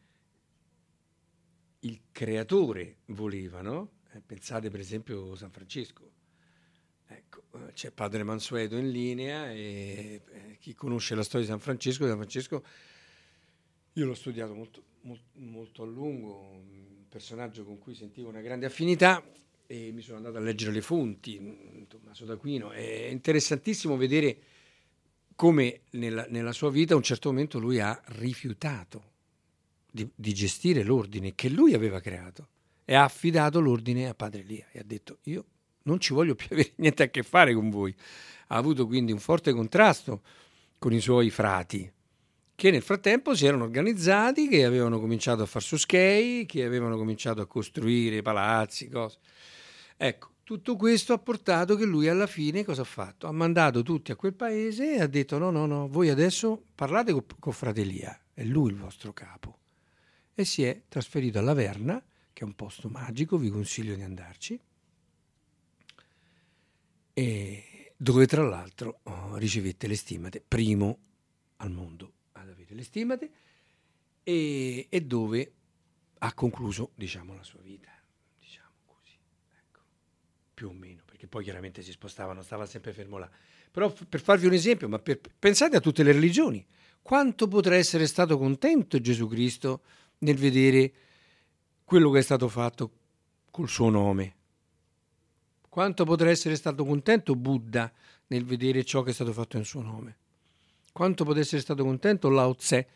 il 1.80 2.02
creatore 2.12 2.98
voleva, 3.06 3.62
no? 3.62 3.92
Eh, 4.12 4.20
pensate 4.20 4.70
per 4.70 4.82
esempio 4.82 5.32
a 5.32 5.38
San 5.38 5.52
Francesco. 5.52 6.12
Ecco, 7.08 7.44
eh, 7.54 7.72
c'è 7.72 7.92
padre 7.92 8.24
Mansueto 8.24 8.76
in 8.76 8.92
linea 8.92 9.50
e 9.54 10.22
eh, 10.30 10.58
chi 10.60 10.74
conosce 10.74 11.16
la 11.16 11.24
storia 11.24 11.46
di 11.46 11.52
San 11.54 11.62
Francesco, 11.62 12.06
San 12.06 12.18
Francesco 12.18 12.66
io 13.94 14.06
l'ho 14.06 14.16
studiato 14.16 14.54
molto, 14.54 14.84
molto, 15.04 15.24
molto 15.36 15.84
a 15.84 15.86
lungo, 15.86 16.62
personaggio 17.18 17.66
con 17.66 17.80
cui 17.80 17.96
sentivo 17.96 18.30
una 18.30 18.42
grande 18.42 18.68
affinità 18.68 19.24
e 19.66 19.92
mi 19.92 20.02
sono 20.02 20.18
andato 20.18 20.38
a 20.38 20.40
leggere 20.40 20.72
le 20.72 20.82
fonti, 20.82 21.86
Tommaso 21.88 22.26
d'Aquino. 22.26 22.70
È 22.70 23.08
interessantissimo 23.10 23.98
vedere 23.98 24.38
come 25.36 25.82
nella, 25.92 26.28
nella 26.30 26.52
sua 26.52 26.70
vita 26.70 26.94
a 26.94 26.98
un 26.98 27.02
certo 27.02 27.30
momento 27.30 27.58
lui 27.58 27.80
ha 27.80 28.00
rifiutato 28.10 29.14
di, 29.92 30.08
di, 30.14 30.34
gestire 30.34 30.84
l'ordine 30.84 31.34
che 31.34 31.50
lui 31.50 31.74
aveva 31.74 32.00
creato 32.00 32.50
e 32.86 32.94
ha 32.94 33.04
affidato 33.04 33.60
l'ordine 33.60 34.08
a 34.08 34.14
padre 34.14 34.42
Elia 34.42 34.68
e 34.72 34.80
ha 34.80 34.84
detto 34.84 35.18
io 35.24 35.46
non 35.84 36.00
ci 36.00 36.14
voglio 36.14 36.36
più 36.36 36.48
avere 36.54 36.74
niente 36.76 37.02
a 37.02 37.10
che 37.10 37.24
fare 37.24 37.54
con 37.56 37.72
voi. 37.72 37.96
Ha 38.50 38.56
avuto 38.56 38.86
quindi 38.86 39.12
un 39.12 39.20
forte 39.20 39.54
contrasto 39.54 40.22
con 40.78 40.94
i 40.94 41.00
suoi 41.00 41.32
frati, 41.32 41.92
che 42.58 42.72
nel 42.72 42.82
frattempo 42.82 43.36
si 43.36 43.46
erano 43.46 43.66
organizzati, 43.66 44.48
che 44.48 44.66
avevano 44.66 45.00
cominciato 45.00 45.44
a 45.44 45.46
far 45.46 45.62
suschei, 45.62 46.48
che 46.48 46.66
avevano 46.66 46.98
cominciato 46.98 47.40
a 47.40 47.46
costruire 47.46 48.24
palazzi, 48.24 48.90
cose. 48.90 49.20
Ecco, 49.96 50.32
tutto 50.42 50.76
questo 50.76 51.14
ha 51.14 51.20
portato 51.20 51.76
che 51.76 51.86
lui 51.86 52.08
alla 52.08 52.26
fine 52.26 52.64
cosa 52.64 52.82
ha 52.82 52.86
fatto? 52.86 53.28
Ha 53.28 53.32
mandato 53.32 53.84
tutti 53.84 54.12
a 54.12 54.16
quel 54.16 54.34
paese 54.34 54.96
e 54.96 55.02
ha 55.02 55.06
detto 55.06 55.38
no, 55.38 55.52
no, 55.52 55.68
no, 55.68 55.88
voi 55.88 56.10
adesso 56.10 56.64
parlate 56.74 57.12
con, 57.12 57.24
con 57.38 57.54
Fratelia, 57.54 58.20
è 58.34 58.44
lui 58.44 58.72
il 58.72 58.78
vostro 58.78 59.14
capo. 59.14 59.60
E 60.34 60.44
si 60.44 60.64
è 60.64 60.82
trasferito 60.90 61.38
alla 61.38 61.54
Verna, 61.54 62.04
che 62.34 62.42
è 62.42 62.48
un 62.48 62.56
posto 62.56 62.90
magico, 62.90 63.38
vi 63.38 63.50
consiglio 63.50 63.94
di 63.94 64.02
andarci. 64.02 64.60
E 67.14 67.94
dove 67.96 68.26
tra 68.26 68.42
l'altro 68.42 69.02
oh, 69.04 69.36
ricevette 69.36 69.86
le 69.86 69.96
stimate, 69.96 70.44
primo 70.46 70.98
al 71.58 71.70
mondo 71.70 72.14
le 72.76 72.84
stimate, 72.84 73.32
e, 74.24 74.88
e 74.90 75.02
dove 75.02 75.54
ha 76.20 76.34
concluso, 76.34 76.92
diciamo, 76.96 77.34
la 77.34 77.44
sua 77.44 77.62
vita, 77.62 77.90
diciamo 78.38 78.74
così, 78.86 79.18
ecco, 79.58 79.82
più 80.54 80.70
o 80.70 80.74
meno, 80.74 81.04
perché 81.06 81.28
poi 81.28 81.44
chiaramente 81.44 81.82
si 81.82 81.92
spostavano, 81.92 82.42
stava 82.42 82.66
sempre 82.66 82.92
fermo 82.92 83.18
là. 83.18 83.30
Però 83.72 83.90
f- 83.90 84.06
per 84.08 84.20
farvi 84.20 84.48
un 84.48 84.54
esempio, 84.54 84.90
ma 84.90 85.00
per- 85.00 85.22
pensate 85.38 85.78
a 85.78 85.80
tutte 85.80 86.04
le 86.04 86.12
religioni, 86.12 86.66
quanto 87.02 87.48
potrà 87.48 87.76
essere 87.76 88.06
stato 88.06 88.38
contento 88.38 89.00
Gesù 89.00 89.28
Cristo 89.28 89.82
nel 90.20 90.36
vedere 90.36 90.94
quello 91.86 92.10
che 92.12 92.20
è 92.20 92.24
stato 92.24 92.50
fatto 92.50 92.92
col 93.50 93.70
suo 93.70 93.90
nome. 93.90 94.36
Quanto 95.70 96.04
potrà 96.04 96.30
essere 96.30 96.56
stato 96.56 96.84
contento 96.84 97.36
Buddha 97.36 97.90
nel 98.28 98.44
vedere 98.44 98.84
ciò 98.84 99.04
che 99.04 99.12
è 99.12 99.14
stato 99.14 99.32
fatto 99.32 99.56
in 99.56 99.64
suo 99.64 99.82
nome. 99.82 100.18
Quanto 100.98 101.26
potrà 101.26 101.42
essere 101.42 101.62
stato 101.62 101.84
contento 101.84 102.28
Lao 102.28 102.56
Tse, 102.56 102.88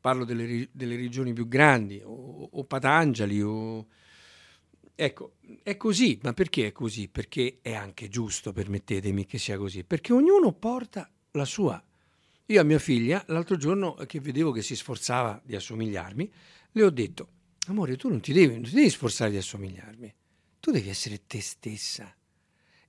parlo 0.00 0.24
delle, 0.24 0.70
delle 0.72 0.96
regioni 0.96 1.34
più 1.34 1.46
grandi, 1.46 2.00
o, 2.02 2.48
o 2.50 2.64
Patanjali, 2.64 3.42
o... 3.42 3.86
Ecco, 4.94 5.32
è 5.62 5.76
così, 5.76 6.18
ma 6.22 6.32
perché 6.32 6.68
è 6.68 6.72
così? 6.72 7.08
Perché 7.08 7.58
è 7.60 7.74
anche 7.74 8.08
giusto, 8.08 8.54
permettetemi 8.54 9.26
che 9.26 9.36
sia 9.36 9.58
così, 9.58 9.84
perché 9.84 10.14
ognuno 10.14 10.54
porta 10.54 11.06
la 11.32 11.44
sua. 11.44 11.84
Io 12.46 12.60
a 12.62 12.64
mia 12.64 12.78
figlia, 12.78 13.22
l'altro 13.26 13.58
giorno 13.58 13.92
che 14.06 14.20
vedevo 14.20 14.52
che 14.52 14.62
si 14.62 14.74
sforzava 14.74 15.42
di 15.44 15.54
assomigliarmi, 15.54 16.32
le 16.72 16.82
ho 16.82 16.88
detto, 16.88 17.28
amore, 17.66 17.98
tu 17.98 18.08
non 18.08 18.20
ti 18.20 18.32
devi, 18.32 18.54
non 18.54 18.62
ti 18.62 18.72
devi 18.72 18.88
sforzare 18.88 19.32
di 19.32 19.36
assomigliarmi, 19.36 20.14
tu 20.60 20.70
devi 20.70 20.88
essere 20.88 21.26
te 21.26 21.42
stessa. 21.42 22.10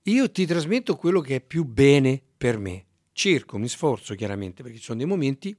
Io 0.04 0.30
ti 0.30 0.46
trasmetto 0.46 0.96
quello 0.96 1.20
che 1.20 1.34
è 1.34 1.40
più 1.42 1.62
bene 1.66 2.22
per 2.38 2.56
me. 2.56 2.86
Cerco, 3.12 3.58
mi 3.58 3.68
sforzo 3.68 4.14
chiaramente, 4.14 4.62
perché 4.62 4.78
ci 4.78 4.84
sono 4.84 4.98
dei 4.98 5.06
momenti 5.06 5.56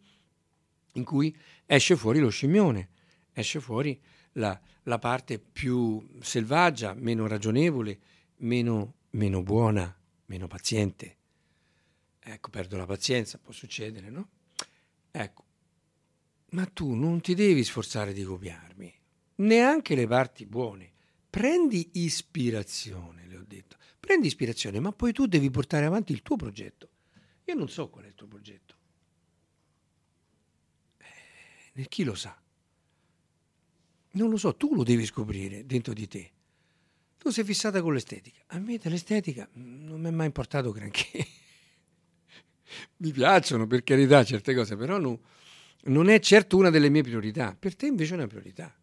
in 0.94 1.04
cui 1.04 1.36
esce 1.66 1.96
fuori 1.96 2.20
lo 2.20 2.30
scimmione, 2.30 2.90
esce 3.32 3.60
fuori 3.60 4.00
la, 4.34 4.60
la 4.84 5.00
parte 5.00 5.40
più 5.40 6.06
selvaggia, 6.22 6.94
meno 6.94 7.28
ragionevole, 7.28 8.00
meno, 8.38 8.96
meno 9.12 9.44
buona, 9.44 9.96
meno 10.26 10.48
paziente. 10.48 11.18
Ecco, 12.20 12.50
perdo 12.50 12.78
la 12.78 12.86
pazienza, 12.86 13.38
può 13.38 13.54
succedere, 13.54 14.10
no? 14.10 14.30
Ecco, 15.12 15.44
ma 16.52 16.66
tu 16.66 16.94
non 16.94 17.22
ti 17.22 17.36
devi 17.36 17.64
sforzare 17.64 18.14
di 18.14 18.24
copiarmi, 18.24 18.94
neanche 19.36 19.96
le 19.96 20.08
parti 20.08 20.46
buone. 20.46 20.92
Prendi 21.30 21.90
ispirazione, 21.94 23.26
le 23.28 23.38
ho 23.38 23.44
detto. 23.46 23.78
Prendi 24.00 24.28
ispirazione, 24.28 24.80
ma 24.80 24.92
poi 24.92 25.14
tu 25.14 25.26
devi 25.26 25.50
portare 25.50 25.86
avanti 25.86 26.12
il 26.12 26.22
tuo 26.22 26.36
progetto. 26.36 26.90
Io 27.46 27.54
non 27.56 27.70
so 27.70 27.90
qual 27.90 28.06
è 28.06 28.08
il 28.08 28.16
tuo 28.16 28.28
progetto. 28.28 28.76
Eh, 31.74 31.88
chi 31.88 32.04
lo 32.04 32.16
sa? 32.16 32.40
Non 34.12 34.30
lo 34.30 34.38
so, 34.38 34.56
tu 34.56 34.76
lo 34.76 34.84
devi 34.84 35.06
scoprire 35.06 35.66
dentro 35.66 35.94
di 35.94 36.08
te. 36.08 36.32
Tu 37.18 37.30
sei 37.30 37.44
fissata 37.44 37.82
con 37.82 37.94
l'estetica. 37.94 38.42
A 38.48 38.60
me 38.60 38.78
dell'estetica 38.78 39.48
non 39.54 40.00
mi 40.00 40.08
è 40.08 40.12
mai 40.12 40.28
importato 40.28 40.72
granché. 40.72 41.26
mi 42.98 43.12
piacciono, 43.12 43.66
per 43.66 43.84
carità, 43.84 44.24
certe 44.24 44.54
cose, 44.54 44.76
però 44.76 44.98
no, 44.98 45.20
non 45.86 46.10
è 46.10 46.20
certo 46.20 46.58
una 46.58 46.70
delle 46.70 46.90
mie 46.90 47.02
priorità. 47.02 47.56
Per 47.58 47.76
te 47.76 47.88
invece 47.88 48.14
è 48.14 48.18
una 48.18 48.28
priorità. 48.28 48.76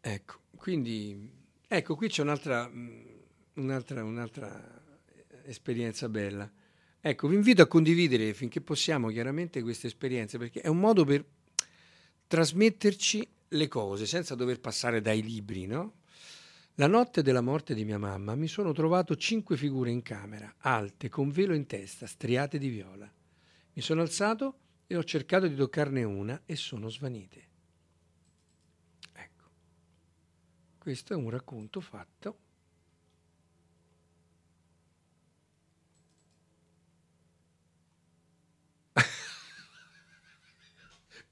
Ecco, 0.00 0.40
quindi, 0.56 1.30
ecco, 1.68 1.94
qui 1.94 2.08
c'è 2.08 2.22
un'altra, 2.22 2.68
mm, 2.68 3.00
un'altra, 3.54 4.02
un'altra 4.02 4.82
esperienza 5.44 6.08
bella. 6.08 6.50
Ecco, 7.02 7.28
vi 7.28 7.34
invito 7.34 7.62
a 7.62 7.66
condividere 7.66 8.34
finché 8.34 8.60
possiamo 8.60 9.08
chiaramente 9.08 9.62
queste 9.62 9.86
esperienze, 9.86 10.36
perché 10.36 10.60
è 10.60 10.68
un 10.68 10.78
modo 10.78 11.04
per 11.04 11.24
trasmetterci 12.26 13.26
le 13.48 13.68
cose 13.68 14.04
senza 14.04 14.34
dover 14.34 14.60
passare 14.60 15.00
dai 15.00 15.22
libri, 15.22 15.66
no? 15.66 15.94
La 16.74 16.86
notte 16.86 17.22
della 17.22 17.40
morte 17.40 17.74
di 17.74 17.84
mia 17.84 17.98
mamma 17.98 18.34
mi 18.34 18.48
sono 18.48 18.72
trovato 18.72 19.16
cinque 19.16 19.56
figure 19.56 19.90
in 19.90 20.02
camera, 20.02 20.56
alte, 20.58 21.08
con 21.08 21.30
velo 21.30 21.54
in 21.54 21.66
testa, 21.66 22.06
striate 22.06 22.58
di 22.58 22.68
viola. 22.68 23.10
Mi 23.72 23.82
sono 23.82 24.02
alzato 24.02 24.58
e 24.86 24.96
ho 24.96 25.04
cercato 25.04 25.46
di 25.46 25.54
toccarne 25.54 26.02
una 26.04 26.42
e 26.44 26.54
sono 26.54 26.90
svanite. 26.90 27.48
Ecco, 29.12 29.44
questo 30.78 31.14
è 31.14 31.16
un 31.16 31.30
racconto 31.30 31.80
fatto 31.80 32.38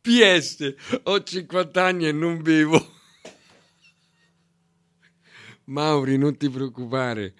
PS, 0.08 0.74
ho 1.02 1.22
50 1.22 1.84
anni 1.84 2.08
e 2.08 2.12
non 2.12 2.40
bevo. 2.40 2.96
Mauri, 5.64 6.16
non 6.16 6.34
ti 6.38 6.48
preoccupare. 6.48 7.34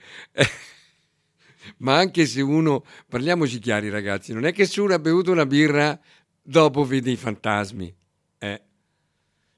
Ma 1.78 1.96
anche 1.96 2.26
se 2.26 2.42
uno, 2.42 2.84
parliamoci 3.08 3.58
chiari 3.58 3.88
ragazzi, 3.88 4.34
non 4.34 4.44
è 4.44 4.52
che 4.52 4.66
se 4.66 4.82
uno 4.82 4.92
ha 4.92 4.98
bevuto 4.98 5.32
una 5.32 5.46
birra 5.46 5.98
dopo 6.42 6.84
vede 6.84 7.10
i 7.10 7.16
fantasmi. 7.16 7.96
Eh. 8.36 8.62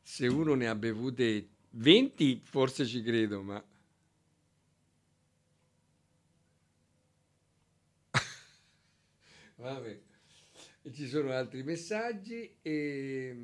Se 0.01 0.29
uno 0.29 0.55
ne 0.55 0.69
ha 0.69 0.77
bevute 0.77 1.49
20 1.71 2.43
forse 2.45 2.87
ci 2.87 3.03
credo, 3.03 3.43
ma... 3.43 3.61
Vabbè. 9.57 10.01
Ci 10.83 11.07
sono 11.09 11.31
altri 11.33 11.63
messaggi 11.63 12.57
e... 12.63 13.37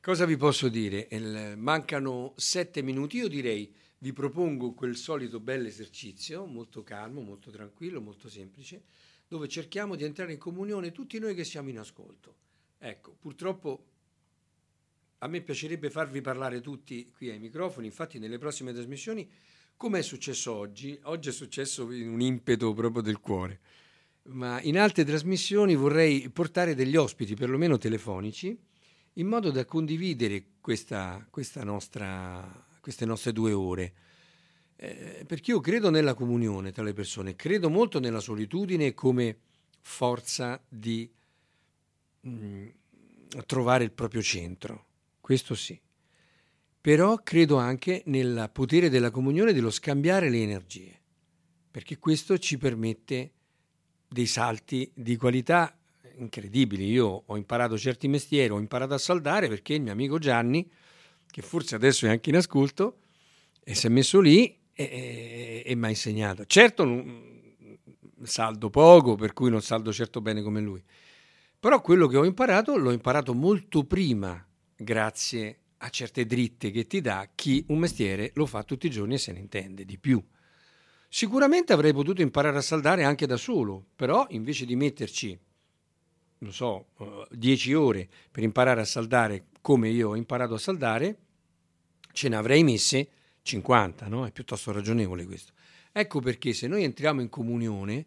Cosa 0.00 0.24
vi 0.26 0.36
posso 0.36 0.68
dire? 0.68 1.08
Il- 1.10 1.54
mancano 1.56 2.34
sette 2.36 2.82
minuti. 2.82 3.16
Io 3.16 3.26
direi 3.26 3.74
vi 3.98 4.12
propongo 4.12 4.74
quel 4.74 4.96
solito 4.96 5.40
bel 5.40 5.66
esercizio, 5.66 6.46
molto 6.46 6.84
calmo, 6.84 7.20
molto 7.20 7.50
tranquillo, 7.50 8.00
molto 8.00 8.28
semplice, 8.28 8.84
dove 9.26 9.48
cerchiamo 9.48 9.96
di 9.96 10.04
entrare 10.04 10.32
in 10.32 10.38
comunione 10.38 10.92
tutti 10.92 11.18
noi 11.18 11.34
che 11.34 11.44
siamo 11.44 11.68
in 11.68 11.78
ascolto. 11.78 12.36
Ecco, 12.78 13.16
purtroppo 13.18 13.86
a 15.18 15.26
me 15.26 15.40
piacerebbe 15.40 15.90
farvi 15.90 16.20
parlare 16.20 16.60
tutti 16.60 17.10
qui 17.10 17.30
ai 17.30 17.38
microfoni, 17.38 17.86
infatti 17.86 18.18
nelle 18.18 18.38
prossime 18.38 18.72
trasmissioni, 18.72 19.28
come 19.76 19.98
è 19.98 20.02
successo 20.02 20.52
oggi, 20.52 20.98
oggi 21.04 21.28
è 21.28 21.32
successo 21.32 21.90
in 21.90 22.08
un 22.08 22.20
impeto 22.20 22.72
proprio 22.72 23.02
del 23.02 23.20
cuore, 23.20 23.60
ma 24.24 24.60
in 24.62 24.78
altre 24.78 25.04
trasmissioni 25.04 25.74
vorrei 25.74 26.28
portare 26.30 26.74
degli 26.74 26.96
ospiti, 26.96 27.34
perlomeno 27.34 27.78
telefonici, 27.78 28.56
in 29.14 29.26
modo 29.26 29.50
da 29.50 29.64
condividere 29.64 30.44
questa, 30.60 31.26
questa 31.28 31.64
nostra, 31.64 32.66
queste 32.80 33.04
nostre 33.04 33.32
due 33.32 33.52
ore. 33.52 33.92
Eh, 34.76 35.24
perché 35.26 35.50
io 35.50 35.60
credo 35.60 35.90
nella 35.90 36.14
comunione 36.14 36.72
tra 36.72 36.82
le 36.82 36.92
persone, 36.92 37.36
credo 37.36 37.68
molto 37.68 38.00
nella 38.00 38.20
solitudine 38.20 38.94
come 38.94 39.36
forza 39.80 40.62
di 40.68 41.10
mm, 42.26 42.66
trovare 43.46 43.84
il 43.84 43.92
proprio 43.92 44.22
centro, 44.22 44.86
questo 45.20 45.54
sì. 45.54 45.78
Però 46.82 47.18
credo 47.22 47.58
anche 47.58 48.02
nel 48.06 48.50
potere 48.52 48.88
della 48.88 49.12
comunione 49.12 49.52
dello 49.52 49.70
scambiare 49.70 50.28
le 50.28 50.42
energie, 50.42 51.00
perché 51.70 51.96
questo 51.96 52.38
ci 52.38 52.58
permette 52.58 53.30
dei 54.08 54.26
salti 54.26 54.90
di 54.92 55.14
qualità 55.16 55.78
incredibili. 56.16 56.90
Io 56.90 57.22
ho 57.24 57.36
imparato 57.36 57.78
certi 57.78 58.08
mestieri, 58.08 58.52
ho 58.52 58.58
imparato 58.58 58.94
a 58.94 58.98
saldare 58.98 59.46
perché 59.46 59.74
il 59.74 59.82
mio 59.82 59.92
amico 59.92 60.18
Gianni, 60.18 60.68
che 61.30 61.40
forse 61.40 61.76
adesso 61.76 62.06
è 62.06 62.08
anche 62.08 62.30
in 62.30 62.36
ascolto, 62.36 62.98
e 63.62 63.76
si 63.76 63.86
è 63.86 63.88
messo 63.88 64.18
lì 64.18 64.46
e, 64.72 64.82
e- 64.82 65.62
e 65.64 65.74
mi 65.76 65.86
ha 65.86 65.88
insegnato. 65.88 66.44
Certo, 66.46 67.04
saldo 68.24 68.70
poco, 68.70 69.14
per 69.14 69.34
cui 69.34 69.50
non 69.50 69.62
saldo 69.62 69.92
certo 69.92 70.20
bene 70.20 70.42
come 70.42 70.60
lui. 70.60 70.82
Però 71.60 71.80
quello 71.80 72.08
che 72.08 72.16
ho 72.16 72.24
imparato 72.24 72.76
l'ho 72.76 72.90
imparato 72.90 73.34
molto 73.34 73.84
prima, 73.84 74.44
grazie 74.74 75.58
a 75.84 75.88
certe 75.88 76.26
dritte 76.26 76.70
che 76.70 76.86
ti 76.86 77.00
dà 77.00 77.28
chi 77.34 77.64
un 77.68 77.78
mestiere 77.78 78.30
lo 78.34 78.46
fa 78.46 78.62
tutti 78.62 78.86
i 78.86 78.90
giorni 78.90 79.14
e 79.14 79.18
se 79.18 79.32
ne 79.32 79.40
intende 79.40 79.84
di 79.84 79.98
più. 79.98 80.22
Sicuramente 81.08 81.72
avrei 81.72 81.92
potuto 81.92 82.22
imparare 82.22 82.56
a 82.56 82.62
saldare 82.62 83.04
anche 83.04 83.26
da 83.26 83.36
solo, 83.36 83.84
però 83.96 84.26
invece 84.30 84.64
di 84.64 84.76
metterci, 84.76 85.38
non 86.38 86.52
so, 86.52 86.86
eh, 86.98 87.26
10 87.30 87.74
ore 87.74 88.08
per 88.30 88.42
imparare 88.42 88.80
a 88.80 88.86
saldare 88.86 89.46
come 89.60 89.90
io 89.90 90.10
ho 90.10 90.16
imparato 90.16 90.54
a 90.54 90.58
saldare, 90.58 91.18
ce 92.12 92.28
ne 92.28 92.36
avrei 92.36 92.62
messe 92.64 93.08
50, 93.42 94.06
no? 94.06 94.24
È 94.24 94.32
piuttosto 94.32 94.72
ragionevole 94.72 95.26
questo. 95.26 95.52
Ecco 95.90 96.20
perché 96.20 96.52
se 96.52 96.66
noi 96.68 96.84
entriamo 96.84 97.20
in 97.20 97.28
comunione 97.28 98.06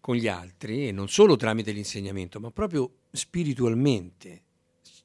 con 0.00 0.14
gli 0.14 0.28
altri, 0.28 0.88
e 0.88 0.92
non 0.92 1.08
solo 1.08 1.36
tramite 1.36 1.72
l'insegnamento, 1.72 2.40
ma 2.40 2.50
proprio 2.50 3.00
spiritualmente, 3.10 4.44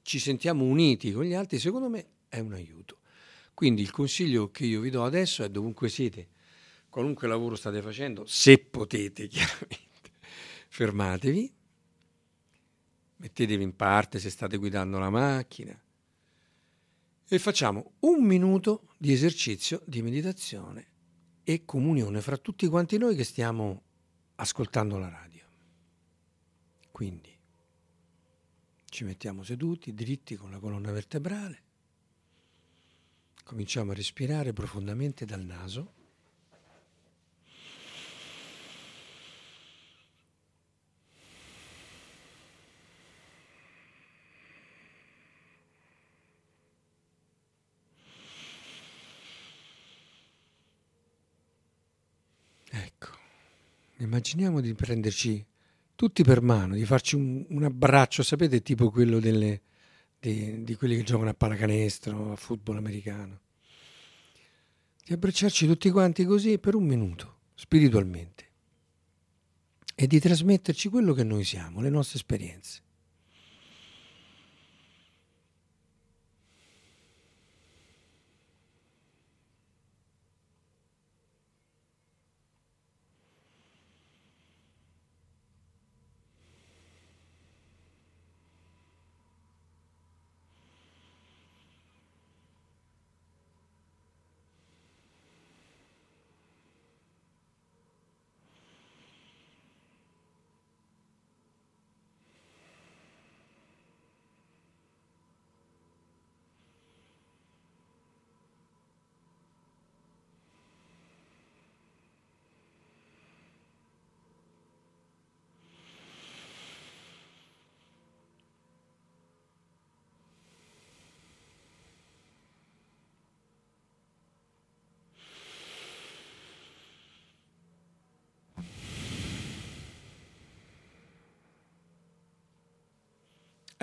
ci 0.03 0.19
sentiamo 0.19 0.65
uniti 0.65 1.11
con 1.11 1.23
gli 1.23 1.33
altri, 1.33 1.57
secondo 1.57 1.89
me 1.89 2.05
è 2.29 2.39
un 2.39 2.53
aiuto. 2.53 2.99
Quindi 3.53 3.81
il 3.81 3.91
consiglio 3.91 4.51
che 4.51 4.65
io 4.65 4.81
vi 4.81 4.89
do 4.89 5.03
adesso 5.03 5.43
è 5.43 5.49
dovunque 5.49 5.89
siete, 5.89 6.29
qualunque 6.89 7.27
lavoro 7.27 7.55
state 7.55 7.81
facendo, 7.81 8.25
se 8.25 8.59
potete 8.59 9.27
chiaramente, 9.27 10.11
fermatevi, 10.67 11.53
mettetevi 13.17 13.63
in 13.63 13.75
parte 13.75 14.19
se 14.19 14.29
state 14.29 14.57
guidando 14.57 14.99
la 14.99 15.09
macchina 15.09 15.79
e 17.25 17.39
facciamo 17.39 17.93
un 17.99 18.23
minuto 18.23 18.89
di 18.97 19.11
esercizio 19.11 19.81
di 19.85 20.01
meditazione 20.01 20.87
e 21.43 21.65
comunione 21.65 22.21
fra 22.21 22.37
tutti 22.37 22.67
quanti 22.67 22.97
noi 22.97 23.15
che 23.15 23.23
stiamo 23.23 23.81
ascoltando 24.35 24.97
la 24.97 25.09
radio. 25.09 25.41
Quindi 26.91 27.32
ci 28.93 29.03
mettiamo 29.05 29.41
seduti, 29.41 29.95
dritti 29.95 30.35
con 30.35 30.51
la 30.51 30.59
colonna 30.59 30.91
vertebrale, 30.91 31.61
cominciamo 33.43 33.89
a 33.89 33.95
respirare 33.95 34.53
profondamente 34.53 35.25
dal 35.25 35.43
naso. 35.43 35.93
Ecco, 52.69 53.17
immaginiamo 53.97 54.61
di 54.61 54.75
prenderci 54.75 55.43
tutti 55.95 56.23
per 56.23 56.41
mano, 56.41 56.75
di 56.75 56.85
farci 56.85 57.15
un, 57.15 57.45
un 57.49 57.63
abbraccio, 57.63 58.23
sapete, 58.23 58.61
tipo 58.61 58.89
quello 58.89 59.19
delle, 59.19 59.61
di, 60.19 60.63
di 60.63 60.75
quelli 60.75 60.95
che 60.95 61.03
giocano 61.03 61.29
a 61.29 61.33
pallacanestro, 61.33 62.31
a 62.31 62.35
football 62.35 62.77
americano. 62.77 63.39
Di 65.05 65.13
abbracciarci 65.13 65.67
tutti 65.67 65.89
quanti 65.89 66.23
così 66.25 66.57
per 66.59 66.75
un 66.75 66.85
minuto, 66.85 67.39
spiritualmente, 67.55 68.51
e 69.95 70.07
di 70.07 70.19
trasmetterci 70.19 70.89
quello 70.89 71.13
che 71.13 71.23
noi 71.23 71.43
siamo, 71.43 71.81
le 71.81 71.89
nostre 71.89 72.17
esperienze. 72.17 72.81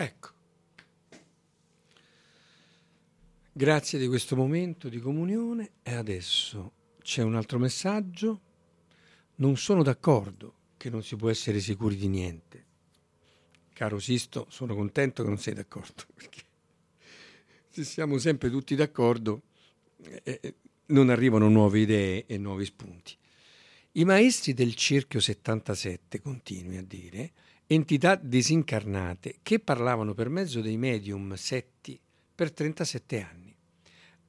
Ecco. 0.01 0.31
Grazie 3.61 3.99
di 3.99 4.09
questo 4.09 4.37
momento 4.37 4.89
di 4.89 4.99
comunione 5.01 5.73
e 5.83 5.93
adesso 5.93 6.73
c'è 7.03 7.21
un 7.21 7.35
altro 7.35 7.59
messaggio. 7.59 8.41
Non 9.35 9.59
sono 9.59 9.83
d'accordo 9.83 10.55
che 10.79 10.89
non 10.89 11.03
si 11.03 11.15
può 11.15 11.29
essere 11.29 11.61
sicuri 11.61 11.97
di 11.97 12.09
niente. 12.09 12.65
Caro 13.75 13.99
Sisto, 13.99 14.47
sono 14.49 14.75
contento 14.75 15.23
che 15.23 15.29
non 15.29 15.37
sei 15.37 15.53
d'accordo, 15.53 16.05
perché 16.15 16.41
se 17.69 17.85
siamo 17.85 18.17
sempre 18.17 18.49
tutti 18.49 18.75
d'accordo 18.75 19.43
eh, 20.05 20.23
eh 20.41 20.55
non 20.87 21.11
arrivano 21.11 21.51
nuove 21.51 21.81
idee 21.81 22.25
e 22.25 22.39
nuovi 22.39 22.65
spunti. 22.65 23.15
I 23.93 24.07
maestri 24.07 24.55
del 24.55 24.75
cerchio 24.75 25.21
77, 25.21 26.23
continui 26.23 26.79
a 26.79 26.83
dire, 26.83 27.33
entità 27.67 28.15
disincarnate 28.15 29.41
che 29.43 29.61
parlavano 29.61 30.15
per 30.15 30.31
mezzo 30.31 30.63
dei 30.63 30.79
medium 30.79 31.35
setti 31.35 32.01
per 32.35 32.53
37 32.53 33.21
anni. 33.21 33.50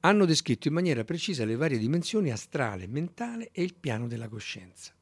Hanno 0.01 0.25
descritto 0.25 0.67
in 0.67 0.73
maniera 0.73 1.03
precisa 1.03 1.45
le 1.45 1.55
varie 1.55 1.77
dimensioni 1.77 2.31
astrale, 2.31 2.87
mentale 2.87 3.49
e 3.51 3.61
il 3.61 3.75
piano 3.75 4.07
della 4.07 4.27
coscienza. 4.27 4.93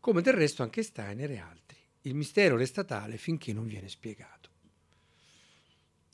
Come 0.00 0.22
del 0.22 0.34
resto 0.34 0.62
anche 0.62 0.82
Steiner 0.82 1.30
e 1.30 1.38
altri. 1.38 1.76
Il 2.02 2.14
mistero 2.14 2.56
resta 2.56 2.84
tale 2.84 3.16
finché 3.16 3.52
non 3.52 3.66
viene 3.66 3.88
spiegato. 3.88 4.50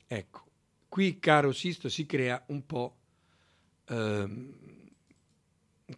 Ecco, 0.07 0.45
qui, 0.87 1.19
caro 1.19 1.51
Sisto, 1.51 1.89
si 1.89 2.05
crea 2.05 2.43
un 2.47 2.65
po' 2.65 2.97
ehm, 3.85 4.53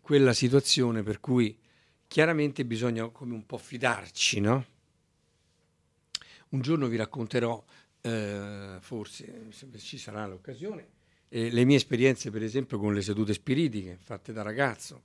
quella 0.01 0.33
situazione 0.33 1.03
per 1.03 1.19
cui 1.19 1.57
chiaramente 2.07 2.65
bisogna 2.65 3.07
come 3.09 3.33
un 3.33 3.45
po' 3.45 3.57
fidarci, 3.57 4.39
no? 4.39 4.65
Un 6.49 6.61
giorno 6.61 6.87
vi 6.87 6.95
racconterò, 6.95 7.63
eh, 8.01 8.77
forse 8.79 9.47
se 9.51 9.67
ci 9.77 9.97
sarà 9.97 10.25
l'occasione, 10.25 10.87
eh, 11.29 11.49
le 11.49 11.65
mie 11.65 11.77
esperienze 11.77 12.31
per 12.31 12.43
esempio 12.43 12.77
con 12.77 12.93
le 12.93 13.01
sedute 13.01 13.33
spiritiche 13.33 13.97
fatte 14.01 14.33
da 14.33 14.41
ragazzo 14.41 15.03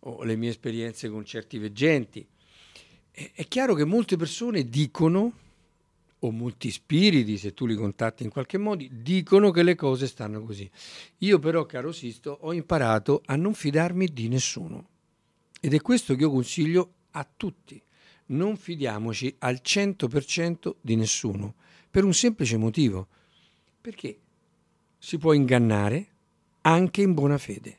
o 0.00 0.22
le 0.24 0.36
mie 0.36 0.50
esperienze 0.50 1.08
con 1.08 1.24
certi 1.24 1.58
veggenti. 1.58 2.26
È, 3.10 3.30
è 3.34 3.44
chiaro 3.48 3.74
che 3.74 3.84
molte 3.84 4.16
persone 4.16 4.68
dicono, 4.68 5.32
o 6.20 6.30
molti 6.30 6.70
spiriti, 6.70 7.38
se 7.38 7.54
tu 7.54 7.66
li 7.66 7.74
contatti 7.74 8.24
in 8.24 8.30
qualche 8.30 8.58
modo, 8.58 8.84
dicono 8.90 9.50
che 9.50 9.62
le 9.62 9.74
cose 9.74 10.06
stanno 10.06 10.42
così. 10.42 10.68
Io 11.18 11.38
però, 11.38 11.64
caro 11.66 11.92
Sisto, 11.92 12.36
ho 12.40 12.52
imparato 12.52 13.22
a 13.26 13.36
non 13.36 13.54
fidarmi 13.54 14.06
di 14.12 14.28
nessuno. 14.28 14.88
Ed 15.60 15.74
è 15.74 15.80
questo 15.80 16.14
che 16.14 16.22
io 16.22 16.30
consiglio 16.30 16.92
a 17.12 17.28
tutti 17.36 17.80
non 18.26 18.56
fidiamoci 18.56 19.36
al 19.38 19.60
100% 19.64 20.74
di 20.80 20.96
nessuno, 20.96 21.54
per 21.90 22.04
un 22.04 22.12
semplice 22.12 22.56
motivo, 22.56 23.08
perché 23.80 24.18
si 24.98 25.18
può 25.18 25.32
ingannare 25.32 26.06
anche 26.62 27.02
in 27.02 27.14
buona 27.14 27.38
fede, 27.38 27.78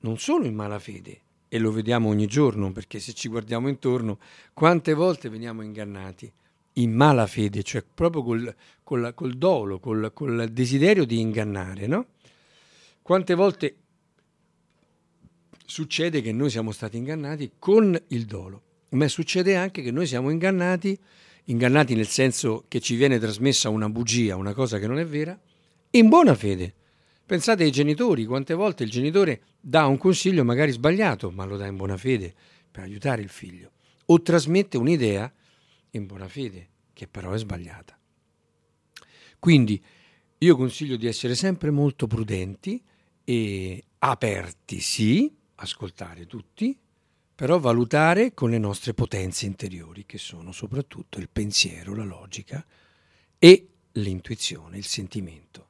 non 0.00 0.18
solo 0.18 0.46
in 0.46 0.54
mala 0.54 0.78
fede, 0.78 1.20
e 1.48 1.58
lo 1.58 1.72
vediamo 1.72 2.08
ogni 2.08 2.26
giorno, 2.26 2.70
perché 2.72 3.00
se 3.00 3.12
ci 3.14 3.28
guardiamo 3.28 3.68
intorno, 3.68 4.18
quante 4.52 4.94
volte 4.94 5.28
veniamo 5.28 5.62
ingannati 5.62 6.30
in 6.74 6.92
mala 6.92 7.26
fede, 7.26 7.62
cioè 7.62 7.82
proprio 7.82 8.22
col, 8.22 8.54
col, 8.84 9.12
col 9.14 9.34
dolo, 9.36 9.80
col, 9.80 10.12
col 10.12 10.48
desiderio 10.50 11.04
di 11.04 11.18
ingannare, 11.20 11.86
no? 11.86 12.06
Quante 13.02 13.34
volte 13.34 13.76
succede 15.64 16.20
che 16.20 16.32
noi 16.32 16.50
siamo 16.50 16.72
stati 16.72 16.96
ingannati 16.98 17.52
con 17.58 18.00
il 18.08 18.24
dolo 18.26 18.62
ma 18.90 19.08
succede 19.08 19.56
anche 19.56 19.82
che 19.82 19.90
noi 19.90 20.06
siamo 20.06 20.30
ingannati, 20.30 20.98
ingannati 21.44 21.94
nel 21.94 22.06
senso 22.06 22.64
che 22.68 22.80
ci 22.80 22.94
viene 22.94 23.18
trasmessa 23.18 23.68
una 23.68 23.88
bugia, 23.88 24.36
una 24.36 24.54
cosa 24.54 24.78
che 24.78 24.86
non 24.86 24.98
è 24.98 25.04
vera, 25.04 25.38
in 25.90 26.08
buona 26.08 26.34
fede. 26.34 26.74
Pensate 27.24 27.64
ai 27.64 27.70
genitori, 27.70 28.24
quante 28.24 28.54
volte 28.54 28.84
il 28.84 28.90
genitore 28.90 29.42
dà 29.60 29.86
un 29.86 29.98
consiglio 29.98 30.44
magari 30.44 30.72
sbagliato, 30.72 31.30
ma 31.30 31.44
lo 31.44 31.56
dà 31.56 31.66
in 31.66 31.76
buona 31.76 31.96
fede 31.96 32.34
per 32.70 32.84
aiutare 32.84 33.22
il 33.22 33.28
figlio, 33.28 33.72
o 34.06 34.22
trasmette 34.22 34.76
un'idea 34.78 35.30
in 35.90 36.06
buona 36.06 36.28
fede, 36.28 36.68
che 36.92 37.06
però 37.06 37.32
è 37.32 37.38
sbagliata. 37.38 37.98
Quindi 39.38 39.82
io 40.38 40.56
consiglio 40.56 40.96
di 40.96 41.06
essere 41.06 41.34
sempre 41.34 41.70
molto 41.70 42.06
prudenti 42.06 42.82
e 43.24 43.84
aperti, 43.98 44.80
sì, 44.80 45.34
ascoltare 45.56 46.26
tutti, 46.26 46.78
però 47.34 47.58
valutare 47.58 48.34
con 48.34 48.50
le 48.50 48.58
nostre 48.58 48.94
potenze 48.94 49.46
interiori, 49.46 50.06
che 50.06 50.18
sono 50.18 50.50
soprattutto 50.52 51.18
il 51.18 51.28
pensiero, 51.28 51.94
la 51.94 52.04
logica 52.04 52.64
e 53.38 53.68
l'intuizione, 53.92 54.76
il 54.76 54.86
sentimento. 54.86 55.67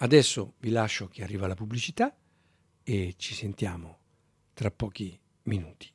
Adesso 0.00 0.54
vi 0.60 0.70
lascio 0.70 1.08
che 1.08 1.24
arriva 1.24 1.48
la 1.48 1.54
pubblicità 1.56 2.16
e 2.84 3.14
ci 3.16 3.34
sentiamo 3.34 3.98
tra 4.54 4.70
pochi 4.70 5.18
minuti. 5.42 5.92